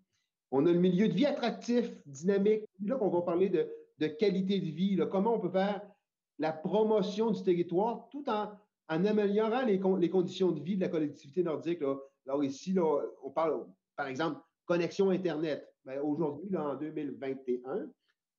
On 0.51 0.65
a 0.67 0.73
le 0.73 0.79
milieu 0.79 1.09
de 1.09 1.13
vie 1.13 1.27
attractif, 1.27 1.93
dynamique. 2.07 2.65
Là 2.85 2.97
qu'on 2.97 3.11
va 3.11 3.23
parler 3.23 3.51
de, 3.51 4.07
qualité 4.07 4.61
de 4.61 4.71
vie, 4.71 4.99
comment 5.11 5.35
on 5.35 5.41
peut 5.41 5.51
faire 5.51 5.83
la 6.39 6.53
promotion 6.53 7.31
du 7.31 7.43
territoire 7.43 8.09
tout 8.11 8.25
en, 8.29 8.51
améliorant 8.89 9.63
les, 9.63 9.81
les, 9.99 10.11
conditions 10.11 10.53
de 10.53 10.61
vie 10.61 10.77
de 10.77 10.81
la 10.81 10.89
collectivité 10.89 11.43
nordique. 11.43 11.81
Là. 11.81 11.97
Alors 12.27 12.43
ici, 12.43 12.73
là, 12.73 13.03
on 13.23 13.31
parle, 13.31 13.67
par 13.97 14.07
exemple, 14.07 14.41
connexion 14.65 15.11
Internet. 15.11 15.67
Ben, 15.89 16.01
aujourd'hui, 16.01 16.55
en 16.55 16.75
2021, 16.75 17.77
il 17.77 17.89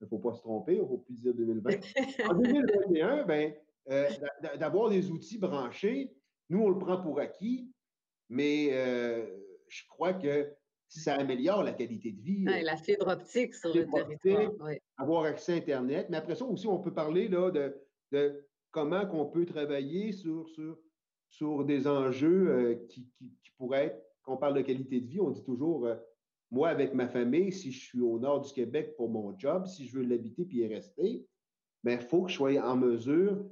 ne 0.02 0.08
faut 0.08 0.20
pas 0.20 0.34
se 0.36 0.42
tromper, 0.42 0.76
il 0.76 0.82
ne 0.82 0.86
faut 0.86 1.00
plus 1.00 1.16
dire 1.16 1.34
2020. 1.34 1.72
En 2.30 2.36
2021, 2.36 3.26
ben, 3.26 3.54
euh, 3.90 4.08
d'avoir 4.60 4.92
des 4.92 5.10
outils 5.10 5.40
branchés, 5.40 6.14
nous, 6.50 6.62
on 6.62 6.70
le 6.70 6.78
prend 6.78 7.02
pour 7.02 7.20
acquis, 7.20 7.68
mais 8.30 8.70
euh, 8.74 9.26
je 9.68 9.82
crois 9.88 10.14
que 10.14 10.54
ça 10.88 11.16
améliore 11.16 11.64
la 11.64 11.74
qualité 11.74 12.12
de 12.12 12.22
vie. 12.22 12.44
la 12.44 12.78
fibre 12.78 13.08
optique 13.08 13.56
sur 13.56 13.74
le 13.74 13.88
territoire. 13.88 14.54
Avoir 14.98 15.24
accès 15.24 15.54
à 15.54 15.56
Internet. 15.56 16.06
Mais 16.12 16.18
après 16.18 16.36
ça 16.36 16.46
aussi, 16.46 16.68
on 16.68 16.78
peut 16.78 16.94
parler 16.94 17.28
là, 17.28 17.50
de, 17.50 17.76
de 18.12 18.46
comment 18.70 19.08
qu'on 19.08 19.26
peut 19.26 19.48
travailler 19.48 20.12
sur, 20.12 20.48
sur 20.50 20.78
sur 21.30 21.64
des 21.64 21.88
enjeux 21.88 22.50
euh, 22.50 22.76
qui, 22.90 23.08
pourraient 23.58 23.88
être, 23.88 24.02
quand 24.24 24.34
on 24.34 24.38
parle 24.38 24.56
de 24.56 24.62
qualité 24.62 25.00
de 25.00 25.08
vie, 25.08 25.20
on 25.20 25.32
dit 25.32 25.44
toujours, 25.44 25.86
euh, 25.86 25.96
moi, 26.52 26.70
avec 26.70 26.94
ma 26.94 27.08
famille, 27.08 27.52
si 27.52 27.72
je 27.72 27.80
suis 27.80 28.02
au 28.02 28.18
nord 28.20 28.42
du 28.42 28.52
Québec 28.52 28.96
pour 28.96 29.10
mon 29.10 29.38
job, 29.38 29.66
si 29.68 29.88
je 29.88 29.98
veux 29.98 30.04
l'habiter 30.04 30.46
puis 30.46 30.60
y 30.60 30.68
rester, 30.68 31.10
il 31.10 31.26
ben, 31.84 32.00
faut 32.00 32.24
que 32.24 32.30
je 32.30 32.36
sois 32.36 32.60
en 32.60 32.76
mesure 32.76 33.46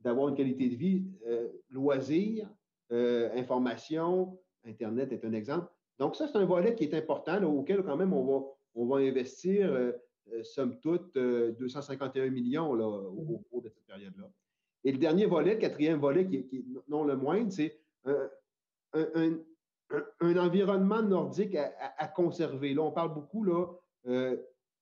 d'avoir 0.00 0.28
une 0.28 0.36
qualité 0.36 0.68
de 0.68 0.76
vie, 0.76 1.04
euh, 1.26 1.48
loisirs, 1.70 2.48
information, 2.88 4.38
Internet 4.64 5.12
est 5.12 5.24
un 5.24 5.32
exemple. 5.32 5.68
Donc, 5.98 6.14
ça, 6.14 6.28
c'est 6.28 6.38
un 6.38 6.44
volet 6.44 6.76
qui 6.76 6.84
est 6.84 6.94
important, 6.94 7.42
auquel 7.42 7.82
quand 7.82 7.96
même 7.96 8.12
on 8.12 8.24
va, 8.24 8.46
on 8.74 8.86
va 8.86 8.96
investir, 8.98 9.92
somme 10.44 10.78
toute, 10.78 11.14
251 11.14 12.30
millions 12.30 12.74
là, 12.74 12.86
au 12.86 13.42
cours 13.50 13.62
de 13.62 13.68
cette 13.68 13.84
période-là. 13.86 14.30
Et 14.84 14.92
le 14.92 14.98
dernier 14.98 15.26
volet, 15.26 15.54
le 15.54 15.60
quatrième 15.60 15.98
volet, 15.98 16.26
qui, 16.26 16.36
est 16.36 16.64
non 16.88 17.02
le 17.02 17.16
moindre, 17.16 17.50
c'est 17.50 17.80
un 18.04 19.38
environnement 20.20 21.02
nordique 21.02 21.56
à, 21.56 22.08
conserver. 22.08 22.74
Là, 22.74 22.82
on 22.82 22.92
parle 22.92 23.14
beaucoup 23.14 23.44
là, 23.44 23.66
euh, 24.06 24.36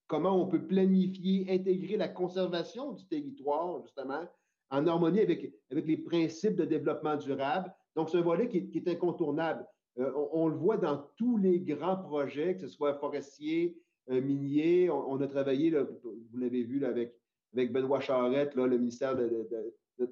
comment 0.06 0.40
on 0.40 0.46
peut 0.46 0.66
planifier, 0.66 1.46
intégrer 1.48 1.96
la 1.96 2.08
conservation 2.08 2.92
du 2.92 3.06
territoire, 3.06 3.82
justement, 3.82 4.22
en 4.70 4.86
harmonie 4.86 5.20
avec, 5.20 5.52
les 5.70 5.96
principes 5.96 6.56
de 6.56 6.64
développement 6.64 7.16
durable. 7.16 7.72
Donc, 7.96 8.10
c'est 8.10 8.18
un 8.18 8.22
volet 8.22 8.48
qui, 8.48 8.70
est 8.74 8.88
incontournable. 8.88 9.66
Euh, 9.98 10.10
on, 10.32 10.48
le 10.48 10.56
voit 10.56 10.76
dans 10.76 11.06
tous 11.16 11.36
les 11.36 11.60
grands 11.60 11.96
projets, 11.96 12.54
que 12.54 12.60
ce 12.62 12.68
soit 12.68 12.94
forestier, 12.94 13.78
euh, 14.10 14.20
minier. 14.20 14.90
On, 14.90 15.20
a 15.20 15.26
travaillé, 15.28 15.70
vous 15.70 16.38
l'avez 16.38 16.64
vu 16.64 16.84
avec, 16.84 17.14
Benoît 17.54 18.00
Charette, 18.00 18.56
là, 18.56 18.66
le 18.66 18.78
ministère 18.78 19.14
de, 19.16 19.48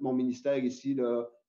mon 0.01 0.13
ministère 0.13 0.63
ici, 0.65 0.97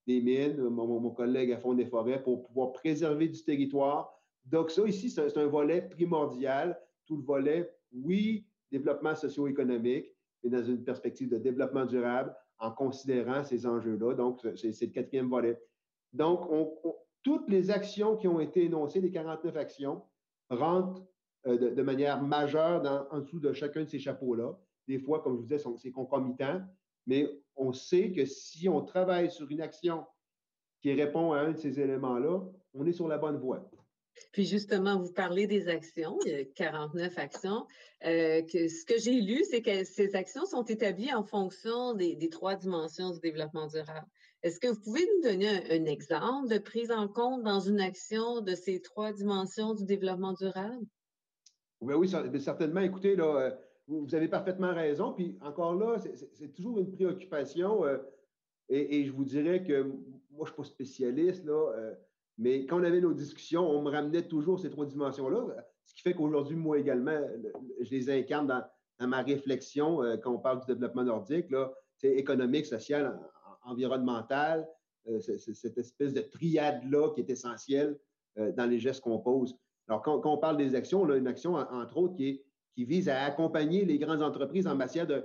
des 0.08 0.22
mines, 0.22 0.58
mon, 0.70 1.10
collègue 1.12 1.52
à 1.52 1.58
Fond 1.58 1.74
des 1.74 1.86
forêts, 1.86 2.22
pour 2.22 2.44
pouvoir 2.44 2.74
préserver 2.74 3.28
du 3.28 3.44
territoire. 3.44 4.13
Donc, 4.46 4.72
ça, 4.72 4.86
ici, 4.86 5.10
c'est 5.10 5.38
un 5.38 5.48
volet 5.48 5.82
primordial. 5.82 6.80
Tout 7.06 7.18
le 7.18 7.24
volet, 7.24 7.74
oui, 7.94 8.46
développement 8.72 9.16
socio-économique, 9.16 10.08
mais 10.44 10.50
dans 10.50 10.63
une 10.63 10.84
perspective 10.84 11.30
de 11.30 11.38
développement 11.38 11.86
durable 11.86 12.36
en 12.60 12.72
considérant 12.72 13.44
ces 13.44 13.66
enjeux-là. 13.66 14.16
Donc, 14.16 14.39
c'est 14.56 14.82
le 14.82 14.92
quatrième 14.92 15.30
volet. 15.30 15.60
Donc, 16.12 16.50
toutes 17.24 17.50
les 17.50 17.72
actions 17.72 18.18
qui 18.18 18.28
ont 18.28 18.39
été 18.39 18.66
énoncées, 18.66 19.02
les 19.02 19.12
49 19.12 19.56
actions, 19.56 20.02
rentrent 20.50 21.04
euh, 21.48 21.74
de, 21.74 21.82
manière 21.82 22.22
majeure 22.22 23.08
en 23.12 23.20
dessous 23.20 23.39
de 23.39 23.54
chacun 23.54 23.84
de 23.84 23.89
ces 23.89 24.00
chapeaux-là. 24.00 24.58
Des 24.88 25.00
fois, 25.00 25.22
comme 25.22 25.34
je 25.36 25.38
vous 25.39 25.48
disais, 25.48 25.63
c'est 25.78 25.92
concomitant, 25.92 26.62
mais 27.06 27.30
on 27.56 27.74
sait 27.74 28.12
que 28.12 28.26
si 28.26 28.68
on 28.70 28.82
travaille 28.82 29.32
sur 29.32 29.50
une 29.50 29.62
action 29.62 30.06
qui 30.82 30.94
répond 30.94 31.34
à 31.34 31.39
un 31.39 31.52
de 31.52 31.58
ces 31.58 31.80
éléments-là, 31.80 32.42
on 32.74 32.86
est 32.86 32.92
sur 32.92 33.08
la 33.08 33.18
bonne 33.18 33.38
voie. 33.38 33.70
Puis 34.32 34.46
justement, 34.46 35.00
vous 35.00 35.12
parlez 35.12 35.48
des 35.48 35.68
actions, 35.68 36.18
il 36.26 36.32
y 36.32 36.36
a 36.36 36.46
49 36.46 37.18
actions. 37.18 37.66
Euh, 38.06 38.42
ce 38.48 38.86
que 38.86 39.00
j'ai 39.00 39.20
lu, 39.22 39.44
c'est 39.50 39.62
que 39.62 39.84
ces 39.84 40.16
actions 40.16 40.46
sont 40.46 40.63
établies 40.66 41.13
en 41.13 41.24
fonction 41.24 41.94
des, 41.94 42.30
trois 42.30 42.56
dimensions 42.56 43.12
du 43.12 43.20
développement 43.20 43.68
durable. 43.68 44.08
Est-ce 44.44 44.60
que 44.60 44.68
vous 44.68 44.80
pouvez 44.82 45.02
nous 45.02 45.30
donner 45.30 45.48
un, 45.72 45.86
exemple 45.86 46.50
de 46.50 46.58
prise 46.58 46.92
en 46.92 47.08
compte 47.08 47.44
dans 47.44 47.60
une 47.60 47.80
action 47.80 48.42
de 48.42 48.56
ces 48.56 48.82
trois 48.82 49.13
dimensions 49.13 49.74
du 49.74 49.86
développement 49.86 50.34
durable? 50.34 50.86
Oui, 51.82 51.96
oui, 51.96 52.39
certainement. 52.39 52.82
Écoutez, 52.82 53.16
là, 53.16 53.36
euh, 53.38 53.52
vous 53.88 54.15
avez 54.15 54.28
parfaitement 54.28 54.74
raison. 54.74 55.13
Puis 55.13 55.38
encore 55.41 55.76
là, 55.76 55.98
c'est 56.34 56.54
toujours 56.54 56.80
une 56.80 56.91
préoccupation. 56.91 57.86
Euh, 57.86 57.98
et, 58.69 59.06
je 59.06 59.12
vous 59.12 59.26
dirais 59.26 59.63
que 59.63 59.84
moi, 59.84 60.00
je 60.32 60.41
ne 60.41 60.46
suis 60.46 60.56
pas 60.56 60.63
spécialiste, 60.63 61.46
là, 61.46 61.74
euh, 61.76 61.93
mais 62.38 62.65
quand 62.65 62.80
on 62.80 62.84
avait 62.84 63.02
nos 63.02 63.13
discussions, 63.13 63.69
on 63.69 63.82
me 63.82 63.91
ramenait 63.91 64.28
toujours 64.28 64.60
ces 64.60 64.69
trois 64.69 64.86
dimensions-là. 64.86 65.48
Ce 65.86 65.93
qui 65.93 66.02
fait 66.02 66.13
qu'aujourd'hui, 66.13 66.56
moi 66.56 66.80
également, 66.80 67.19
je 67.80 67.89
les 67.91 68.10
incarne 68.10 68.48
dans, 68.48 68.63
ma 69.08 69.22
réflexion 69.22 70.02
euh, 70.02 70.17
quand 70.17 70.32
on 70.32 70.39
parle 70.39 70.62
du 70.62 70.65
développement 70.67 71.04
nordique, 71.04 71.50
là, 71.52 71.74
économique, 72.04 72.65
social, 72.65 73.19
environnemental, 73.63 74.67
cette 75.19 75.78
espèce 75.78 76.13
de 76.13 76.22
triade-là 76.22 77.12
qui 77.13 77.22
est 77.22 77.30
essentielle 77.30 77.98
dans 78.36 78.65
les 78.69 78.78
gestes 78.78 79.02
qu'on 79.02 79.19
pose. 79.19 79.58
Alors, 79.88 80.02
quand, 80.02 80.22
on 80.26 80.38
parle 80.38 80.58
des 80.58 80.76
actions, 80.76 81.02
on 81.02 81.10
a 81.10 81.15
une 81.15 81.28
action, 81.28 81.56
entre 81.56 81.98
autres, 81.98 82.15
qui 82.15 82.28
est 82.28 82.46
qui 82.76 82.86
vise 82.86 83.10
à 83.10 83.24
accompagner 83.24 83.86
les 83.86 83.98
grandes 83.98 84.22
entreprises 84.22 84.68
en 84.68 84.76
matière 84.76 85.08
de, 85.08 85.24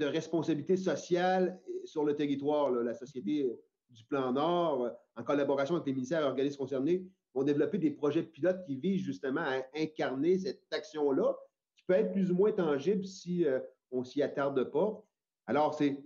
responsabilité 0.00 0.76
sociale 0.76 1.60
sur 1.84 2.04
le 2.04 2.16
territoire. 2.16 2.70
La 2.70 2.94
Société 2.94 3.48
du 3.90 4.04
Plan 4.04 4.32
Nord, 4.32 4.90
en 5.16 5.22
collaboration 5.22 5.76
avec 5.76 5.86
les 5.86 5.92
ministères 5.92 6.22
et 6.22 6.24
organismes 6.24 6.58
concernés, 6.58 7.06
vont 7.34 7.44
développer 7.44 7.78
des 7.78 7.90
projets 7.90 8.22
pilotes 8.22 8.64
qui 8.64 8.76
visent 8.76 9.02
justement 9.02 9.42
à 9.42 9.62
incarner 9.76 10.38
cette 10.38 10.62
action-là, 10.72 11.34
qui 11.76 11.84
peut 11.84 11.94
être 11.94 12.12
plus 12.12 12.30
ou 12.30 12.34
moins 12.34 12.52
tangible 12.52 13.04
si 13.04 13.44
euh, 13.44 13.60
on 13.90 14.04
s'y 14.04 14.22
attarde 14.22 14.62
pas. 14.70 15.02
Alors, 15.46 15.74
c'est, 15.74 16.02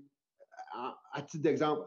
à, 1.12 1.22
titre 1.22 1.42
d'exemple, 1.42 1.82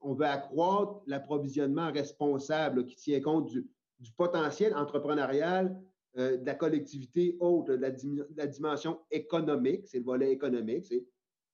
on 0.00 0.14
veut 0.14 0.26
accroître 0.26 1.02
l'approvisionnement 1.06 1.92
responsable 1.92 2.84
qui 2.86 2.96
tient 2.96 3.20
compte 3.20 3.46
du 3.46 4.12
potentiel 4.16 4.74
entrepreneurial 4.74 5.80
euh, 6.16 6.36
de 6.36 6.46
la 6.46 6.54
collectivité 6.54 7.36
haute, 7.40 7.68
de 7.68 7.74
la, 7.74 8.46
dimension 8.46 9.00
économique, 9.10 9.86
c'est 9.86 9.98
le 9.98 10.04
volet 10.04 10.30
économique, 10.30 10.86
c'est 10.86 11.04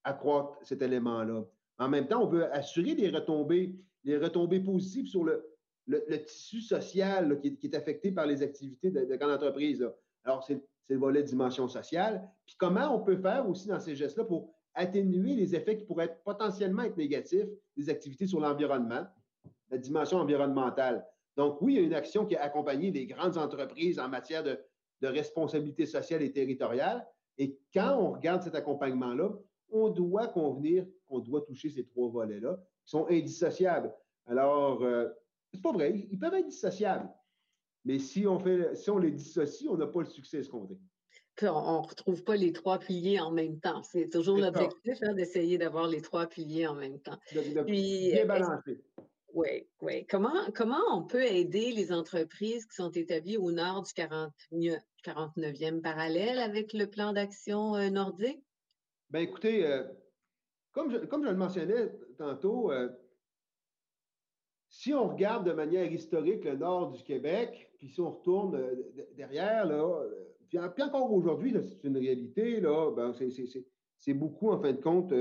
accroître 0.05 0.59
cet 0.63 0.83
élément-là. 0.83 1.45
En 1.79 1.89
même 1.89 2.07
temps, 2.07 2.23
on 2.23 2.29
veut 2.29 2.53
assurer 2.53 2.95
des 2.95 3.09
retombées, 3.09 3.75
des 4.05 4.19
retombées 4.19 4.61
positives 4.61 5.07
sur 5.07 5.25
le, 5.25 5.47
tissu 6.27 6.61
social 6.61 7.41
qui, 7.41 7.59
est 7.63 7.75
affecté 7.75 8.13
par 8.13 8.27
les 8.27 8.43
activités 8.43 8.91
de, 8.91 9.05
de 9.05 9.25
entreprises. 9.25 9.89
Alors, 10.25 10.45
c'est 10.45 10.63
le 10.89 10.99
volet 10.99 11.23
dimension 11.23 11.69
sociale. 11.69 12.29
Puis 12.47 12.57
comment 12.59 12.95
on 12.95 13.01
peut 13.01 13.17
faire 13.17 13.49
aussi 13.49 13.69
dans 13.69 13.81
ces 13.81 13.97
gestes-là 13.97 14.25
pour 14.25 14.53
atténuer 14.75 15.35
les 15.35 15.55
effets 15.55 15.77
qui 15.77 15.85
pourraient 15.85 16.21
potentiellement 16.25 16.83
être 16.83 16.97
négatifs 16.97 17.49
des 17.77 17.89
activités 17.89 18.27
sur 18.27 18.41
l'environnement, 18.41 19.07
la 19.71 19.79
dimension 19.79 20.19
environnementale? 20.19 21.07
Donc, 21.41 21.63
oui, 21.63 21.73
il 21.73 21.81
y 21.81 21.83
a 21.83 21.87
une 21.87 21.95
action 21.95 22.27
qui 22.27 22.37
a 22.37 22.43
accompagné 22.43 22.91
des 22.91 23.07
grandes 23.07 23.39
entreprises 23.39 23.99
en 23.99 24.11
matière 24.11 24.43
de, 24.43 24.59
responsabilité 25.01 25.87
sociale 25.87 26.21
et 26.21 26.31
territoriale. 26.31 27.03
Et 27.39 27.59
quand 27.73 27.97
on 27.99 28.13
regarde 28.13 28.43
cet 28.43 28.55
accompagnement-là, 28.55 29.31
on 29.71 29.89
doit 29.89 30.29
convenir 30.29 30.85
qu'on 31.09 31.21
doit 31.21 31.41
toucher 31.41 31.71
ces 31.71 31.87
trois 31.87 32.11
volets-là, 32.11 32.59
qui 32.85 32.91
sont 32.91 33.07
indissociables. 33.09 33.91
Alors, 34.27 34.83
euh, 34.83 35.09
c'est 35.51 35.63
pas 35.63 35.73
vrai, 35.73 36.07
ils 36.11 36.19
peuvent 36.19 36.35
être 36.35 36.47
dissociables. 36.47 37.09
Mais 37.87 37.99
si 37.99 38.27
on, 38.27 38.39
fait, 38.39 38.75
si 38.75 38.91
on 38.91 38.99
les 38.99 39.11
dissocie, 39.11 39.67
on 39.71 39.79
n'a 39.79 39.87
pas 39.87 40.01
le 40.01 40.07
succès 40.09 40.41
escompté. 40.41 40.77
on 41.41 41.81
ne 41.81 41.89
retrouve 41.89 42.23
pas 42.23 42.37
les 42.37 42.53
trois 42.53 42.79
piliers 42.79 43.19
en 43.19 43.31
même 43.31 43.59
temps. 43.61 43.83
C'est 43.83 44.11
toujours 44.11 44.37
l'objectif 44.37 44.99
hein, 45.01 45.15
d'essayer 45.15 45.57
d'avoir 45.57 45.89
les 45.89 46.03
trois 46.03 46.27
piliers 46.27 46.67
en 46.67 46.75
même 46.75 47.01
temps. 47.01 47.17
bien 47.65 48.27
balancé. 48.27 48.85
Oui, 49.35 49.67
oui. 49.81 50.07
Comment, 50.07 50.51
comment 50.55 50.81
on 50.93 51.03
peut 51.03 51.25
aider 51.25 51.73
les 51.73 51.93
entreprises 51.93 52.67
qui 52.67 52.75
sont 52.75 52.91
établies 52.91 53.37
au 53.37 53.53
nord 53.53 53.83
du 53.83 53.93
49e 55.05 55.81
parallèle 55.81 56.39
avec 56.39 56.73
le 56.73 56.87
plan 56.87 57.13
d'action 57.13 57.77
euh, 57.77 57.91
nordique? 57.91 58.43
Bien, 59.11 59.23
écoutez, 59.23 59.67
euh, 59.67 59.85
comme, 60.73 60.91
je, 60.91 60.99
comme 60.99 61.25
je 61.25 61.31
le 61.31 61.37
mentionnais 61.37 61.93
tantôt, 62.19 62.73
euh, 62.73 62.89
si 64.69 64.93
on 64.95 65.09
regarde 65.09 65.47
de 65.47 65.53
manière 65.53 65.91
historique 65.91 66.45
le 66.45 66.57
nord 66.57 66.93
du 66.93 67.03
Québec, 67.03 67.71
puis 67.79 67.89
si 67.89 68.01
on 68.01 68.11
retourne 68.11 68.61
derrière, 69.17 69.65
là, 69.67 70.05
puis, 70.49 70.59
encore 70.59 71.13
aujourd'hui, 71.13 71.55
c'est 71.63 71.87
une 71.87 71.97
réalité, 71.97 72.61
là, 72.61 72.91
ben, 72.91 73.15
c'est 73.99 74.15
beaucoup, 74.15 74.51
en 74.51 74.61
fin 74.61 74.73
de 74.73 74.81
compte, 74.81 75.13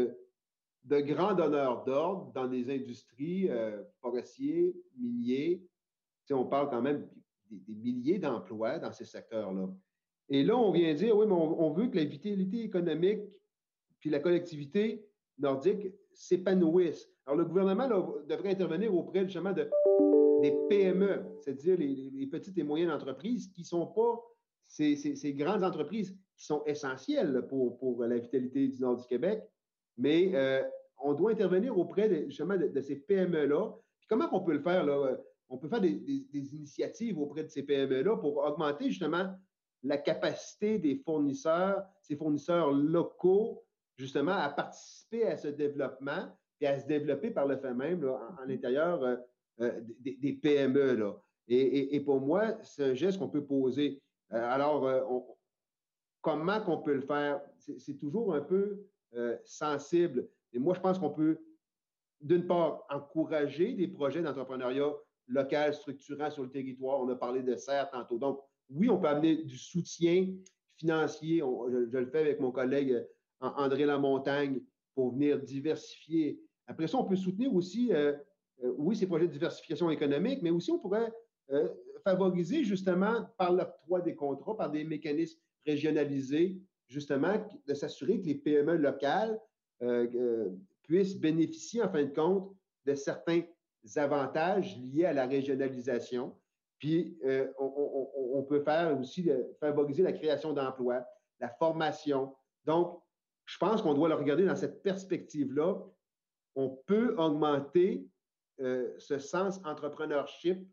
de 0.90 1.00
grands 1.02 1.36
donneurs 1.36 1.84
d'ordre 1.84 2.32
dans 2.34 2.48
des 2.48 2.70
industries 2.74 3.48
euh, 3.50 3.84
forestiers, 4.02 4.76
miniers. 4.98 5.64
on 6.32 6.46
parle 6.46 6.70
quand 6.70 6.82
même 6.82 7.08
des, 7.52 7.76
milliers 7.76 8.18
d'emplois 8.18 8.80
dans 8.80 8.92
ces 8.92 9.06
secteurs-là. 9.06 9.70
Et 10.30 10.44
là, 10.44 10.58
on 10.58 10.72
vient 10.72 10.94
dire, 10.96 11.16
oui, 11.16 11.28
mais 11.28 11.34
on, 11.34 11.72
veut 11.72 11.88
que 11.88 11.98
la 11.98 12.06
vitalité 12.06 12.64
économique 12.64 13.22
puis 14.00 14.10
la 14.10 14.20
collectivité 14.20 15.06
nordique 15.38 15.88
s'épanouissent. 16.12 17.10
Alors, 17.26 17.38
le 17.38 17.46
gouvernement 17.46 17.88
devrait 18.28 18.52
intervenir 18.52 18.94
auprès 18.96 19.26
justement 19.26 19.52
de, 19.52 19.70
des 20.42 20.56
PME, 20.70 21.24
c'est-à-dire 21.42 21.78
les, 21.78 22.28
petites 22.28 22.58
et 22.58 22.64
moyennes 22.64 22.92
entreprises 22.92 23.48
qui 23.48 23.62
ne 23.62 23.66
sont 23.66 23.88
pas 23.88 24.24
ces, 24.68 24.96
ces, 24.96 25.34
grandes 25.34 25.64
entreprises 25.64 26.16
qui 26.36 26.46
sont 26.46 26.64
essentielles 26.66 27.46
pour, 27.48 27.78
pour 27.78 28.04
la 28.04 28.18
vitalité 28.18 28.68
du 28.68 28.80
nord 28.82 28.98
du 28.98 29.06
Québec, 29.08 29.44
mais 29.98 30.32
euh, 30.36 30.64
on 31.02 31.14
doit 31.14 31.32
intervenir 31.32 31.78
auprès 31.78 32.10
de, 32.10 32.26
justement 32.26 32.58
de, 32.58 32.82
ces 32.82 32.96
PME-là. 32.96 33.72
comment 34.08 34.30
on 34.32 34.42
peut 34.42 34.54
le 34.54 34.62
faire? 34.62 34.84
Là? 34.84 35.18
On 35.50 35.58
peut 35.58 35.68
faire 35.68 35.82
des, 35.82 35.96
initiatives 36.34 37.20
auprès 37.20 37.44
de 37.44 37.50
ces 37.50 37.64
PME-là 37.64 38.18
pour 38.18 38.38
augmenter 38.38 38.90
justement 38.90 39.36
la 39.84 39.98
capacité 39.98 40.78
des 40.78 40.98
fournisseurs, 40.98 41.84
ces 42.02 42.16
fournisseurs 42.16 42.72
locaux, 42.72 43.64
justement, 43.96 44.34
à 44.34 44.50
participer 44.50 45.26
à 45.26 45.38
ce 45.38 45.48
développement 45.48 46.38
et 46.62 46.68
à 46.68 46.80
se 46.80 46.86
développer 46.86 47.32
par 47.32 47.48
le 47.48 47.58
fait 47.58 47.74
même 47.74 48.08
en, 48.08 48.46
l'intérieur 48.46 49.02
euh, 49.04 49.16
euh, 49.62 49.82
des, 50.00 50.34
PME. 50.34 50.96
Là. 50.96 51.16
Et, 51.48 52.00
pour 52.02 52.20
moi, 52.20 52.58
c'est 52.64 52.84
un 52.84 52.94
geste 52.94 53.18
qu'on 53.18 53.30
peut 53.30 53.46
poser. 53.46 54.02
alors, 54.30 54.88
comment 56.22 56.62
qu'on 56.62 56.78
peut 56.78 56.94
le 56.94 57.02
faire? 57.02 57.42
C'est 57.58 57.98
toujours 57.98 58.36
un 58.36 58.42
peu 58.42 58.86
sensible. 59.46 60.28
Et 60.54 60.60
moi, 60.60 60.74
je 60.74 60.80
pense 60.80 61.00
qu'on 61.00 61.12
peut, 61.12 61.40
d'une 62.22 62.46
part, 62.48 62.86
encourager 62.90 63.74
des 63.74 63.88
projets 63.88 64.22
d'entrepreneuriat 64.22 64.94
local 65.28 65.74
structurant 65.74 66.30
sur 66.32 66.44
le 66.44 66.50
territoire. 66.50 67.00
On 67.00 67.10
a 67.10 67.16
parlé 67.16 67.44
de 67.44 67.56
serre 67.56 67.90
tantôt. 67.90 68.18
Donc, 68.18 68.40
oui, 68.70 68.90
on 68.90 69.00
peut 69.00 69.08
amener 69.08 69.38
du 69.44 69.58
soutien 69.58 70.28
financier. 70.76 71.40
je, 71.40 71.98
le 71.98 72.06
fais 72.08 72.20
avec 72.20 72.40
mon 72.40 72.52
collègue 72.52 72.92
euh, 72.92 73.06
André 73.40 73.86
Lamontagne 73.86 74.62
pour 74.96 75.12
venir 75.14 75.40
diversifier. 75.40 76.40
Après 76.68 76.88
ça, 76.88 76.98
on 76.98 77.06
peut 77.06 77.16
soutenir 77.16 77.54
aussi, 77.54 77.94
euh, 77.94 78.14
euh, 78.64 78.74
oui, 78.78 78.96
ces 78.96 79.08
projets 79.08 79.28
de 79.28 79.32
diversification 79.32 79.90
économique, 79.90 80.42
mais 80.42 80.52
aussi 80.52 80.72
on 80.72 80.80
pourrait 80.80 81.12
favoriser 82.04 82.64
justement 82.64 83.26
par 83.38 83.52
l'octroi 83.52 84.02
des 84.02 84.14
contrats, 84.14 84.56
par 84.56 84.70
des 84.70 84.84
mécanismes 84.84 85.40
régionalisés, 85.66 86.62
justement, 86.88 87.44
de 87.68 87.74
s'assurer 87.74 88.22
que 88.22 88.26
les 88.28 88.36
PME 88.36 88.78
locales 88.78 89.40
euh, 89.82 90.08
euh, 90.16 90.50
puissent 90.84 91.18
bénéficier, 91.18 91.82
en 91.84 91.90
fin 91.90 92.04
de 92.04 92.14
compte, 92.14 92.56
de 92.86 92.96
certains 92.96 93.42
avantages 93.96 94.78
liés 94.78 95.06
à 95.06 95.14
la 95.14 95.26
régionalisation. 95.26 96.36
Puis, 96.80 97.18
euh, 97.26 97.48
on, 97.60 98.44
peut 98.44 98.62
faire 98.64 98.98
aussi 99.00 99.30
favoriser 99.60 100.02
la 100.02 100.14
création 100.14 100.54
d'emplois, 100.54 101.06
la 101.40 101.50
formation. 101.50 102.34
Donc, 102.66 103.02
je 103.46 103.58
pense 103.58 103.82
qu'on 103.82 103.94
doit 103.94 104.10
le 104.10 104.16
regarder 104.16 104.46
dans 104.46 104.56
cette 104.56 104.82
perspective-là. 104.82 105.78
On 106.56 106.70
peut 106.70 107.16
augmenter 107.18 108.08
ce 108.58 109.20
sens 109.20 109.60
entrepreneurship 109.66 110.66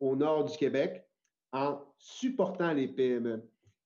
au 0.00 0.16
nord 0.16 0.44
du 0.44 0.56
Québec 0.56 1.06
en 1.52 1.80
supportant 1.98 2.72
les 2.72 2.88
PME. 2.88 3.42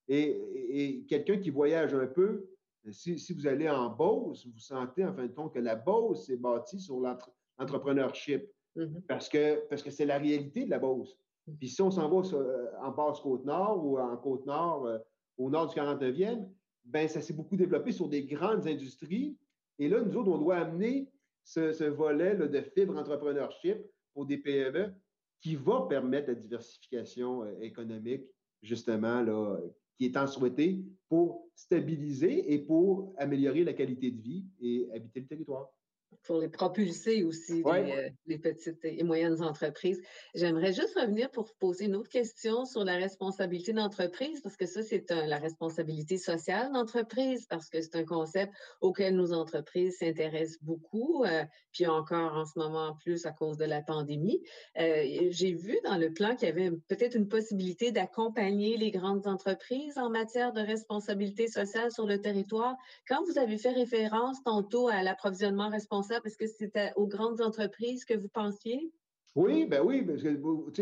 Et, 0.09 1.05
quelqu'un 1.09 1.39
qui 1.39 1.51
voyage 1.51 1.95
un 1.95 2.07
peu, 2.07 2.49
si, 2.91 3.33
vous 3.35 3.47
allez 3.47 3.69
en 3.69 3.91
Beauce, 3.91 4.47
vous 4.47 4.59
sentez 4.59 5.05
en 5.05 5.13
fin 5.13 5.27
de 5.27 5.33
compte 5.33 5.55
que 5.55 5.59
la 5.59 5.77
Beauce 5.77 6.29
est 6.31 6.37
bâtie 6.37 6.81
sur 6.81 7.01
l'entrepreneurship. 7.01 8.45
Mm-hmm. 8.77 9.03
Parce 9.09 9.29
que 9.29 9.39
c'est 9.39 9.69
parce 9.69 9.83
que 9.83 10.05
la 10.05 10.19
réalité 10.19 10.65
de 10.65 10.71
la 10.71 10.79
Beauce. 10.79 11.17
Mm-hmm. 11.49 11.57
Puis 11.59 11.69
si 11.69 11.83
on 11.83 11.91
s'en 11.91 12.09
va 12.09 12.37
euh, 12.37 12.67
en 12.83 12.91
Basse-Côte-Nord 12.91 13.85
ou 13.85 13.99
en 13.99 14.17
Côte-Nord, 14.17 14.87
euh, 14.87 14.99
au 15.39 15.51
nord 15.51 15.69
du 15.69 15.79
49e, 15.79 16.49
ben 16.85 17.09
ça 17.09 17.21
s'est 17.21 17.35
beaucoup 17.35 17.57
développé 17.57 17.93
sur 17.93 18.09
des 18.09 18.25
grandes 18.25 18.67
industries. 18.67 19.37
Et 19.79 19.89
là, 19.89 20.01
nous 20.01 20.17
autres, 20.17 20.31
on 20.31 20.39
doit 20.39 20.57
amener 20.57 21.11
ce, 21.45 21.85
volet 21.85 22.35
de 22.35 22.61
fibre 22.61 22.97
entrepreneurship 22.97 23.79
pour 24.13 24.27
des 24.27 24.39
PME 24.39 24.93
qui 25.41 25.55
va 25.55 25.87
permettre 25.89 26.29
la 26.29 26.35
diversification 26.35 27.45
euh, 27.45 27.61
économique, 27.61 28.25
justement, 28.63 29.23
là, 29.23 29.59
qui 29.99 30.07
est 30.07 30.17
en 30.17 30.27
souhaité 30.27 30.85
pour 31.09 31.51
stabiliser 31.55 32.55
et 32.55 32.59
pour 32.61 33.13
améliorer 33.19 33.65
la 33.65 33.73
qualité 33.73 34.13
de 34.13 34.23
vie 34.23 34.47
et 34.61 34.89
habiter 34.95 35.21
le 35.21 35.27
territoire 35.27 35.69
pour 36.25 36.39
les 36.39 36.49
propulser 36.49 37.23
aussi, 37.23 37.63
euh, 37.67 38.09
les, 38.27 38.39
petites 38.39 38.85
et 38.85 39.03
moyennes 39.03 39.43
entreprises. 39.43 40.01
J'aimerais 40.35 40.73
juste 40.73 40.99
revenir 40.99 41.31
pour 41.31 41.55
poser 41.55 41.87
une 41.87 41.97
autre 41.97 42.11
question 42.11 42.65
sur 42.67 42.85
la 42.85 42.97
responsabilité 42.97 43.73
d'entreprise, 43.73 44.41
parce 44.43 44.57
que 44.57 44.67
ça, 44.67 44.83
c'est 44.83 45.11
la 45.11 45.39
responsabilité 45.39 46.19
sociale 46.19 46.73
d'entreprise, 46.73 47.47
parce 47.49 47.71
que 47.71 47.81
c'est 47.81 47.97
un 47.97 48.05
concept 48.05 48.53
auquel 48.81 49.17
nos 49.17 49.33
entreprises 49.33 49.99
s'intéressent 49.99 50.63
beaucoup, 50.63 51.25
euh, 51.25 51.45
puis 51.73 51.87
encore 51.87 52.35
en 52.35 52.45
ce 52.45 52.59
moment 52.59 52.95
plus 53.03 53.25
à 53.25 53.33
cause 53.33 53.57
de 53.57 53.65
la 53.65 53.81
pandémie. 53.81 54.43
Euh, 54.79 55.29
j'ai 55.31 55.55
vu 55.55 55.79
dans 55.85 55.97
le 55.97 56.13
plan 56.13 56.37
qu'il 56.37 56.49
y 56.49 56.51
avait 56.51 56.71
peut-être 56.89 57.17
une 57.17 57.29
possibilité 57.29 57.91
d'accompagner 57.91 58.77
les 58.77 58.91
grandes 58.91 59.27
entreprises 59.27 59.97
en 59.97 60.11
matière 60.11 60.53
de 60.53 60.61
responsabilité 60.61 61.49
sociale 61.49 61.91
sur 61.91 62.07
le 62.07 62.21
territoire. 62.21 62.77
Quand 63.09 63.25
vous 63.25 63.39
avez 63.39 63.57
fait 63.57 63.73
référence 63.73 64.43
tantôt 64.43 64.89
à 64.89 65.03
l'approvisionnement 65.03 65.71
responsable, 65.71 65.98
parce 66.07 66.37
que 66.37 66.47
c'était 66.47 66.93
aux 66.97 67.07
grandes 67.07 67.41
entreprises 67.41 68.05
que 68.05 68.15
vous 68.15 68.29
pensiez? 68.29 68.93
Oui, 69.35 69.67
ben 69.67 69.83
oui, 69.85 70.03
parce 70.03 70.23
que, 70.23 70.29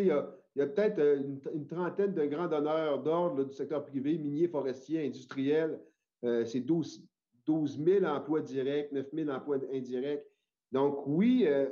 il 0.01 0.07
y 0.07 0.11
a, 0.11 0.23
peut-être 0.55 0.99
euh, 0.99 1.23
une, 1.55 1.67
trentaine 1.67 2.15
de 2.15 2.25
grands 2.27 2.49
donneurs 2.49 3.03
d'ordre 3.03 3.45
du 3.45 3.53
secteur 3.53 3.85
privé, 3.85 4.17
minier, 4.17 4.49
forestier, 4.49 5.07
industriel. 5.07 5.81
Euh, 6.25 6.45
c'est 6.45 6.61
12, 6.61 7.05
12 7.45 7.85
000 7.85 8.05
emplois 8.05 8.41
directs, 8.41 8.93
9 8.93 9.07
000 9.13 9.31
emplois 9.31 9.59
indirects. 9.73 10.25
Donc, 10.73 11.07
oui, 11.07 11.45
euh, 11.47 11.69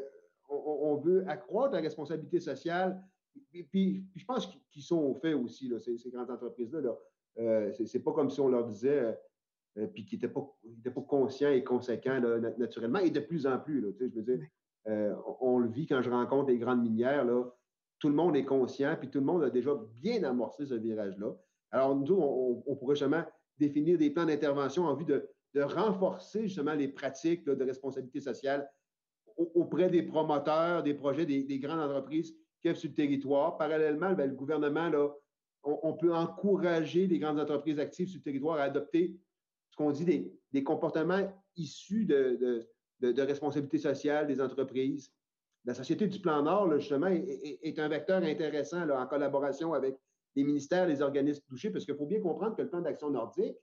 on, 0.48 0.96
veut 0.96 1.24
accroître 1.28 1.74
la 1.74 1.80
responsabilité 1.80 2.40
sociale. 2.40 3.02
Et 3.52 3.64
puis, 3.64 4.04
je 4.14 4.24
pense 4.24 4.46
qu'ils 4.70 4.82
sont 4.82 5.00
au 5.00 5.14
fait 5.14 5.34
aussi, 5.34 5.68
là, 5.68 5.78
ces, 5.78 6.10
grandes 6.10 6.30
entreprises-là. 6.30 6.80
Là. 6.80 7.72
c'est 7.72 8.02
pas 8.02 8.12
comme 8.12 8.30
si 8.30 8.40
on 8.40 8.48
leur 8.48 8.66
disait 8.66 9.18
euh, 9.78 9.86
puis 9.86 10.04
qui 10.04 10.14
n'étaient 10.14 10.28
pas, 10.28 10.46
pas 10.94 11.00
conscients 11.02 11.50
et 11.50 11.64
conséquents 11.64 12.20
naturellement, 12.58 13.00
et 13.00 13.10
de 13.10 13.20
plus 13.20 13.46
en 13.46 13.58
plus. 13.58 13.80
Là, 13.80 13.88
je 14.00 14.20
veux 14.20 14.36
dire, 14.36 14.46
euh, 14.88 15.14
on, 15.40 15.58
le 15.58 15.68
vit 15.68 15.86
quand 15.86 16.02
je 16.02 16.10
rencontre 16.10 16.50
les 16.50 16.58
grandes 16.58 16.82
minières, 16.82 17.24
là, 17.24 17.44
tout 17.98 18.08
le 18.08 18.14
monde 18.14 18.36
est 18.36 18.44
conscient, 18.44 18.96
puis 18.98 19.08
tout 19.08 19.18
le 19.18 19.24
monde 19.24 19.42
a 19.42 19.50
déjà 19.50 19.74
bien 20.00 20.22
amorcé 20.24 20.66
ce 20.66 20.74
virage-là. 20.74 21.34
Alors, 21.70 21.96
nous, 21.96 22.14
on, 22.14 22.76
pourrait 22.76 22.94
justement 22.94 23.24
définir 23.58 23.98
des 23.98 24.10
plans 24.10 24.26
d'intervention 24.26 24.84
en 24.84 24.94
vue 24.94 25.04
de, 25.04 25.28
renforcer 25.56 26.42
justement 26.42 26.74
les 26.74 26.88
pratiques 26.88 27.44
de 27.44 27.64
responsabilité 27.64 28.20
sociale 28.20 28.68
auprès 29.36 29.88
des 29.88 30.02
promoteurs, 30.02 30.82
des 30.82 30.94
projets, 30.94 31.26
des, 31.26 31.58
grandes 31.60 31.78
entreprises 31.78 32.36
qui 32.60 32.68
sont 32.68 32.74
sur 32.74 32.88
le 32.90 32.94
territoire. 32.94 33.56
Parallèlement, 33.56 34.14
ben, 34.14 34.30
le 34.30 34.34
gouvernement, 34.34 34.88
là, 34.88 35.10
on, 35.62 35.92
peut 35.94 36.12
encourager 36.14 37.06
les 37.06 37.18
grandes 37.18 37.40
entreprises 37.40 37.78
actives 37.78 38.08
sur 38.08 38.18
le 38.18 38.24
territoire 38.24 38.58
à 38.58 38.64
adopter 38.64 39.16
ce 39.74 39.76
qu'on 39.76 39.90
dit 39.90 40.30
des, 40.52 40.62
comportements 40.62 41.28
issus 41.56 42.04
de, 42.04 42.64
responsabilité 43.22 43.78
sociale 43.78 44.28
des 44.28 44.40
entreprises. 44.40 45.12
La 45.64 45.74
Société 45.74 46.06
du 46.06 46.20
Plan 46.20 46.42
Nord, 46.42 46.78
justement, 46.78 47.08
est, 47.08 47.78
un 47.80 47.88
vecteur 47.88 48.22
intéressant 48.22 48.88
en 48.88 49.06
collaboration 49.06 49.74
avec 49.74 49.96
les 50.36 50.44
ministères, 50.44 50.86
les 50.86 51.02
organismes 51.02 51.42
touchés, 51.48 51.70
parce 51.70 51.84
qu'il 51.84 51.96
faut 51.96 52.06
bien 52.06 52.20
comprendre 52.20 52.54
que 52.54 52.62
le 52.62 52.68
plan 52.68 52.82
d'action 52.82 53.10
nordique, 53.10 53.56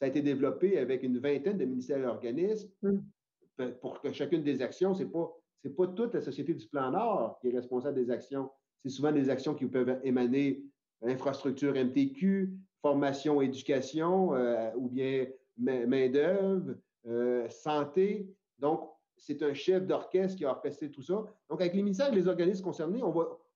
ça 0.00 0.06
a 0.06 0.08
été 0.08 0.20
développé 0.20 0.78
avec 0.78 1.04
une 1.04 1.20
vingtaine 1.20 1.58
de 1.58 1.64
ministères 1.64 1.98
et 1.98 2.06
organismes 2.06 2.72
mm. 2.82 3.70
pour 3.80 4.00
que 4.00 4.12
chacune 4.12 4.42
des 4.42 4.62
actions, 4.62 4.94
ce 4.94 5.04
n'est 5.04 5.10
pas, 5.10 5.32
pas 5.76 5.86
toute 5.88 6.14
la 6.14 6.22
Société 6.22 6.54
du 6.54 6.66
Plan 6.66 6.90
Nord 6.90 7.38
qui 7.40 7.48
est 7.48 7.54
responsable 7.54 7.94
des 7.94 8.10
actions. 8.10 8.50
C'est 8.82 8.90
souvent 8.90 9.12
des 9.12 9.30
actions 9.30 9.54
qui 9.54 9.66
peuvent 9.66 10.00
émaner 10.02 10.64
infrastructure 11.02 11.74
MTQ, 11.74 12.52
formation, 12.84 13.40
éducation 13.40 14.34
euh, 14.34 14.70
ou 14.76 14.90
bien 14.90 15.26
main-d'œuvre, 15.56 16.74
euh, 17.06 17.48
santé. 17.48 18.30
Donc, 18.58 18.90
c'est 19.16 19.42
un 19.42 19.54
chef 19.54 19.86
d'orchestre 19.86 20.36
qui 20.36 20.44
a 20.44 20.50
orchestré 20.50 20.90
tout 20.90 21.00
ça. 21.00 21.24
Donc, 21.48 21.62
avec 21.62 21.72
les 21.72 21.82
ministères 21.82 22.12
et 22.12 22.14
les 22.14 22.28
organismes 22.28 22.62
concernés, 22.62 23.02
on, 23.02 23.14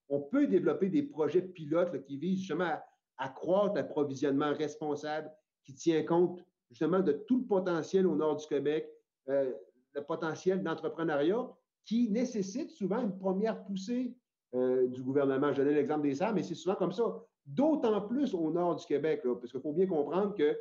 on 0.09 0.21
peut 0.21 0.47
développer 0.47 0.89
des 0.89 1.03
projets 1.03 1.43
pilotes 1.43 2.03
qui 2.05 2.17
visent 2.17 2.39
justement 2.39 2.65
à 2.65 2.83
accroître 3.19 3.75
l'approvisionnement 3.75 4.55
responsable 4.55 5.31
qui 5.63 5.75
tient 5.75 6.03
compte 6.05 6.43
justement 6.71 7.01
de 7.01 7.13
tout 7.13 7.41
le 7.41 7.45
potentiel 7.45 8.07
au 8.07 8.17
nord 8.17 8.37
du 8.37 8.47
Québec, 8.47 8.89
euh, 9.29 9.53
le 9.95 10.05
potentiel 10.05 10.63
d'entrepreneuriat 10.63 11.47
qui 11.85 12.09
nécessite 12.09 12.71
souvent 12.71 13.03
une 13.03 13.19
première 13.19 13.63
poussée 13.65 14.15
du 14.55 15.03
gouvernement. 15.03 15.53
Je 15.53 15.59
donnais 15.59 15.75
l'exemple 15.75 16.05
des 16.05 16.15
SAR, 16.15 16.33
mais 16.33 16.43
c'est 16.43 16.55
souvent 16.55 16.75
comme 16.75 16.93
ça 16.93 17.23
d'autant 17.49 18.01
plus 18.03 18.35
au 18.35 18.51
nord 18.51 18.77
du 18.77 18.87
Québec, 18.87 19.23
parce 19.25 19.51
qu'il 19.51 19.61
faut 19.61 19.73
bien 19.73 19.87
comprendre 19.87 20.35
que 20.35 20.57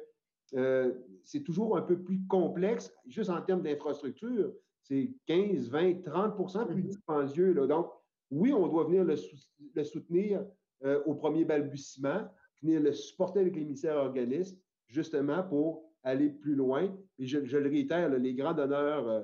euh, 0.56 0.94
c'est 1.24 1.44
toujours 1.44 1.78
un 1.78 1.82
peu 1.82 2.00
plus 2.02 2.26
complexe, 2.28 2.94
juste 3.06 3.30
en 3.30 3.42
termes 3.42 3.62
d'infrastructure. 3.62 4.54
C'est 4.82 5.12
15, 5.26 5.70
20, 5.70 5.92
30% 6.04 6.68
plus 6.68 6.82
mm-hmm. 6.82 6.88
dispendieux. 6.88 7.68
Donc, 7.68 7.92
oui, 8.32 8.54
on 8.54 8.68
doit 8.68 8.86
venir 8.86 9.04
le, 9.04 9.84
soutenir 9.84 10.46
euh, 10.86 11.04
au 11.06 11.16
premier 11.16 11.44
balbutiement, 11.44 12.22
venir 12.62 12.80
le 12.80 12.94
supporter 12.94 13.42
avec 13.42 13.56
les 13.56 13.64
ministères 13.64 13.98
organismes, 13.98 14.58
justement 14.88 15.44
pour 15.44 15.84
aller 16.04 16.30
plus 16.30 16.56
loin. 16.56 16.96
Et 17.20 17.26
je, 17.26 17.40
le 17.40 17.70
réitère, 17.70 18.10
les 18.10 18.34
grands 18.34 18.54
donneurs, 18.54 19.08
euh, 19.10 19.22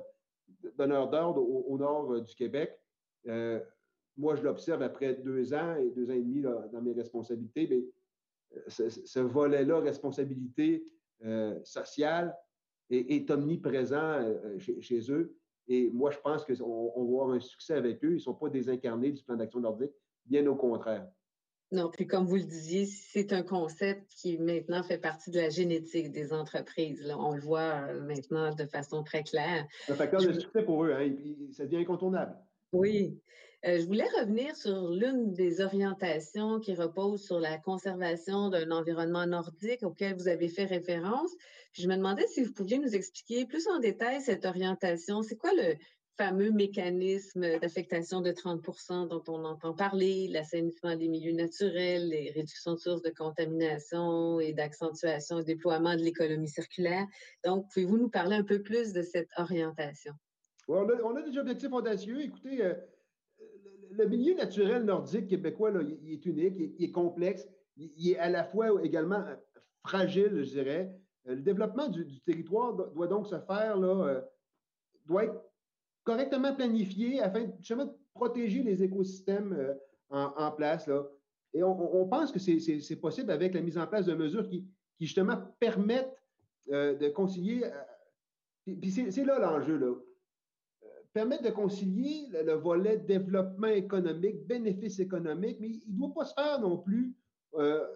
donneurs 0.76 1.08
d'ordre 1.08 1.40
au, 1.40 1.78
nord 1.78 2.20
du 2.20 2.34
Québec 2.34 2.78
moi, 4.16 4.36
je 4.36 4.42
l'observe 4.42 4.82
après 4.82 5.14
deux 5.14 5.54
ans 5.54 5.76
et 5.76 5.90
deux 5.90 6.10
ans 6.10 6.14
et 6.14 6.22
demi 6.22 6.40
dans 6.40 6.82
mes 6.82 6.92
responsabilités, 6.92 7.66
mais 7.68 7.84
euh, 8.56 8.88
ce, 8.88 9.20
volet-là, 9.20 9.80
responsabilité 9.80 10.84
euh, 11.24 11.58
sociale, 11.64 12.36
est, 12.90 13.30
omniprésent 13.30 13.96
euh, 13.96 14.58
chez, 14.58 15.10
eux. 15.10 15.36
Et 15.68 15.90
moi, 15.90 16.10
je 16.10 16.18
pense 16.18 16.44
qu'on 16.44 16.92
on 16.94 17.04
va 17.04 17.22
avoir 17.22 17.30
un 17.30 17.40
succès 17.40 17.74
avec 17.74 18.04
eux. 18.04 18.10
Ils 18.10 18.14
ne 18.14 18.18
sont 18.18 18.34
pas 18.34 18.50
désincarnés 18.50 19.12
du 19.12 19.22
plan 19.22 19.36
d'action 19.36 19.60
nordique, 19.60 19.92
bien 20.26 20.46
au 20.46 20.54
contraire. 20.54 21.08
Non, 21.72 21.90
puis 21.90 22.06
comme 22.06 22.26
vous 22.26 22.36
le 22.36 22.42
disiez, 22.42 22.84
c'est 22.84 23.32
un 23.32 23.42
concept 23.42 24.06
qui 24.10 24.38
maintenant 24.38 24.82
fait 24.82 24.98
partie 24.98 25.30
de 25.30 25.40
la 25.40 25.48
génétique 25.48 26.12
des 26.12 26.32
entreprises. 26.32 27.02
Là. 27.02 27.18
On 27.18 27.34
le 27.34 27.40
voit 27.40 27.92
maintenant 27.94 28.54
de 28.54 28.66
façon 28.66 29.02
très 29.02 29.24
claire. 29.24 29.66
Un 29.88 29.94
facteur 29.94 30.20
de 30.20 30.38
succès 30.38 30.62
pour 30.62 30.84
eux, 30.84 30.92
hein, 30.92 31.10
ça 31.52 31.64
devient 31.64 31.78
incontournable. 31.78 32.36
Oui. 32.74 33.20
Euh, 33.64 33.78
je 33.78 33.86
voulais 33.86 34.08
revenir 34.18 34.56
sur 34.56 34.90
l'une 34.90 35.32
des 35.32 35.60
orientations 35.60 36.58
qui 36.58 36.74
repose 36.74 37.24
sur 37.24 37.38
la 37.38 37.56
conservation 37.56 38.48
d'un 38.48 38.72
environnement 38.72 39.26
nordique 39.26 39.84
auquel 39.84 40.16
vous 40.16 40.26
avez 40.26 40.48
fait 40.48 40.64
référence. 40.64 41.30
je 41.72 41.86
me 41.86 41.94
demandais 41.94 42.26
si 42.26 42.42
vous 42.42 42.52
pouviez 42.52 42.78
nous 42.78 42.96
expliquer 42.96 43.46
plus 43.46 43.68
en 43.68 43.78
détail 43.78 44.20
cette 44.20 44.44
orientation. 44.44 45.22
C'est 45.22 45.36
quoi 45.36 45.52
le 45.52 45.76
fameux 46.18 46.50
mécanisme 46.50 47.60
d'affectation 47.60 48.20
de 48.20 48.32
30 48.32 49.08
dont 49.08 49.22
on 49.28 49.44
entend 49.44 49.74
parler, 49.74 50.26
l'assainissement 50.26 50.96
des 50.96 51.06
milieux 51.06 51.32
naturels, 51.32 52.08
les 52.08 52.32
réductions 52.32 52.72
de 52.72 52.80
sources 52.80 53.02
de 53.02 53.10
contamination 53.10 54.40
et 54.40 54.52
d'accentuation 54.52 55.38
et 55.38 55.44
déploiement 55.44 55.94
de 55.94 56.02
l'économie 56.02 56.48
circulaire? 56.48 57.06
Donc, 57.44 57.66
pouvez-vous 57.72 57.98
nous 57.98 58.10
parler 58.10 58.34
un 58.34 58.44
peu 58.44 58.62
plus 58.62 58.92
de 58.92 59.02
cette 59.02 59.30
orientation? 59.36 60.14
On, 60.68 61.16
a, 61.16 61.22
des 61.22 61.38
objectifs 61.38 61.72
audacieux. 61.72 62.20
Écoutez, 62.22 62.64
euh, 62.64 62.74
le 63.90 64.06
milieu 64.06 64.34
naturel 64.34 64.84
nordique 64.84 65.28
québécois, 65.28 65.70
il, 66.02 66.12
est 66.12 66.26
unique, 66.26 66.54
il, 66.58 66.84
est 66.84 66.90
complexe, 66.90 67.46
il, 67.76 68.10
est 68.10 68.18
à 68.18 68.30
la 68.30 68.44
fois 68.44 68.82
également 68.82 69.24
fragile, 69.84 70.42
je 70.42 70.50
dirais. 70.50 70.92
Le 71.26 71.36
développement 71.36 71.88
du, 71.88 72.20
territoire 72.20 72.74
doit, 72.74 73.06
donc 73.06 73.26
se 73.26 73.38
faire, 73.40 73.76
là, 73.78 74.22
doit 75.06 75.24
être 75.24 75.42
correctement 76.02 76.54
planifié 76.54 77.20
afin 77.20 77.46
justement 77.58 77.86
de 77.86 77.94
protéger 78.14 78.62
les 78.62 78.82
écosystèmes 78.82 79.74
en, 80.10 80.52
place. 80.52 80.86
Là. 80.86 81.06
Et 81.54 81.62
on, 81.62 82.08
pense 82.08 82.30
que 82.30 82.38
c'est 82.38 83.00
possible 83.00 83.30
avec 83.30 83.54
la 83.54 83.62
mise 83.62 83.78
en 83.78 83.86
place 83.86 84.06
de 84.06 84.14
mesures 84.14 84.48
qui, 84.48 84.66
justement 85.00 85.36
permettent 85.58 86.14
de 86.68 87.08
concilier. 87.08 87.62
puis 88.66 88.90
c'est 88.90 89.24
là 89.24 89.38
l'enjeu. 89.38 89.78
Permettre 91.14 91.44
de 91.44 91.50
concilier 91.50 92.26
le, 92.32 92.54
volet 92.54 92.98
développement 92.98 93.68
économique, 93.68 94.44
bénéfices 94.48 94.98
économiques, 94.98 95.58
mais 95.60 95.70
il 95.70 95.94
ne 95.94 95.98
doit 95.98 96.12
pas 96.12 96.24
se 96.24 96.34
faire 96.34 96.60
non 96.60 96.76
plus, 96.78 97.14
euh, 97.54 97.86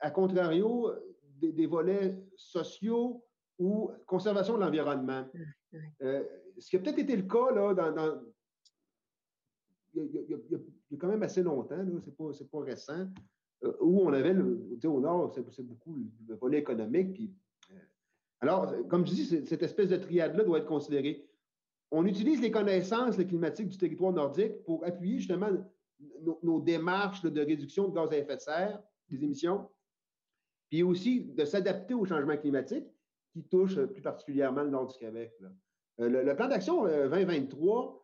à 0.00 0.10
contrario, 0.10 0.92
des, 1.40 1.66
volets 1.66 2.20
sociaux 2.34 3.24
ou 3.56 3.92
conservation 4.04 4.54
de 4.56 4.64
l'environnement. 4.64 5.24
Euh, 6.02 6.24
ce 6.58 6.68
qui 6.68 6.76
a 6.76 6.80
peut-être 6.80 6.98
été 6.98 7.14
le 7.14 7.22
cas 7.22 7.52
là, 7.52 7.72
dans, 7.72 8.20
il, 9.94 10.26
y 10.28 10.34
a, 10.34 10.98
quand 10.98 11.06
même 11.06 11.22
assez 11.22 11.44
longtemps, 11.44 11.78
ce 11.78 11.84
n'est 11.84 12.12
pas, 12.16 12.44
pas, 12.50 12.64
récent, 12.64 13.06
euh, 13.62 13.72
où 13.80 14.00
on 14.00 14.12
avait, 14.12 14.34
le, 14.34 14.76
au 14.86 14.98
nord, 14.98 15.32
c'est 15.52 15.62
beaucoup 15.62 15.98
le 16.26 16.34
volet 16.34 16.58
économique. 16.58 17.12
Puis, 17.14 17.32
alors, 18.40 18.74
comme 18.88 19.06
je 19.06 19.12
dis, 19.12 19.46
cette 19.46 19.62
espèce 19.62 19.88
de 19.88 19.98
triade-là 19.98 20.42
doit 20.42 20.58
être 20.58 20.66
considérée 20.66 21.29
on 21.90 22.06
utilise 22.06 22.40
les 22.40 22.50
connaissances 22.50 23.16
climatiques 23.16 23.68
du 23.68 23.78
territoire 23.78 24.12
nordique 24.12 24.62
pour 24.64 24.84
appuyer 24.84 25.18
justement 25.18 25.50
nos, 26.42 26.60
démarches 26.60 27.22
de 27.22 27.40
réduction 27.40 27.88
de 27.88 27.94
gaz 27.94 28.12
à 28.12 28.16
effet 28.16 28.36
de 28.36 28.40
serre, 28.40 28.82
des 29.08 29.22
émissions, 29.22 29.68
puis 30.68 30.82
aussi 30.82 31.20
de 31.20 31.44
s'adapter 31.44 31.94
au 31.94 32.04
changement 32.04 32.36
climatique 32.36 32.86
qui 33.32 33.44
touche 33.44 33.78
plus 33.80 34.02
particulièrement 34.02 34.62
le 34.62 34.70
nord 34.70 34.86
du 34.86 34.98
Québec. 34.98 35.32
Euh, 36.00 36.08
le, 36.08 36.36
plan 36.36 36.48
d'action 36.48 36.84
2023, 36.84 37.84
euh, 37.84 38.00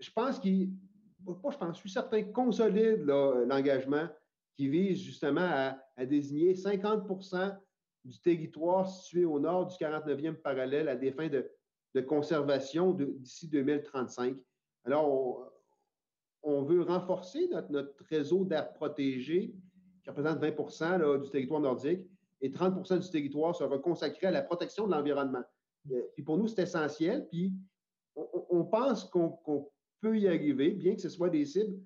je 0.00 0.10
pense 0.10 0.38
qu'il, 0.38 0.70
pas 1.24 1.50
je 1.50 1.58
pense, 1.58 1.76
je 1.76 1.80
suis 1.80 1.90
certain, 1.90 2.22
consolide 2.24 3.04
l'engagement 3.04 4.08
qui 4.56 4.68
vise 4.68 5.00
justement 5.00 5.76
à 5.96 6.06
désigner 6.06 6.54
50% 6.54 7.56
du 8.04 8.20
territoire 8.20 8.88
situé 8.88 9.24
au 9.24 9.38
nord 9.38 9.66
du 9.66 9.76
49e 9.76 10.34
parallèle 10.34 10.88
à 10.88 10.96
des 10.96 11.12
fins 11.12 11.28
de 11.28 11.48
de 11.94 12.00
conservation 12.00 12.92
d'ici 12.92 13.48
2035. 13.48 14.36
Alors, 14.84 15.52
on, 16.42 16.62
veut 16.62 16.82
renforcer 16.82 17.48
notre, 17.70 17.92
réseau 18.08 18.44
d'air 18.44 18.72
protégé, 18.72 19.54
qui 20.02 20.10
représente 20.10 20.40
20% 20.40 21.22
du 21.22 21.30
territoire 21.30 21.60
nordique, 21.60 22.06
et 22.40 22.50
30% 22.50 23.00
du 23.00 23.10
territoire 23.10 23.54
sera 23.54 23.78
consacré 23.78 24.26
à 24.26 24.30
la 24.30 24.42
protection 24.42 24.86
de 24.86 24.92
l'environnement. 24.92 25.44
Euh, 25.90 26.02
puis 26.14 26.24
pour 26.24 26.38
nous, 26.38 26.48
c'est 26.48 26.62
essentiel. 26.62 27.28
Puis 27.28 27.52
on, 28.16 28.64
pense 28.64 29.04
qu'on 29.04 29.38
peut 30.00 30.18
y 30.18 30.28
arriver, 30.28 30.70
bien 30.70 30.94
que 30.94 31.00
ce 31.00 31.08
soit 31.08 31.30
des 31.30 31.44
cibles, 31.44 31.78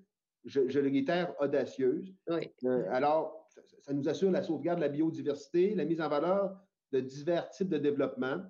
je, 0.45 0.67
je 0.67 0.79
le 0.79 0.89
réitère, 0.89 1.33
audacieuses. 1.39 2.13
Euh, 2.29 2.85
alors, 2.89 3.47
ça, 3.49 3.93
nous 3.93 4.07
assure 4.09 4.31
la 4.31 4.43
sauvegarde 4.43 4.79
de 4.79 4.85
la 4.85 4.89
biodiversité, 4.89 5.75
la 5.75 5.85
mise 5.85 6.01
en 6.01 6.09
valeur 6.09 6.57
de 6.91 6.99
divers 6.99 7.49
types 7.49 7.69
de 7.69 7.77
développement, 7.77 8.41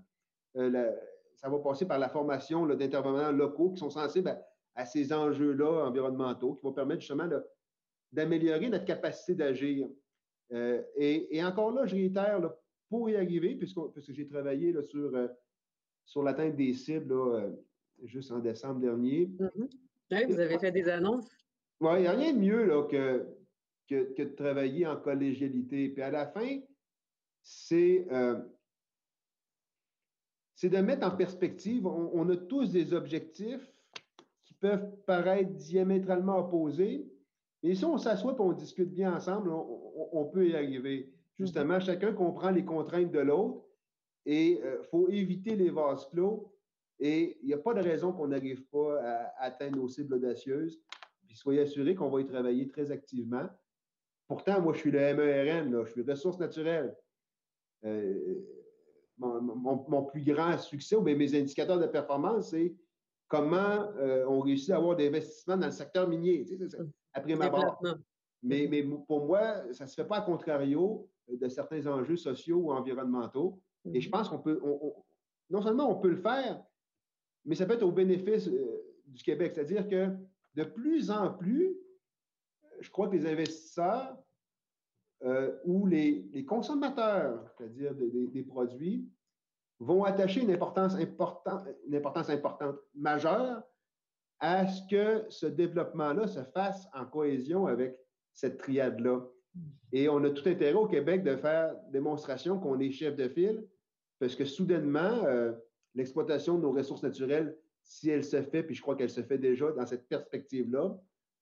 euh, 0.58 0.92
ça 1.38 1.50
va 1.50 1.60
passer 1.60 1.86
par 1.86 2.00
la 2.00 2.10
formation 2.10 2.66
d'intervenants 2.66 3.32
locaux 3.32 3.72
qui 3.72 3.78
sont 3.78 3.92
sensibles 3.92 4.38
à, 4.76 4.86
ces 4.86 5.14
enjeux-là 5.14 5.86
environnementaux, 5.88 6.56
qui 6.56 6.64
vont 6.64 6.74
permettre 6.74 7.02
justement 7.02 7.30
d'améliorer 8.12 8.70
notre 8.70 8.86
capacité 8.86 9.36
d'agir. 9.36 9.88
Euh, 10.52 10.82
et, 10.96 11.44
encore 11.44 11.72
là, 11.72 11.86
je 11.86 11.96
réitère, 11.96 12.42
pour 12.90 13.10
y 13.10 13.16
arriver, 13.16 13.56
puisque, 13.56 13.80
j'ai 14.10 14.28
travaillé 14.28 14.74
sur, 14.84 15.16
euh, 15.16 15.28
sur 16.06 16.24
l'atteinte 16.24 16.56
des 16.56 16.74
cibles 16.74 17.12
euh, 17.14 17.52
juste 18.04 18.32
en 18.32 18.40
décembre 18.40 18.80
dernier. 18.80 19.28
Mm-hmm. 19.28 19.70
Oui, 20.12 20.26
vous 20.28 20.40
avez 20.40 20.58
fait 20.58 20.72
des 20.72 20.88
annonces? 20.90 21.28
Oui, 21.80 21.92
il 21.98 22.02
n'y 22.02 22.08
a 22.08 22.12
rien 22.12 22.34
de 22.34 22.40
mieux 22.40 22.66
là, 22.66 22.84
que, 22.84 23.28
que, 23.88 24.14
que, 24.14 24.24
de 24.24 24.36
travailler 24.36 24.88
en 24.88 24.96
collégialité. 24.98 25.90
Puis 25.90 26.02
à 26.02 26.10
la 26.10 26.26
fin, 26.28 26.60
c'est 27.44 28.08
c'est 30.58 30.70
de 30.70 30.78
mettre 30.80 31.06
en 31.06 31.12
perspective, 31.12 31.86
on, 31.86 32.28
a 32.30 32.36
tous 32.36 32.72
des 32.72 32.92
objectifs 32.96 33.72
qui 34.44 34.56
peuvent 34.56 34.90
paraître 35.06 35.52
diamétralement 35.52 36.40
opposés, 36.40 37.08
et 37.62 37.76
si 37.76 37.86
on 37.86 38.00
s'assoit 38.00 38.34
et 38.34 38.42
on 38.42 38.54
discute 38.54 38.90
bien 38.90 39.16
ensemble, 39.16 39.52
on, 39.52 40.26
peut 40.26 40.48
y 40.48 40.56
arriver. 40.56 41.14
Justement, 41.38 41.80
chacun 41.80 42.12
comprend 42.12 42.50
les 42.50 42.66
contraintes 42.66 43.12
de 43.12 43.20
l'autre 43.20 43.68
et 44.26 44.54
il 44.54 44.64
euh, 44.64 44.82
faut 44.90 45.10
éviter 45.10 45.56
les 45.56 45.70
vases 45.70 46.08
clos. 46.10 46.52
Et 47.00 47.38
il 47.44 47.48
n'y 47.48 47.54
a 47.54 47.60
pas 47.60 47.76
de 47.76 47.82
raison 47.82 48.12
qu'on 48.12 48.30
n'arrive 48.30 48.64
pas 48.66 49.00
à, 49.00 49.44
atteindre 49.44 49.78
nos 49.78 49.88
cibles 49.88 50.16
audacieuses. 50.16 50.82
Puis 51.28 51.36
soyez 51.36 51.62
assurés 51.62 51.94
qu'on 51.94 52.10
va 52.10 52.22
y 52.22 52.26
travailler 52.26 52.68
très 52.68 52.90
activement. 52.92 53.48
Pourtant, 54.28 54.60
moi, 54.60 54.74
je 54.74 54.80
suis 54.80 54.92
le 54.92 55.14
MERN, 55.14 55.86
je 55.86 55.92
suis 55.92 56.02
ressources 56.02 56.40
naturelles. 56.40 56.96
Euh, 57.86 58.57
mon, 59.18 60.04
plus 60.04 60.24
grand 60.24 60.58
succès 60.58 60.96
ou 60.96 61.02
mes 61.02 61.36
indicateurs 61.36 61.80
de 61.80 61.88
performance, 61.88 62.52
c'est 62.52 62.74
comment 63.28 63.92
euh, 63.98 64.26
on 64.28 64.40
réussit 64.40 64.72
à 64.72 64.78
avoir 64.78 64.96
des 64.96 65.08
investissements 65.08 65.58
dans 65.58 65.68
le 65.68 65.72
secteur 65.72 66.08
minier, 66.08 66.46
après 67.14 67.36
ma 67.36 67.50
barre. 67.50 67.80
Mais, 68.44 68.68
mais, 68.70 68.84
pour 68.84 69.26
moi, 69.26 69.74
ça 69.74 69.86
ne 69.86 69.90
se 69.90 69.96
fait 69.96 70.06
pas 70.06 70.18
à 70.18 70.22
contrario 70.22 71.10
de 71.28 71.48
certains 71.50 71.86
enjeux 71.88 72.16
sociaux 72.16 72.58
ou 72.58 72.72
environnementaux. 72.72 73.60
Et 73.92 74.00
je 74.00 74.08
mm-hmm. 74.08 74.12
pense 74.12 74.30
qu'on 74.30 74.40
peut, 74.40 74.62
non 75.50 75.62
seulement 75.62 75.90
on 75.90 76.00
peut 76.00 76.10
le 76.10 76.18
faire, 76.18 76.62
mais 77.46 77.56
ça 77.56 77.66
peut 77.66 77.74
être 77.74 77.84
au 77.84 77.92
bénéfice 77.92 78.48
euh, 78.48 78.84
du 79.08 79.24
Québec. 79.24 79.54
C'est-à-dire 79.56 79.88
que 79.88 80.10
de 80.56 80.64
plus 80.64 81.10
en 81.10 81.34
plus, 81.34 81.76
je 82.80 82.90
crois 82.92 83.08
que 83.08 83.16
les 83.16 83.26
investisseurs 83.26 84.18
euh, 85.24 85.52
où 85.66 85.88
les, 85.88 86.46
consommateurs, 86.46 87.44
c'est-à-dire 87.58 87.94
des, 87.96 88.44
produits, 88.44 89.10
vont 89.80 90.04
attacher 90.04 90.42
une 90.42 90.52
importance, 90.52 90.96
importante, 90.96 91.68
une 91.88 91.96
importance 91.96 92.30
importante, 92.30 92.76
majeure, 92.96 93.64
à 94.40 94.68
ce 94.68 94.82
que 94.90 95.26
ce 95.30 95.48
développement-là 95.48 96.28
se 96.28 96.44
fasse 96.54 96.88
en 96.94 97.06
cohésion 97.06 97.66
avec 97.66 97.98
cette 98.34 98.58
triade-là. 98.58 99.26
Et 99.92 100.08
on 100.08 100.24
a 100.24 100.30
tout 100.30 100.48
intérêt 100.48 100.74
au 100.74 100.88
Québec 100.88 101.24
de 101.24 101.36
faire 101.36 101.76
démonstration 101.92 102.60
qu'on 102.60 102.80
est 102.80 102.92
chef 102.92 103.16
de 103.16 103.28
file, 103.28 103.66
parce 104.20 104.36
que 104.36 104.46
soudainement, 104.46 105.24
euh, 105.26 105.54
l'exploitation 105.96 106.58
de 106.58 106.62
nos 106.62 106.72
ressources 106.72 107.02
naturelles, 107.04 107.58
si 107.84 108.10
elle 108.10 108.24
se 108.24 108.42
fait, 108.44 108.62
puis 108.62 108.76
je 108.76 108.82
crois 108.82 108.96
qu'elle 108.96 109.10
se 109.10 109.22
fait 109.22 109.38
déjà 109.40 109.72
dans 109.72 109.86
cette 109.86 110.08
perspective-là, 110.08 110.96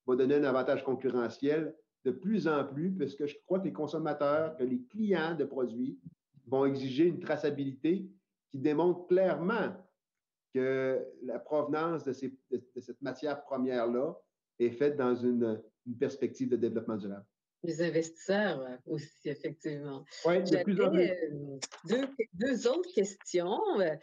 va 0.08 0.16
donner 0.16 0.36
un 0.36 0.44
avantage 0.44 0.84
concurrentiel 0.84 1.76
de 2.06 2.12
plus 2.12 2.48
en 2.48 2.64
plus, 2.64 2.92
parce 2.92 3.16
que 3.16 3.26
je 3.26 3.36
crois 3.46 3.60
que 3.60 3.66
les 3.66 3.74
consommateurs, 3.74 4.56
que 4.56 4.64
les 4.64 4.82
clients 4.84 5.36
de 5.36 5.44
produits 5.44 6.00
vont 6.48 6.66
exiger 6.66 7.08
une 7.08 7.20
traçabilité 7.20 8.08
qui 8.50 8.60
démontre 8.60 9.08
clairement 9.08 9.76
que 10.54 11.04
la 11.24 11.40
provenance 11.40 12.04
de, 12.04 12.14
cette 12.14 13.02
matière 13.02 13.44
première-là 13.44 14.14
est 14.60 14.70
faite 14.70 14.96
dans 14.96 15.16
une 15.16 15.62
perspective 16.00 16.50
de 16.50 16.56
développement 16.56 16.96
durable. 16.96 17.26
Les 17.66 17.82
investisseurs 17.82 18.62
euh, 18.62 18.76
aussi, 18.86 19.30
effectivement. 19.30 20.06
En 20.24 20.42
plus. 20.42 20.80
Euh, 20.80 21.58
deux, 22.34 22.68
autres 22.68 22.94
questions. 22.94 23.60
Euh, 23.80 23.96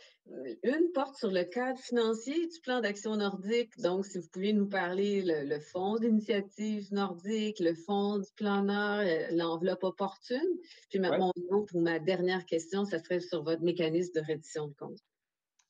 une 0.65 0.91
porte 0.93 1.17
sur 1.17 1.31
le 1.31 1.45
cadre 1.45 1.79
financier 1.79 2.47
du 2.49 2.61
plan 2.61 2.81
d'action 2.81 3.17
nordique. 3.17 3.71
Donc, 3.79 4.05
si 4.05 4.19
vous 4.19 4.29
pouvez 4.33 4.53
nous 4.53 4.69
parler 4.69 5.23
le, 5.25 5.61
fonds 5.61 5.97
d'initiative 5.97 6.93
nordique, 6.93 7.61
le 7.61 7.75
fonds 7.75 8.19
du 8.19 8.31
plan 8.37 8.63
Nord, 8.63 9.05
l'enveloppe 9.31 9.85
opportune. 9.85 10.59
Puis 10.91 10.99
ma, 10.99 11.17
mon 11.17 11.33
autre 11.51 11.75
ou 11.75 11.81
ma 11.81 11.99
dernière 11.99 12.45
question, 12.47 12.85
ça 12.85 12.99
serait 12.99 13.21
sur 13.21 13.45
votre 13.45 13.63
mécanisme 13.63 14.21
de 14.21 14.27
reddition 14.27 14.69
de 14.69 14.75
comptes. 14.75 14.99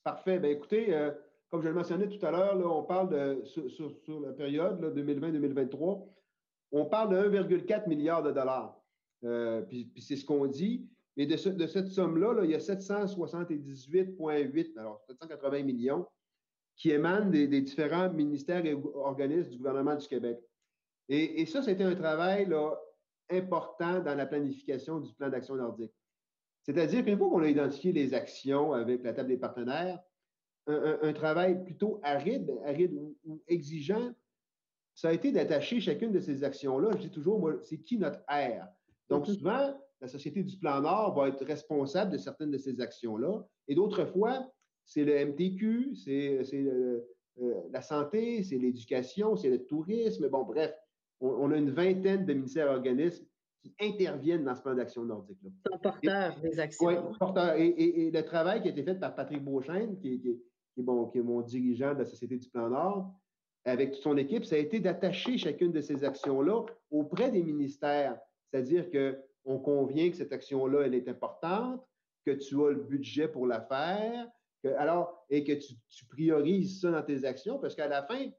Parfait. 0.04 0.38
Bien, 0.38 0.50
écoutez, 0.50 0.94
comme 1.50 1.62
je 1.62 1.68
le 1.68 1.74
mentionnais 1.74 2.08
tout 2.08 2.24
à 2.24 2.30
l'heure, 2.30 2.56
on 2.64 2.82
parle 2.82 3.10
de, 3.10 3.44
sur, 3.44 4.20
la 4.20 4.32
période 4.32 4.80
2020-2023 4.96 6.08
on 6.72 6.86
parle 6.86 7.10
de 7.10 7.16
1,4 7.28 7.88
milliard 7.88 8.22
de 8.22 8.32
dollars. 8.32 8.82
Euh, 9.24 9.62
puis, 9.62 9.90
c'est 9.98 10.16
ce 10.16 10.24
qu'on 10.24 10.46
dit. 10.46 10.88
Mais 11.16 11.26
de, 11.26 11.36
cette 11.36 11.88
somme-là, 11.88 12.44
il 12.44 12.50
y 12.50 12.54
a 12.54 12.58
778,8, 12.58 14.78
alors 14.78 15.02
780 15.06 15.62
millions, 15.62 16.06
qui 16.76 16.90
émanent 16.90 17.30
des, 17.30 17.60
différents 17.60 18.10
ministères 18.10 18.64
et 18.64 18.74
organismes 18.94 19.50
du 19.50 19.58
gouvernement 19.58 19.94
du 19.94 20.08
Québec. 20.08 20.40
Et, 21.08 21.44
ça, 21.44 21.62
c'était 21.62 21.84
un 21.84 21.94
travail 21.94 22.48
important 23.28 24.00
dans 24.00 24.14
la 24.14 24.24
planification 24.24 25.00
du 25.00 25.12
plan 25.14 25.28
d'action 25.28 25.56
nordique. 25.56 25.92
C'est-à-dire 26.62 27.04
qu'une 27.04 27.18
fois 27.18 27.28
qu'on 27.28 27.42
a 27.42 27.48
identifié 27.48 27.92
les 27.92 28.14
actions 28.14 28.72
avec 28.72 29.02
la 29.02 29.12
table 29.12 29.28
des 29.28 29.36
partenaires, 29.36 30.00
un, 30.66 31.12
travail 31.12 31.62
plutôt 31.62 32.00
aride, 32.02 32.50
aride 32.64 32.94
ou, 33.24 33.42
exigeant, 33.48 34.14
ça 34.94 35.08
a 35.08 35.12
été 35.12 35.32
d'attacher 35.32 35.80
chacune 35.80 36.12
de 36.12 36.20
ces 36.20 36.44
actions-là. 36.44 36.90
Je 36.92 37.02
dis 37.02 37.10
toujours, 37.10 37.38
moi, 37.38 37.54
c'est 37.62 37.78
qui 37.78 37.98
notre 37.98 38.20
R? 38.28 38.66
Donc, 39.08 39.26
mm-hmm. 39.26 39.38
souvent, 39.38 39.74
la 40.00 40.08
Société 40.08 40.42
du 40.42 40.56
Plan 40.58 40.80
Nord 40.80 41.14
va 41.14 41.28
être 41.28 41.44
responsable 41.44 42.12
de 42.12 42.18
certaines 42.18 42.50
de 42.50 42.58
ces 42.58 42.80
actions-là. 42.80 43.46
Et 43.68 43.74
d'autres 43.74 44.04
fois, 44.04 44.50
c'est 44.84 45.04
le 45.04 45.26
MTQ, 45.26 45.94
c'est 45.94 46.42
euh, 47.40 47.54
la 47.70 47.80
santé, 47.80 48.42
c'est 48.42 48.58
l'éducation, 48.58 49.36
c'est 49.36 49.48
le 49.48 49.64
tourisme. 49.64 50.28
Bon, 50.28 50.44
bref, 50.44 50.74
on, 51.20 51.50
a 51.50 51.56
une 51.56 51.70
vingtaine 51.70 52.26
de 52.26 52.34
ministères 52.34 52.66
et 52.66 52.74
organismes 52.74 53.24
qui 53.60 53.72
interviennent 53.80 54.44
dans 54.44 54.56
ce 54.56 54.62
plan 54.62 54.74
d'action 54.74 55.04
nordique-là. 55.04 55.50
Sont 55.70 55.78
porteurs 55.78 56.40
des 56.40 56.58
actions. 56.58 56.86
Oui, 56.86 56.94
porteurs. 57.18 57.54
Et, 57.56 58.10
le 58.10 58.22
travail 58.22 58.60
qui 58.60 58.68
a 58.68 58.70
été 58.72 58.82
fait 58.82 58.96
par 58.96 59.14
Patrick 59.14 59.42
Beauchesne, 59.42 59.96
qui, 60.00 60.14
est, 60.76 60.82
bon, 60.82 61.06
qui 61.06 61.18
est 61.18 61.22
mon 61.22 61.42
dirigeant 61.42 61.94
de 61.94 62.00
la 62.00 62.04
Société 62.04 62.36
du 62.38 62.48
Plan 62.48 62.70
Nord, 62.70 63.14
avec 63.64 63.94
son 63.94 64.16
équipe, 64.16 64.44
ça 64.44 64.56
a 64.56 64.58
été 64.58 64.80
d'attacher 64.80 65.38
chacune 65.38 65.72
de 65.72 65.80
ces 65.80 66.04
actions-là 66.04 66.64
auprès 66.90 67.30
des 67.30 67.42
ministères. 67.42 68.18
C'est-à-dire 68.50 68.86
qu'on 68.90 69.58
convient 69.58 70.10
que 70.10 70.16
cette 70.16 70.32
action-là, 70.32 70.82
elle 70.86 70.94
est 70.94 71.08
importante, 71.08 71.80
que 72.26 72.32
tu 72.32 72.60
as 72.64 72.70
le 72.70 72.82
budget 72.82 73.28
pour 73.28 73.46
la 73.46 73.60
faire, 73.60 74.28
alors, 74.78 75.24
et 75.28 75.42
que 75.44 75.52
tu, 75.52 75.74
tu, 75.88 76.04
priorises 76.06 76.80
ça 76.80 76.90
dans 76.90 77.02
tes 77.02 77.24
actions, 77.24 77.58
parce 77.58 77.74
qu'à 77.74 77.88
la 77.88 78.04
fin, 78.04 78.30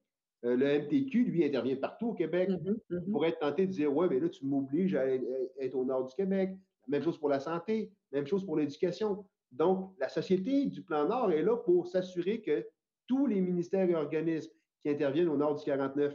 euh, 0.46 0.56
le 0.56 0.80
MTQ, 0.80 1.26
lui, 1.26 1.46
intervient 1.46 1.76
partout 1.76 2.10
au 2.10 2.14
Québec. 2.14 2.50
Mm-hmm, 2.50 2.80
mm-hmm. 2.90 3.12
pourrait 3.12 3.30
être 3.30 3.40
tenté 3.40 3.66
de 3.66 3.72
dire 3.72 3.96
Ouais, 3.96 4.08
mais 4.10 4.20
là, 4.20 4.30
tu 4.30 4.46
m'obliges 4.46 4.96
à 4.96 5.06
être 5.08 5.76
au 5.76 5.86
nord 5.86 6.06
du 6.06 6.16
Québec. 6.16 6.52
Même 6.88 7.02
chose 7.02 7.18
pour 7.18 7.30
la 7.30 7.40
santé, 7.40 7.92
même 8.12 8.28
chose 8.28 8.46
pour 8.46 8.58
l'éducation. 8.58 9.26
Donc, 9.52 9.94
la 10.00 10.10
Société 10.10 10.66
du 10.66 10.82
Plan 10.82 11.08
Nord 11.08 11.32
est 11.32 11.44
là 11.44 11.56
pour 11.56 11.88
s'assurer 11.88 12.42
que 12.42 12.66
tous 13.08 13.26
les 13.26 13.40
ministères 13.40 13.90
et 13.90 13.96
organismes 13.96 14.52
qui 14.84 14.90
interviennent 14.90 15.30
au 15.30 15.38
nord 15.38 15.56
du 15.56 15.64
49 15.64 16.14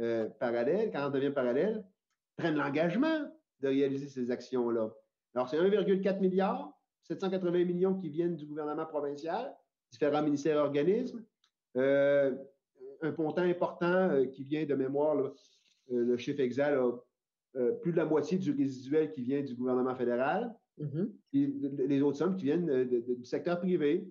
euh, 0.00 0.28
parallèle, 0.40 0.90
49e 0.90 1.32
parallèle, 1.32 1.84
prennent 2.36 2.56
l'engagement 2.56 3.30
de 3.60 3.68
réaliser 3.68 4.08
ces 4.08 4.30
actions-là. 4.30 4.90
Alors, 5.34 5.48
c'est 5.48 5.58
1,4 5.58 6.20
milliard, 6.20 6.72
780 7.04 7.64
millions 7.64 7.94
qui 7.94 8.08
viennent 8.08 8.36
du 8.36 8.46
gouvernement 8.46 8.86
provincial, 8.86 9.54
différents 9.90 10.22
ministères 10.22 10.56
et 10.56 10.60
organismes. 10.60 11.22
Euh, 11.76 12.34
un 13.02 13.12
montant 13.18 13.42
important 13.42 14.10
euh, 14.10 14.24
qui 14.26 14.42
vient 14.42 14.64
de 14.64 14.74
mémoire, 14.74 15.14
euh, 15.16 15.34
le 15.88 16.16
chiffre 16.16 16.40
exact, 16.40 16.78
plus 17.80 17.92
de 17.92 17.96
la 17.96 18.04
moitié 18.04 18.36
du 18.36 18.50
résiduel 18.52 19.10
qui 19.10 19.22
vient 19.22 19.42
du 19.42 19.54
gouvernement 19.54 19.94
fédéral, 19.94 20.54
et 21.32 21.46
les 21.88 22.02
autres 22.02 22.18
sommes 22.18 22.36
qui 22.36 22.44
viennent 22.44 22.84
du 22.84 23.24
secteur 23.24 23.58
privé. 23.58 24.06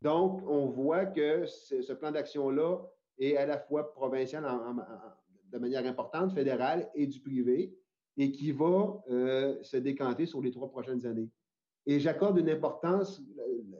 Donc, 0.00 0.40
on 0.48 0.66
voit 0.66 1.04
que 1.04 1.44
ce 1.44 1.92
plan 1.92 2.10
d'action-là 2.10 2.78
est 3.20 3.36
à 3.36 3.46
la 3.46 3.58
fois 3.58 3.92
provincial 3.92 4.44
de 5.52 5.58
manière 5.58 5.86
importante, 5.86 6.32
fédérale 6.32 6.90
et 6.94 7.06
du 7.06 7.20
privé, 7.20 7.76
et 8.16 8.32
qui 8.32 8.52
va 8.52 9.02
se 9.62 9.76
décanter 9.76 10.26
sur 10.26 10.40
les 10.42 10.50
trois 10.50 10.70
prochaines 10.70 11.06
années. 11.06 11.30
Et 11.86 12.00
j'accorde 12.00 12.38
une 12.38 12.50
importance, 12.50 13.22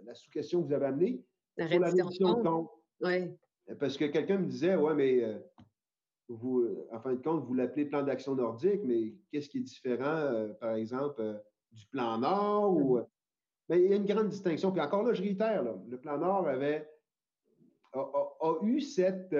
la, 0.04 0.14
sous-question 0.14 0.62
que 0.62 0.68
vous 0.68 0.72
avez 0.72 0.86
amenée, 0.86 1.24
la 1.56 1.68
sur 1.68 1.80
la 1.80 1.88
réduction 1.88 2.34
de 2.34 2.42
compte. 2.42 2.70
Oui. 3.02 3.30
Parce 3.78 3.96
que 3.96 4.06
quelqu'un 4.06 4.38
me 4.38 4.46
disait, 4.46 4.74
ouais, 4.74 4.94
mais 4.94 5.22
euh, 5.22 5.38
vous, 6.28 6.60
euh, 6.60 6.88
en 6.92 7.00
fin 7.00 7.14
de 7.14 7.22
compte, 7.22 7.44
vous 7.44 7.54
l'appelez 7.54 7.84
plan 7.84 8.02
d'action 8.02 8.34
nordique, 8.34 8.80
mais 8.84 9.14
qu'est-ce 9.30 9.48
qui 9.48 9.58
est 9.58 9.62
différent, 9.62 10.04
euh, 10.04 10.48
par 10.54 10.74
exemple, 10.74 11.40
du 11.70 11.86
plan 11.86 12.18
Nord 12.18 12.76
ou. 12.76 12.98
Mais 13.68 13.78
ben, 13.78 13.84
il 13.84 13.90
y 13.90 13.92
a 13.92 13.96
une 13.96 14.06
grande 14.06 14.28
distinction. 14.28 14.72
Puis 14.72 14.80
encore 14.80 15.04
là, 15.04 15.12
je 15.12 15.22
réitère, 15.22 15.62
le 15.62 16.00
plan 16.00 16.18
Nord 16.18 16.48
avait, 16.48 16.89
a, 17.92 18.54
eu 18.62 18.80
cette, 18.80 19.34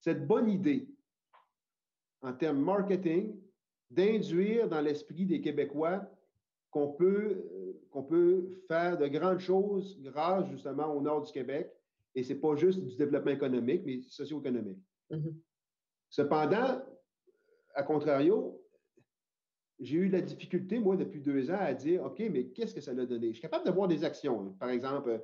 cette 0.00 0.26
bonne 0.26 0.48
idée 0.48 0.88
en 2.22 2.32
termes 2.32 2.60
marketing 2.60 3.36
d'induire 3.90 4.68
dans 4.68 4.80
l'esprit 4.80 5.26
des 5.26 5.40
Québécois 5.40 6.02
qu'on 6.70 6.88
peut, 6.88 7.44
qu'on 7.90 8.02
peut 8.02 8.62
faire 8.68 8.98
de 8.98 9.06
grandes 9.08 9.40
choses 9.40 9.98
grâce 10.02 10.46
justement 10.48 10.92
au 10.94 11.00
nord 11.00 11.22
du 11.22 11.32
Québec 11.32 11.72
et 12.14 12.22
ce 12.22 12.32
n'est 12.32 12.38
pas 12.38 12.56
juste 12.56 12.84
du 12.84 12.96
développement 12.96 13.30
économique, 13.30 13.82
mais 13.84 14.02
socio-économique. 14.02 14.78
Mm-hmm. 15.10 15.34
Cependant, 16.10 16.82
à 17.74 17.82
contrario, 17.82 18.60
j'ai 19.78 19.96
eu 19.96 20.08
la 20.08 20.20
difficulté, 20.20 20.78
moi, 20.80 20.96
depuis 20.96 21.20
deux 21.20 21.50
ans, 21.50 21.58
à 21.60 21.74
dire 21.74 22.02
OK, 22.04 22.18
mais 22.30 22.46
qu'est-ce 22.48 22.74
que 22.74 22.80
ça 22.80 22.90
a 22.90 22.94
donné? 22.94 23.28
Je 23.28 23.34
suis 23.34 23.42
capable 23.42 23.66
de 23.66 23.70
voir 23.70 23.88
des 23.88 24.04
actions. 24.04 24.52
Par 24.58 24.70
exemple, 24.70 25.22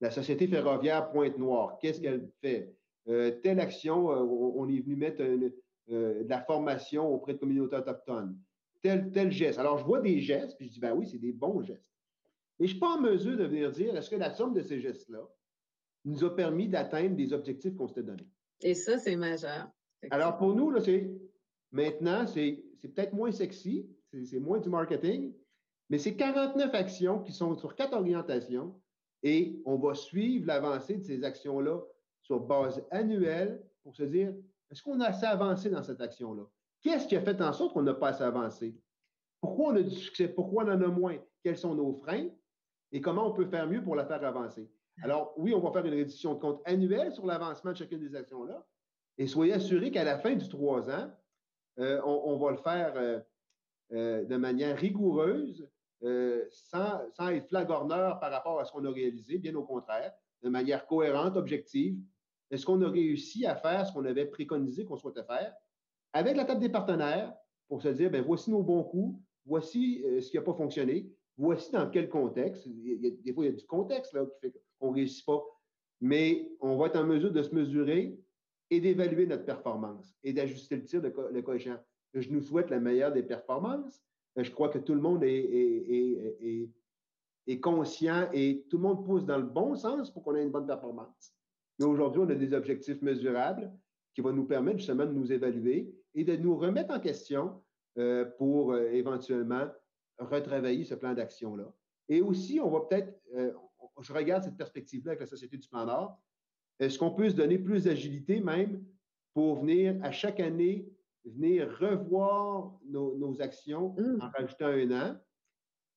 la 0.00 0.10
Société 0.10 0.46
ferroviaire 0.46 1.10
Pointe-Noire, 1.10 1.78
qu'est-ce 1.80 2.00
qu'elle 2.00 2.30
fait? 2.40 2.74
Euh, 3.08 3.30
telle 3.42 3.60
action, 3.60 4.10
euh, 4.10 4.22
on 4.24 4.68
est 4.68 4.80
venu 4.80 4.96
mettre 4.96 5.22
euh, 5.22 6.24
de 6.24 6.28
la 6.28 6.40
formation 6.42 7.12
auprès 7.12 7.34
de 7.34 7.38
communautés 7.38 7.76
autochtones. 7.76 8.36
Tel, 8.82 9.10
tel 9.10 9.30
geste. 9.30 9.58
Alors, 9.58 9.78
je 9.78 9.84
vois 9.84 10.00
des 10.00 10.20
gestes, 10.20 10.56
puis 10.56 10.66
je 10.66 10.72
dis, 10.72 10.80
ben 10.80 10.92
oui, 10.92 11.06
c'est 11.06 11.18
des 11.18 11.32
bons 11.32 11.62
gestes. 11.62 11.92
Mais 12.58 12.66
je 12.66 12.74
ne 12.74 12.78
suis 12.78 12.80
pas 12.80 12.96
en 12.96 13.00
mesure 13.00 13.36
de 13.36 13.44
venir 13.44 13.70
dire, 13.70 13.96
est-ce 13.96 14.10
que 14.10 14.16
la 14.16 14.34
somme 14.34 14.54
de 14.54 14.62
ces 14.62 14.80
gestes-là 14.80 15.22
nous 16.04 16.24
a 16.24 16.34
permis 16.34 16.68
d'atteindre 16.68 17.16
des 17.16 17.32
objectifs 17.32 17.76
qu'on 17.76 17.88
s'était 17.88 18.02
donnés? 18.02 18.28
Et 18.62 18.74
ça, 18.74 18.98
c'est 18.98 19.16
majeur. 19.16 19.70
Alors, 20.10 20.36
pour 20.36 20.54
nous, 20.54 20.70
là, 20.70 20.80
c'est 20.80 21.10
maintenant, 21.72 22.26
c'est 22.26 22.64
peut-être 22.82 23.12
moins 23.12 23.32
sexy, 23.32 23.88
c'est 24.24 24.40
moins 24.40 24.58
du 24.58 24.68
marketing, 24.68 25.32
mais 25.90 25.98
c'est 25.98 26.16
49 26.16 26.74
actions 26.74 27.20
qui 27.20 27.32
sont 27.32 27.54
sur 27.56 27.74
quatre 27.74 27.94
orientations 27.94 28.74
et 29.26 29.60
on 29.64 29.74
va 29.74 29.92
suivre 29.96 30.46
l'avancée 30.46 30.98
de 30.98 31.02
ces 31.02 31.24
actions-là 31.24 31.80
sur 32.22 32.38
base 32.38 32.80
annuelle 32.92 33.60
pour 33.82 33.92
se 33.96 34.04
dire 34.04 34.32
est-ce 34.70 34.80
qu'on 34.80 35.00
a 35.00 35.06
assez 35.06 35.26
avancé 35.26 35.68
dans 35.68 35.82
cette 35.82 36.00
action-là? 36.00 36.44
Qu'est-ce 36.80 37.08
qui 37.08 37.16
a 37.16 37.20
fait 37.20 37.40
en 37.42 37.52
sorte 37.52 37.74
qu'on 37.74 37.82
n'a 37.82 37.94
pas 37.94 38.10
assez 38.10 38.22
avancé? 38.22 38.80
Pourquoi 39.40 39.72
on 39.72 39.76
a 39.76 39.82
du 39.82 39.90
succès? 39.90 40.28
Pourquoi 40.28 40.62
on 40.64 40.68
en 40.68 40.80
a 40.80 40.86
moins? 40.86 41.18
Quels 41.42 41.58
sont 41.58 41.74
nos 41.74 41.92
freins? 41.92 42.28
Et 42.92 43.00
comment 43.00 43.26
on 43.26 43.32
peut 43.32 43.46
faire 43.46 43.66
mieux 43.66 43.82
pour 43.82 43.96
la 43.96 44.06
faire 44.06 44.24
avancer? 44.24 44.70
Alors, 45.02 45.34
oui, 45.36 45.52
on 45.52 45.58
va 45.58 45.72
faire 45.72 45.84
une 45.84 45.94
réduction 45.94 46.34
de 46.34 46.38
compte 46.38 46.62
annuelle 46.64 47.12
sur 47.12 47.26
l'avancement 47.26 47.72
de 47.72 47.78
chacune 47.78 47.98
des 47.98 48.14
actions-là. 48.14 48.64
Et 49.18 49.26
soyez 49.26 49.54
assurés 49.54 49.90
qu'à 49.90 50.04
la 50.04 50.18
fin 50.20 50.36
du 50.36 50.48
trois 50.48 50.88
ans, 50.88 51.10
euh, 51.80 52.00
on, 52.04 52.36
va 52.36 52.52
le 52.52 52.58
faire 52.58 52.92
euh, 52.94 53.18
euh, 53.92 54.24
de 54.24 54.36
manière 54.36 54.76
rigoureuse, 54.78 55.68
sans, 56.50 57.00
sans, 57.14 57.28
être 57.28 57.48
flagorneur 57.48 58.20
par 58.20 58.30
rapport 58.30 58.60
à 58.60 58.64
ce 58.64 58.72
qu'on 58.72 58.84
a 58.84 58.90
réalisé, 58.90 59.38
bien 59.38 59.54
au 59.54 59.64
contraire, 59.64 60.12
de 60.42 60.48
manière 60.48 60.86
cohérente, 60.86 61.36
objective. 61.36 61.98
Est-ce 62.50 62.64
qu'on 62.64 62.80
a 62.82 62.88
réussi 62.88 63.46
à 63.46 63.56
faire 63.56 63.86
ce 63.86 63.92
qu'on 63.92 64.04
avait 64.04 64.26
préconisé 64.26 64.84
qu'on 64.84 64.96
souhaitait 64.96 65.24
faire 65.24 65.52
avec 66.16 66.34
la 66.34 66.46
table 66.46 66.60
des 66.60 66.70
partenaires 66.70 67.34
pour 67.68 67.82
se 67.82 67.88
dire, 67.88 68.10
ben 68.10 68.22
voici 68.22 68.50
nos 68.50 68.62
bons 68.62 68.84
coups, 68.84 69.20
voici 69.44 70.02
ce 70.20 70.30
qui 70.30 70.36
n'a 70.38 70.42
pas 70.42 70.54
fonctionné, 70.54 71.12
voici 71.36 71.70
dans 71.72 71.90
quel 71.90 72.08
contexte. 72.08 72.66
des 72.66 73.32
fois, 73.34 73.44
il 73.44 73.50
y 73.50 73.52
a 73.52 73.56
du 73.56 73.66
contexte 73.66 74.14
là, 74.14 74.24
qui 74.24 74.40
fait 74.40 74.54
qu'on 74.78 74.92
ne 74.92 74.94
réussit 74.94 75.26
pas. 75.26 75.42
Mais 76.00 76.50
on 76.60 76.76
va 76.76 76.86
être 76.86 76.96
en 76.96 77.04
mesure 77.04 77.32
de 77.32 77.42
se 77.42 77.54
mesurer 77.54 78.18
et 78.70 78.80
d'évaluer 78.80 79.26
notre 79.26 79.44
performance 79.44 80.16
et 80.22 80.32
d'ajuster 80.32 80.76
le 80.76 80.84
tir, 80.84 81.02
de 81.02 81.12
le 81.30 81.42
coefficient. 81.42 81.78
Je 82.14 82.30
nous 82.30 82.40
souhaite 82.40 82.70
la 82.70 82.80
meilleure 82.80 83.12
des 83.12 83.22
performances. 83.22 84.02
Je 84.36 84.50
crois 84.50 84.68
que 84.68 84.78
tout 84.78 84.94
le 84.94 85.00
monde 85.00 85.22
est, 85.24 86.70
conscient 87.60 88.28
et 88.32 88.66
tout 88.68 88.76
le 88.76 88.82
monde 88.82 89.04
pousse 89.04 89.24
dans 89.24 89.38
le 89.38 89.44
bon 89.44 89.74
sens 89.74 90.10
pour 90.10 90.22
qu'on 90.22 90.34
ait 90.34 90.42
une 90.42 90.50
bonne 90.50 90.66
performance. 90.66 91.34
Mais 91.78 91.86
aujourd'hui, 91.86 92.22
on 92.24 92.28
a 92.28 92.34
des 92.34 92.52
objectifs 92.52 93.00
mesurables 93.02 93.72
qui 94.14 94.20
vont 94.20 94.32
nous 94.32 94.46
permettre 94.46 94.78
justement 94.78 95.06
de 95.06 95.12
nous 95.12 95.32
évaluer 95.32 95.94
et 96.14 96.24
de 96.24 96.36
nous 96.36 96.56
remettre 96.56 96.94
en 96.94 97.00
question 97.00 97.62
euh, 97.98 98.24
pour 98.38 98.72
euh, 98.72 98.90
éventuellement 98.92 99.68
retravailler 100.18 100.84
ce 100.84 100.94
plan 100.94 101.14
d'action-là. 101.14 101.70
Et 102.08 102.22
aussi, 102.22 102.60
on 102.60 102.70
va 102.70 102.80
peut-être, 102.80 103.18
euh, 103.34 103.52
je 104.00 104.12
regarde 104.12 104.44
cette 104.44 104.56
perspective-là 104.56 105.12
avec 105.12 105.20
la 105.20 105.26
Société 105.26 105.56
du 105.56 105.68
Plan 105.68 105.84
Nord. 105.84 106.18
Est-ce 106.78 106.98
qu'on 106.98 107.10
peut 107.10 107.28
se 107.28 107.34
donner 107.34 107.58
plus 107.58 107.84
d'agilité 107.84 108.40
même 108.40 108.84
pour 109.34 109.60
venir 109.60 109.98
à 110.02 110.12
chaque 110.12 110.40
année, 110.40 110.88
venir 111.26 111.68
revoir 111.78 112.78
nos, 112.88 113.40
actions 113.40 113.94
mmh. 113.98 114.22
en 114.22 114.30
rajoutant 114.30 114.66
un 114.66 114.90
an? 114.90 115.16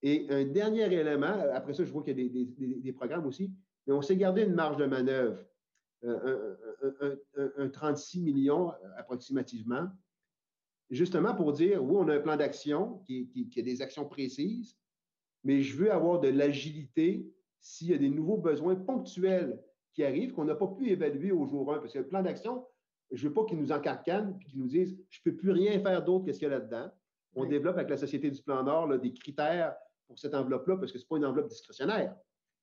Et 0.01 0.27
un 0.29 0.45
dernier 0.45 0.85
élément, 0.93 1.43
après 1.53 1.73
ça, 1.73 1.83
je 1.83 1.91
vois 1.91 2.03
qu'il 2.03 2.17
y 2.19 2.25
a 2.25 2.75
des, 2.81 2.93
programmes 2.93 3.25
aussi, 3.25 3.51
mais 3.85 3.93
on 3.93 4.01
s'est 4.01 4.15
gardé 4.15 4.43
une 4.43 4.53
marge 4.53 4.77
de 4.77 4.85
manœuvre, 4.85 5.43
euh, 6.05 6.55
un, 7.57 7.67
36 7.67 8.21
millions 8.21 8.71
approximativement, 8.97 9.89
justement 10.89 11.35
pour 11.35 11.51
dire, 11.51 11.83
oui, 11.83 11.95
on 11.97 12.07
a 12.07 12.15
un 12.15 12.21
plan 12.21 12.37
d'action 12.37 12.99
qui, 12.99 13.27
qui, 13.29 13.59
a 13.59 13.63
des 13.63 13.81
actions 13.81 14.05
précises, 14.05 14.77
mais 15.43 15.61
je 15.61 15.75
veux 15.75 15.91
avoir 15.91 16.21
de 16.21 16.29
l'agilité 16.29 17.29
s'il 17.59 17.87
y 17.89 17.93
a 17.93 17.97
des 17.97 18.09
nouveaux 18.09 18.37
besoins 18.37 18.75
ponctuels 18.75 19.61
qui 19.93 20.03
arrivent 20.03 20.33
qu'on 20.33 20.45
n'a 20.45 20.55
pas 20.55 20.67
pu 20.67 20.89
évaluer 20.89 21.31
au 21.31 21.45
jour 21.45 21.73
1. 21.73 21.79
Parce 21.79 21.93
que 21.93 21.99
le 21.99 22.07
plan 22.07 22.23
d'action, 22.23 22.65
je 23.11 23.23
ne 23.23 23.29
veux 23.29 23.33
pas 23.33 23.45
qu'ils 23.45 23.59
nous 23.59 23.71
encarcanent 23.71 24.37
et 24.41 24.45
qu'ils 24.45 24.59
nous 24.59 24.67
disent 24.67 24.97
je 25.09 25.19
ne 25.25 25.31
peux 25.31 25.37
plus 25.37 25.51
rien 25.51 25.79
faire 25.79 26.03
d'autre 26.03 26.25
que 26.25 26.33
ce 26.33 26.39
qu'il 26.39 26.47
y 26.47 26.51
a 26.51 26.59
là-dedans. 26.59 26.91
On 27.35 27.45
développe 27.45 27.77
avec 27.77 27.89
la 27.89 27.97
Société 27.97 28.29
du 28.29 28.41
Plan 28.41 28.63
Nord 28.63 28.97
des 28.99 29.13
critères 29.13 29.75
pour 30.07 30.17
cette 30.17 30.33
enveloppe-là 30.33 30.77
parce 30.77 30.91
que 30.91 30.97
ce 30.97 31.03
n'est 31.03 31.07
pas 31.07 31.17
une 31.17 31.25
enveloppe 31.25 31.49
discrétionnaire. 31.49 32.15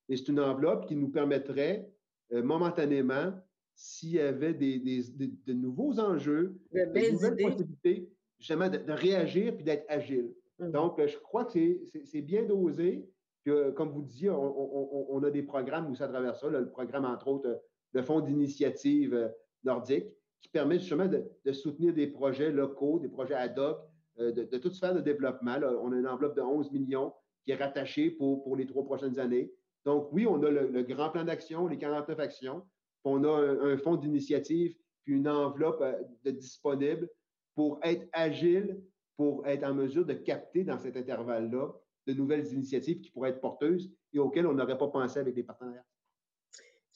mais 0.09 0.17
c'est 0.17 0.29
une 0.29 0.41
enveloppe 0.41 0.87
qui 0.87 0.97
nous 0.97 1.09
permettrait 1.09 1.89
euh, 2.33 2.43
momentanément, 2.43 3.33
s'il 3.75 4.11
y 4.11 4.21
avait 4.21 4.55
des, 4.55 4.79
de 4.79 5.53
nouveaux 5.53 6.01
enjeux, 6.01 6.59
de, 6.73 7.13
nouvelles 7.13 7.37
possibilités, 7.37 8.09
justement 8.39 8.69
de, 8.69 8.81
réagir 8.89 9.55
puis 9.55 9.65
d'être 9.65 9.85
agile. 9.89 10.33
Mmh. 10.59 10.71
Donc, 10.71 11.05
je 11.05 11.17
crois 11.19 11.45
que 11.45 11.59
c'est 12.05 12.23
bien 12.23 12.45
dosé. 12.45 13.09
Que, 13.45 13.71
comme 13.71 13.91
vous 13.91 14.03
disiez, 14.03 14.31
on, 14.31 15.23
a 15.23 15.31
des 15.31 15.45
programmes 15.45 15.89
aussi 15.93 16.03
à 16.03 16.09
travers 16.09 16.35
ça, 16.35 16.49
le 16.49 16.69
programme, 16.69 17.05
entre 17.05 17.29
autres, 17.29 17.63
le 17.93 18.03
Fonds 18.03 18.21
d'initiative 18.21 19.15
euh, 19.15 19.29
nordique, 19.63 20.07
qui 20.41 20.49
permet 20.49 20.79
justement 20.79 21.07
de, 21.07 21.53
soutenir 21.53 21.95
des 21.95 22.07
projets 22.07 22.51
locaux, 22.51 22.99
des 22.99 23.09
projets 23.09 23.35
ad 23.35 23.59
hoc, 23.59 23.79
euh, 24.19 24.33
de, 24.33 24.59
toute 24.59 24.75
sphère 24.75 24.95
de 24.95 25.01
développement. 25.01 25.57
On 25.83 25.93
a 25.93 25.97
une 25.97 26.07
enveloppe 26.07 26.37
de 26.37 26.43
11 26.43 26.73
millions 26.73 27.13
qui 27.45 27.53
est 27.53 27.57
rattachée 27.57 28.11
pour, 28.11 28.57
les 28.57 28.67
trois 28.67 28.85
prochaines 28.85 29.19
années. 29.19 29.53
Donc, 29.85 30.09
oui, 30.13 30.27
on 30.27 30.43
a 30.43 30.51
le, 30.51 30.83
grand 30.83 31.11
plan 31.11 31.25
d'action, 31.25 31.67
les 31.67 31.79
49 31.79 32.19
actions, 32.19 32.63
on 33.05 33.23
a 33.25 33.31
un, 33.31 33.77
fonds 33.77 33.97
d'initiative, 33.97 34.75
puis 35.05 35.15
une 35.15 35.29
enveloppe 35.29 35.81
euh, 35.81 35.95
de 36.25 36.31
disponible 36.33 37.09
pour 37.55 37.79
être 37.83 38.07
agile, 38.13 38.83
pour 39.17 39.47
être 39.47 39.65
en 39.65 39.75
mesure 39.75 40.05
de 40.05 40.15
capter 40.15 40.65
dans 40.65 40.79
cet 40.79 40.97
intervalle-là 40.97 41.73
de 42.07 42.13
nouvelles 42.13 42.53
initiatives 42.53 43.01
qui 43.01 43.11
pourraient 43.11 43.31
être 43.31 43.41
porteuses 43.41 43.93
et 44.13 44.19
auxquelles 44.19 44.47
on 44.47 44.55
n'aurait 44.55 44.79
pas 44.79 44.89
pensé 44.89 45.19
avec 45.19 45.35
les 45.37 45.43
partenaires. 45.43 45.85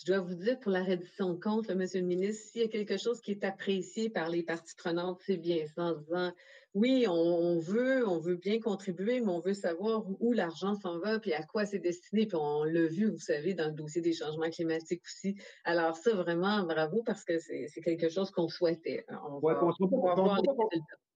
Je 0.01 0.11
dois 0.11 0.21
vous 0.21 0.35
dire, 0.35 0.59
pour 0.61 0.73
la 0.73 0.83
reddition 0.83 1.35
de 1.35 1.39
comptes, 1.39 1.69
Monsieur 1.69 2.01
le 2.01 2.07
ministre, 2.07 2.49
s'il 2.51 2.63
y 2.63 2.65
a 2.65 2.69
quelque 2.69 2.97
chose 2.97 3.21
qui 3.21 3.33
est 3.33 3.45
apprécié 3.45 4.09
par 4.09 4.31
les 4.31 4.43
parties 4.43 4.75
prenantes, 4.75 5.21
c'est 5.27 5.37
bien 5.37 5.67
ça, 5.75 5.83
en 5.83 5.93
disant, 5.93 6.33
oui, 6.73 7.05
on, 7.07 7.59
veut, 7.59 8.09
on 8.09 8.19
veut 8.19 8.37
bien 8.37 8.61
contribuer, 8.61 9.21
mais 9.21 9.31
on 9.31 9.41
veut 9.41 9.53
savoir 9.53 10.05
où 10.21 10.33
l'argent 10.33 10.75
s'en 10.75 10.99
va, 11.01 11.19
puis 11.19 11.35
à 11.35 11.43
quoi 11.43 11.67
c'est 11.67 11.81
destiné. 11.81 12.25
Puis 12.25 12.39
on 12.41 12.65
l'a 12.65 12.87
vu, 12.87 13.11
vous 13.11 13.19
savez, 13.19 13.53
dans 13.53 13.67
le 13.67 13.73
dossier 13.73 14.01
des 14.01 14.15
changements 14.15 14.49
climatiques 14.49 15.03
aussi. 15.05 15.37
Alors 15.65 15.97
ça, 15.97 16.15
vraiment, 16.15 16.63
bravo, 16.63 17.03
parce 17.05 17.25
que 17.25 17.39
c'est 17.39 17.83
quelque 17.83 18.09
chose 18.09 18.31
qu'on 18.31 18.49
souhaitait. 18.49 19.05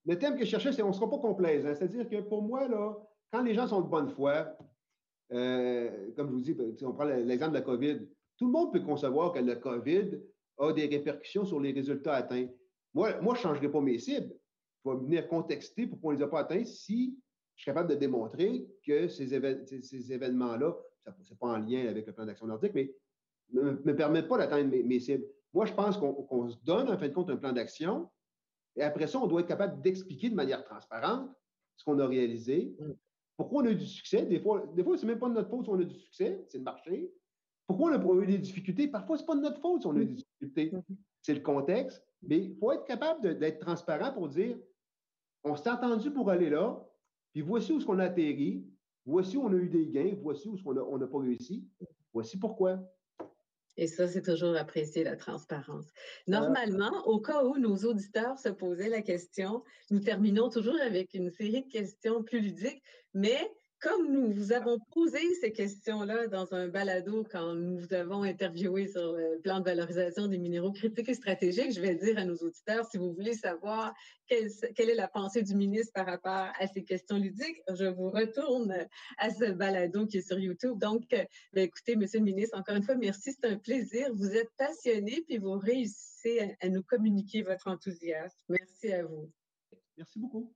le 0.04 0.18
thème 0.18 0.36
que 0.36 0.44
je 0.44 0.50
cherchais, 0.50 0.72
c'est 0.72 0.82
on 0.82 0.88
ne 0.88 0.92
sera 0.92 1.08
pas 1.08 1.18
complaisant. 1.18 1.74
C'est-à-dire 1.74 2.06
que 2.06 2.20
pour 2.20 2.42
moi, 2.42 2.68
là, 2.68 2.96
quand 3.32 3.42
les 3.42 3.54
gens 3.54 3.66
sont 3.66 3.80
de 3.80 3.88
bonne 3.88 4.10
foi, 4.10 4.58
euh, 5.32 6.10
comme 6.16 6.28
je 6.28 6.32
vous 6.32 6.40
dis, 6.40 6.56
on 6.82 6.92
prend 6.92 7.04
l'exemple 7.04 7.52
de 7.52 7.58
la 7.58 7.64
COVID, 7.64 8.00
tout 8.36 8.46
le 8.46 8.52
monde 8.52 8.72
peut 8.72 8.80
concevoir 8.80 9.32
que 9.32 9.38
le 9.38 9.54
COVID 9.56 10.20
a 10.58 10.72
des 10.72 10.86
répercussions 10.86 11.44
sur 11.44 11.60
les 11.60 11.72
résultats 11.72 12.14
atteints. 12.14 12.48
Moi, 12.92 13.20
moi 13.20 13.34
je 13.34 13.40
ne 13.40 13.42
changerai 13.42 13.70
pas 13.70 13.80
mes 13.80 13.98
cibles. 13.98 14.34
Je 14.84 14.90
vais 14.90 14.96
venir 14.96 15.28
contexter 15.28 15.86
pourquoi 15.86 16.10
on 16.10 16.12
ne 16.12 16.18
les 16.18 16.24
a 16.24 16.28
pas 16.28 16.40
atteints 16.40 16.64
si 16.64 17.18
je 17.56 17.62
suis 17.62 17.70
capable 17.70 17.90
de 17.90 17.94
démontrer 17.94 18.66
que 18.86 19.08
ces, 19.08 19.32
événements-là, 20.12 20.74
ce 21.06 21.10
n'est 21.30 21.38
pas 21.38 21.48
en 21.48 21.58
lien 21.58 21.86
avec 21.88 22.06
le 22.06 22.12
plan 22.12 22.26
d'action 22.26 22.46
nordique, 22.46 22.72
mais 22.74 22.92
ne 23.52 23.62
me 23.62 23.94
permettent 23.94 24.28
pas 24.28 24.38
d'atteindre 24.38 24.70
mes, 24.70 25.00
cibles. 25.00 25.24
Moi, 25.52 25.66
je 25.66 25.72
pense 25.72 25.96
qu'on 25.96 26.48
se 26.48 26.56
donne, 26.64 26.88
en 26.90 26.98
fin 26.98 27.08
de 27.08 27.14
compte, 27.14 27.30
un 27.30 27.36
plan 27.36 27.52
d'action, 27.52 28.10
et 28.76 28.82
après 28.82 29.06
ça, 29.06 29.20
on 29.20 29.26
doit 29.26 29.40
être 29.40 29.48
capable 29.48 29.80
d'expliquer 29.82 30.30
de 30.30 30.34
manière 30.34 30.64
transparente 30.64 31.30
ce 31.76 31.84
qu'on 31.84 31.98
a 31.98 32.06
réalisé, 32.06 32.74
mm. 32.78 32.92
pourquoi 33.36 33.62
on 33.62 33.66
a 33.66 33.70
eu 33.70 33.76
du 33.76 33.86
succès? 33.86 34.26
Des 34.26 34.40
fois, 34.40 34.64
des 34.74 34.82
fois 34.82 34.96
ce 34.96 35.02
n'est 35.02 35.12
même 35.12 35.20
pas 35.20 35.28
de 35.28 35.34
notre 35.34 35.50
faute 35.50 35.64
si 35.64 35.70
on 35.70 35.78
a 35.78 35.84
du 35.84 35.98
succès, 35.98 36.44
c'est 36.48 36.58
le 36.58 36.64
marché. 36.64 37.12
Pourquoi 37.66 37.90
on 37.90 38.18
a 38.18 38.22
eu 38.22 38.26
des 38.26 38.38
difficultés? 38.38 38.88
Parfois, 38.88 39.16
ce 39.16 39.22
n'est 39.22 39.26
pas 39.26 39.36
de 39.36 39.40
notre 39.40 39.60
faute 39.60 39.82
si 39.82 39.86
on 39.86 39.96
a 39.96 40.00
eu 40.00 40.06
des 40.06 40.14
difficultés. 40.14 40.70
Mm-hmm. 40.70 40.96
C'est 41.22 41.34
le 41.34 41.40
contexte. 41.40 42.04
Mais 42.22 42.38
il 42.38 42.56
faut 42.56 42.72
être 42.72 42.84
capable 42.84 43.38
d'être 43.38 43.58
transparent 43.58 44.12
pour 44.12 44.28
dire 44.28 44.56
on 45.44 45.56
s'est 45.56 45.70
entendu 45.70 46.10
pour 46.10 46.30
aller 46.30 46.48
là, 46.48 46.82
puis 47.32 47.42
voici 47.42 47.72
où 47.72 47.80
ce 47.80 47.86
qu'on 47.86 47.98
a 47.98 48.04
atterri, 48.04 48.64
voici 49.04 49.36
où 49.36 49.42
on 49.42 49.52
a 49.52 49.56
eu 49.56 49.68
des 49.68 49.86
gains, 49.86 50.14
voici 50.22 50.48
où 50.48 50.56
ce 50.56 50.62
qu'on 50.62 50.98
n'a 50.98 51.06
pas 51.06 51.18
réussi, 51.18 51.68
voici 52.12 52.38
pourquoi. 52.38 52.80
Et 53.76 53.88
ça, 53.88 54.06
c'est 54.06 54.22
toujours 54.22 54.56
apprécié, 54.56 55.02
la 55.02 55.16
transparence. 55.16 55.86
Normalement, 56.28 57.06
au 57.06 57.20
cas 57.20 57.44
où 57.44 57.58
nos 57.58 57.76
auditeurs 57.78 58.38
se 58.38 58.48
posaient 58.48 58.88
la 58.88 59.02
question, 59.02 59.64
nous 59.90 59.98
terminons 59.98 60.48
toujours 60.48 60.80
avec 60.80 61.12
une 61.12 61.30
série 61.30 61.62
de 61.62 61.68
questions 61.68 62.22
plus 62.22 62.40
ludiques, 62.40 62.82
mais 63.14 63.50
comme 63.84 64.10
nous 64.10 64.32
vous 64.32 64.52
avons 64.52 64.78
posé 64.92 65.18
ces 65.42 65.52
questions-là 65.52 66.26
dans 66.28 66.54
un 66.54 66.68
balado 66.68 67.22
quand 67.30 67.54
nous 67.54 67.76
vous 67.76 67.92
avons 67.92 68.22
interviewé 68.22 68.88
sur 68.88 69.12
le 69.12 69.38
plan 69.42 69.60
de 69.60 69.64
valorisation 69.66 70.26
des 70.26 70.38
minéraux 70.38 70.72
critiques 70.72 71.10
et 71.10 71.14
stratégiques, 71.14 71.72
je 71.72 71.82
vais 71.82 71.94
dire 71.94 72.16
à 72.16 72.24
nos 72.24 72.36
auditeurs, 72.36 72.86
si 72.90 72.96
vous 72.96 73.12
voulez 73.12 73.34
savoir 73.34 73.92
quelle, 74.26 74.48
est 74.78 74.94
la 74.94 75.06
pensée 75.06 75.42
du 75.42 75.54
ministre 75.54 75.92
par 75.92 76.06
rapport 76.06 76.48
à 76.58 76.66
ces 76.66 76.82
questions 76.82 77.18
ludiques, 77.18 77.60
je 77.74 77.84
vous 77.84 78.08
retourne 78.08 78.74
à 79.18 79.28
ce 79.28 79.52
balado 79.52 80.06
qui 80.06 80.16
est 80.16 80.26
sur 80.26 80.38
YouTube. 80.38 80.78
Donc, 80.78 81.02
ben, 81.10 81.28
écoutez, 81.54 81.94
Monsieur 81.94 82.20
le 82.20 82.24
ministre, 82.24 82.58
encore 82.58 82.76
une 82.76 82.82
fois, 82.82 82.94
merci, 82.94 83.32
c'est 83.32 83.46
un 83.46 83.58
plaisir. 83.58 84.08
Vous 84.14 84.34
êtes 84.34 84.50
passionné, 84.56 85.22
puis 85.28 85.36
vous 85.36 85.58
réussissez 85.58 86.56
à 86.62 86.70
nous 86.70 86.82
communiquer 86.82 87.42
votre 87.42 87.68
enthousiasme. 87.68 88.38
Merci 88.48 88.92
à 88.94 89.04
vous. 89.04 89.30
Merci 89.98 90.18
beaucoup. 90.18 90.50